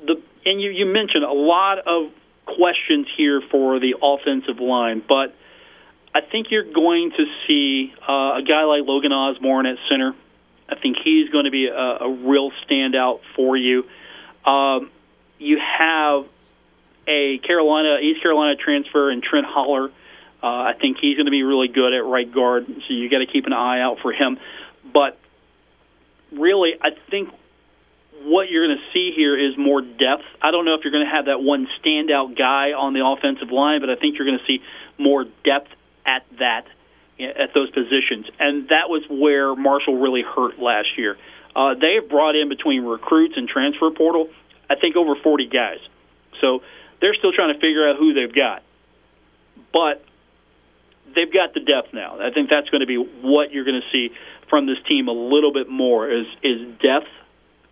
[0.05, 2.11] the and you, you mentioned a lot of
[2.45, 5.35] questions here for the offensive line, but
[6.13, 10.15] I think you're going to see uh, a guy like Logan Osburn at center.
[10.67, 13.83] I think he's going to be a, a real standout for you.
[14.45, 14.89] Um,
[15.37, 16.25] you have
[17.07, 19.89] a Carolina, East Carolina transfer in Trent Holler.
[20.41, 23.19] Uh, I think he's going to be really good at right guard, so you got
[23.19, 24.39] to keep an eye out for him.
[24.93, 25.19] But
[26.31, 27.29] really, I think
[28.23, 30.23] what you're going to see here is more depth.
[30.41, 33.51] I don't know if you're going to have that one standout guy on the offensive
[33.51, 34.63] line, but I think you're going to see
[34.97, 35.69] more depth
[36.05, 36.65] at that
[37.19, 41.17] at those positions, and that was where Marshall really hurt last year.
[41.53, 44.29] Uh, they have brought in between recruits and transfer portal,
[44.69, 45.79] I think over 40 guys.
[46.39, 46.61] So
[47.01, 48.63] they're still trying to figure out who they've got,
[49.73, 50.05] but
[51.13, 52.19] they've got the depth now.
[52.21, 54.15] I think that's going to be what you're going to see
[54.49, 57.07] from this team a little bit more is is depth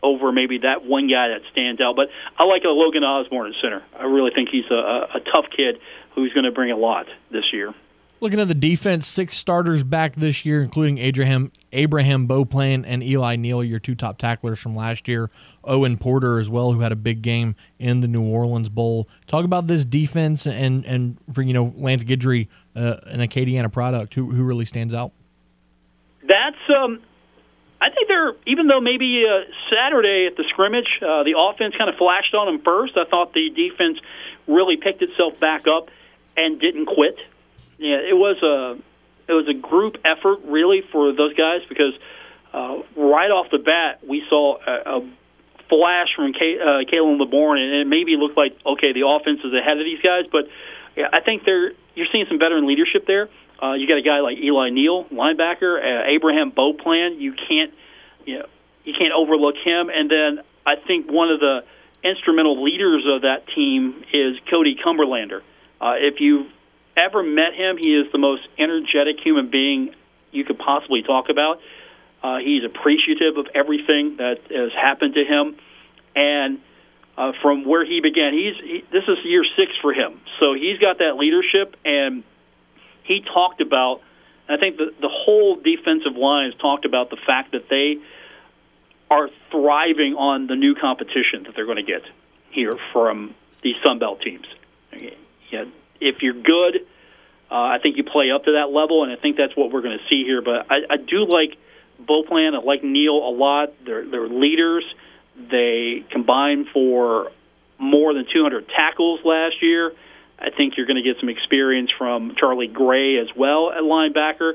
[0.03, 1.95] over maybe that one guy that stands out.
[1.95, 3.83] But I like a Logan Osburn at center.
[3.97, 5.79] I really think he's a, a tough kid
[6.13, 7.73] who's going to bring a lot this year.
[8.19, 13.35] Looking at the defense, six starters back this year, including Abraham Abraham Beauplan and Eli
[13.35, 15.30] Neal, your two top tacklers from last year.
[15.64, 19.07] Owen Porter as well, who had a big game in the New Orleans Bowl.
[19.27, 24.15] Talk about this defense and and for you know Lance Guidry, uh, an Acadiana product,
[24.15, 25.11] who who really stands out.
[26.23, 26.99] That's um,
[27.80, 31.89] I think they're even though maybe uh, Saturday at the scrimmage, uh, the offense kind
[31.89, 32.98] of flashed on them first.
[32.98, 33.99] I thought the defense
[34.48, 35.89] really picked itself back up
[36.35, 37.18] and didn't quit.
[37.77, 38.81] Yeah, it was a
[39.29, 41.93] it was a group effort really for those guys because
[42.53, 45.11] uh, right off the bat we saw a, a
[45.69, 49.77] flash from Kay, uh, Laborn, and it maybe looked like okay the offense is ahead
[49.77, 50.47] of these guys, but
[50.95, 53.29] yeah, I think they're you're seeing some veteran leadership there.
[53.61, 57.19] Uh, you got a guy like Eli Neal, linebacker, uh, Abraham Beauplan.
[57.19, 57.73] You can't
[58.25, 58.45] you know
[58.85, 61.63] you can't overlook him, and then I think one of the
[62.03, 65.41] instrumental leaders of that team is Cody Cumberlander.
[65.79, 66.47] Uh, if you've
[66.98, 69.94] ever met him, he is the most energetic human being
[70.32, 71.60] you could possibly talk about.
[72.24, 75.56] Uh, he's appreciative of everything that has happened to him,
[76.15, 76.60] and
[77.18, 80.19] uh, from where he began, he's he, this is year six for him.
[80.40, 82.24] So he's got that leadership, and
[83.03, 84.02] he talked about.
[84.49, 87.98] I think the the whole defensive line has talked about the fact that they
[89.10, 92.03] are thriving on the new competition that they're going to get
[92.49, 94.45] here from these Sun Belt teams.
[95.52, 95.65] Yeah,
[95.99, 96.86] if you're good,
[97.49, 99.82] uh, I think you play up to that level, and I think that's what we're
[99.82, 100.41] going to see here.
[100.41, 101.57] But I, I do like
[102.02, 102.56] Beauplan.
[102.56, 103.74] I like Neal a lot.
[103.86, 104.84] They're, they're leaders.
[105.36, 107.32] They combined for
[107.78, 109.94] more than 200 tackles last year.
[110.40, 114.53] I think you're going to get some experience from Charlie Gray as well at linebacker.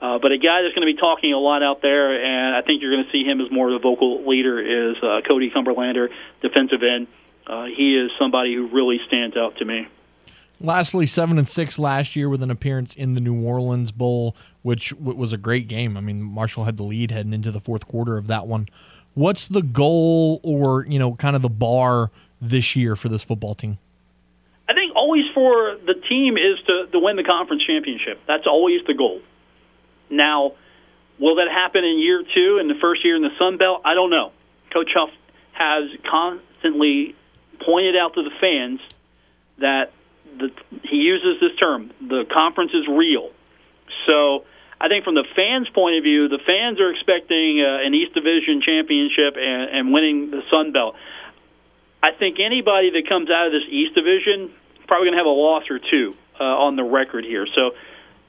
[0.00, 2.62] Uh, but a guy that's going to be talking a lot out there, and I
[2.62, 5.50] think you're going to see him as more of a vocal leader, is uh, Cody
[5.50, 6.10] Cumberlander,
[6.42, 7.06] defensive end.
[7.46, 9.88] Uh, he is somebody who really stands out to me.
[10.60, 14.92] Lastly, seven and six last year with an appearance in the New Orleans Bowl, which
[14.94, 15.96] was a great game.
[15.96, 18.68] I mean, Marshall had the lead heading into the fourth quarter of that one.
[19.14, 22.10] What's the goal, or you know, kind of the bar
[22.40, 23.78] this year for this football team?
[24.68, 28.20] I think always for the team is to, to win the conference championship.
[28.26, 29.20] That's always the goal.
[30.08, 30.52] Now,
[31.18, 33.82] will that happen in year two, in the first year in the Sun Belt?
[33.84, 34.32] I don't know.
[34.72, 35.10] Coach Huff
[35.52, 37.14] has constantly
[37.64, 38.80] pointed out to the fans
[39.58, 39.92] that
[40.38, 40.50] the,
[40.82, 43.30] he uses this term, the conference is real.
[44.06, 44.44] So
[44.80, 48.14] I think from the fans' point of view, the fans are expecting uh, an East
[48.14, 50.96] Division championship and, and winning the Sun Belt.
[52.02, 54.52] I think anybody that comes out of this East Division
[54.86, 57.46] probably going to have a loss or two uh, on the record here.
[57.54, 57.74] So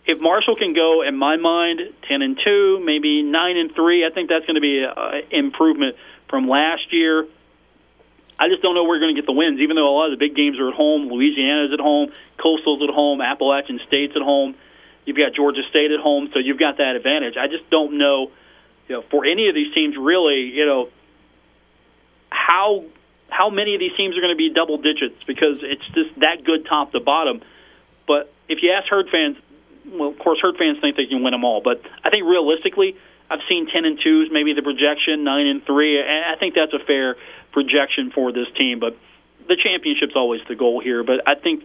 [0.05, 4.11] if Marshall can go, in my mind, ten and two, maybe nine and three, I
[4.11, 5.97] think that's going to be an improvement
[6.29, 7.27] from last year.
[8.37, 9.59] I just don't know where we're going to get the wins.
[9.59, 12.81] Even though a lot of the big games are at home, Louisiana's at home, Coastal's
[12.83, 14.55] at home, Appalachian State's at home.
[15.05, 17.35] You've got Georgia State at home, so you've got that advantage.
[17.37, 18.31] I just don't know,
[18.87, 20.89] you know, for any of these teams really, you know,
[22.29, 22.83] how
[23.29, 26.43] how many of these teams are going to be double digits because it's just that
[26.43, 27.41] good top to bottom.
[28.07, 29.37] But if you ask herd fans,
[29.87, 31.61] well, of course, herd fans think they can win them all.
[31.61, 32.95] But I think realistically,
[33.29, 35.99] I've seen ten and twos, maybe the projection nine and three.
[35.99, 37.15] And I think that's a fair
[37.51, 38.79] projection for this team.
[38.79, 38.97] But
[39.47, 41.03] the championship's always the goal here.
[41.03, 41.63] But I think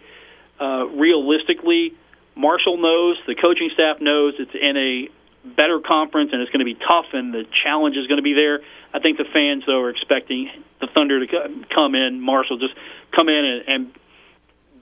[0.61, 1.95] uh, realistically,
[2.37, 5.09] Marshall knows, the coaching staff knows it's in a
[5.57, 8.35] better conference and it's going to be tough and the challenge is going to be
[8.35, 8.61] there.
[8.93, 10.51] I think the fans though are expecting
[10.81, 12.75] the Thunder to come in, Marshall just
[13.17, 13.99] come in and, and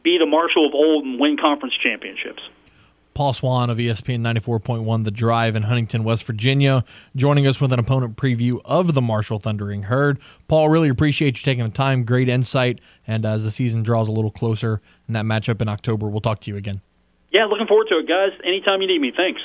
[0.03, 2.43] be the Marshall of old and win conference championships.
[3.19, 6.85] Paul Swan of ESPN 94.1 The Drive in Huntington, West Virginia,
[7.17, 10.21] joining us with an opponent preview of the Marshall Thundering Herd.
[10.47, 12.05] Paul, really appreciate you taking the time.
[12.05, 12.81] Great insight.
[13.09, 16.21] And uh, as the season draws a little closer in that matchup in October, we'll
[16.21, 16.81] talk to you again.
[17.33, 18.39] Yeah, looking forward to it, guys.
[18.45, 19.13] Anytime you need me.
[19.17, 19.41] Thanks.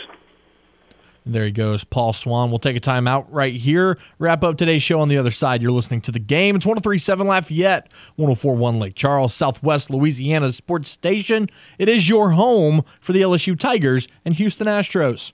[1.25, 2.49] There he goes, Paul Swan.
[2.49, 3.97] We'll take a time out right here.
[4.19, 5.61] Wrap up today's show on the other side.
[5.61, 6.55] You're listening to the game.
[6.55, 11.49] It's 1037 Lafayette, 1041 Lake Charles, Southwest Louisiana Sports Station.
[11.77, 15.31] It is your home for the LSU Tigers and Houston Astros.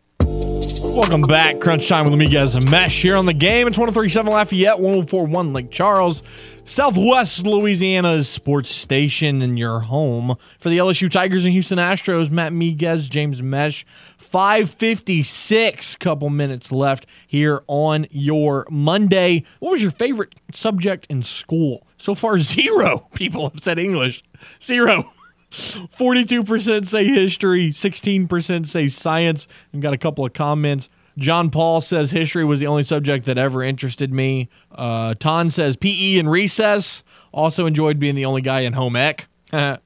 [0.96, 1.60] Welcome back.
[1.60, 3.68] Crunch time with Miguez and Mesh here on the game.
[3.68, 6.22] It's 1037 Lafayette, 1041 Lake Charles,
[6.66, 12.30] Southwest Louisiana's sports station and your home for the LSU Tigers and Houston Astros.
[12.30, 13.86] Matt Miguez, James Mesh.
[14.30, 19.44] 556 couple minutes left here on your Monday.
[19.58, 21.88] What was your favorite subject in school?
[21.98, 24.24] So far, zero people have said English.
[24.62, 25.12] Zero.
[25.52, 29.48] 42% say history, 16% say science.
[29.74, 30.92] We've got a couple of comments.
[31.18, 34.48] John Paul says history was the only subject that ever interested me.
[34.72, 37.04] Uh, Ton says PE and recess.
[37.32, 39.28] Also enjoyed being the only guy in home ec.
[39.52, 39.80] and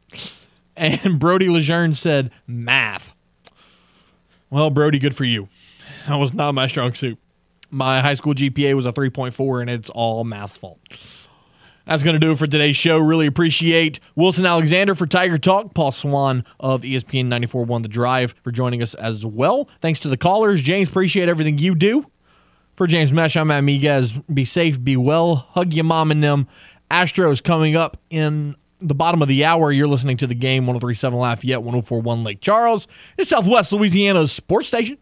[1.17, 3.13] Brody Lejeune said math.
[4.53, 5.49] Well, Brody, good for you.
[6.07, 7.17] That was not my strong suit.
[7.71, 10.79] My high school GPA was a 3.4, and it's all math's fault.
[11.87, 12.99] That's going to do it for today's show.
[12.99, 18.51] Really appreciate Wilson Alexander for Tiger Talk, Paul Swan of ESPN 94.1 The Drive for
[18.51, 19.67] joining us as well.
[19.81, 20.61] Thanks to the callers.
[20.61, 22.05] James, appreciate everything you do.
[22.75, 24.23] For James Mesh, I'm Matt Miguez.
[24.31, 26.47] Be safe, be well, hug your mom and them.
[26.91, 28.55] Astros coming up in
[28.87, 29.71] the bottom of the hour.
[29.71, 32.87] You're listening to the game 1037 Lafayette, 1041 Lake Charles.
[33.17, 34.97] It's Southwest Louisiana's sports station.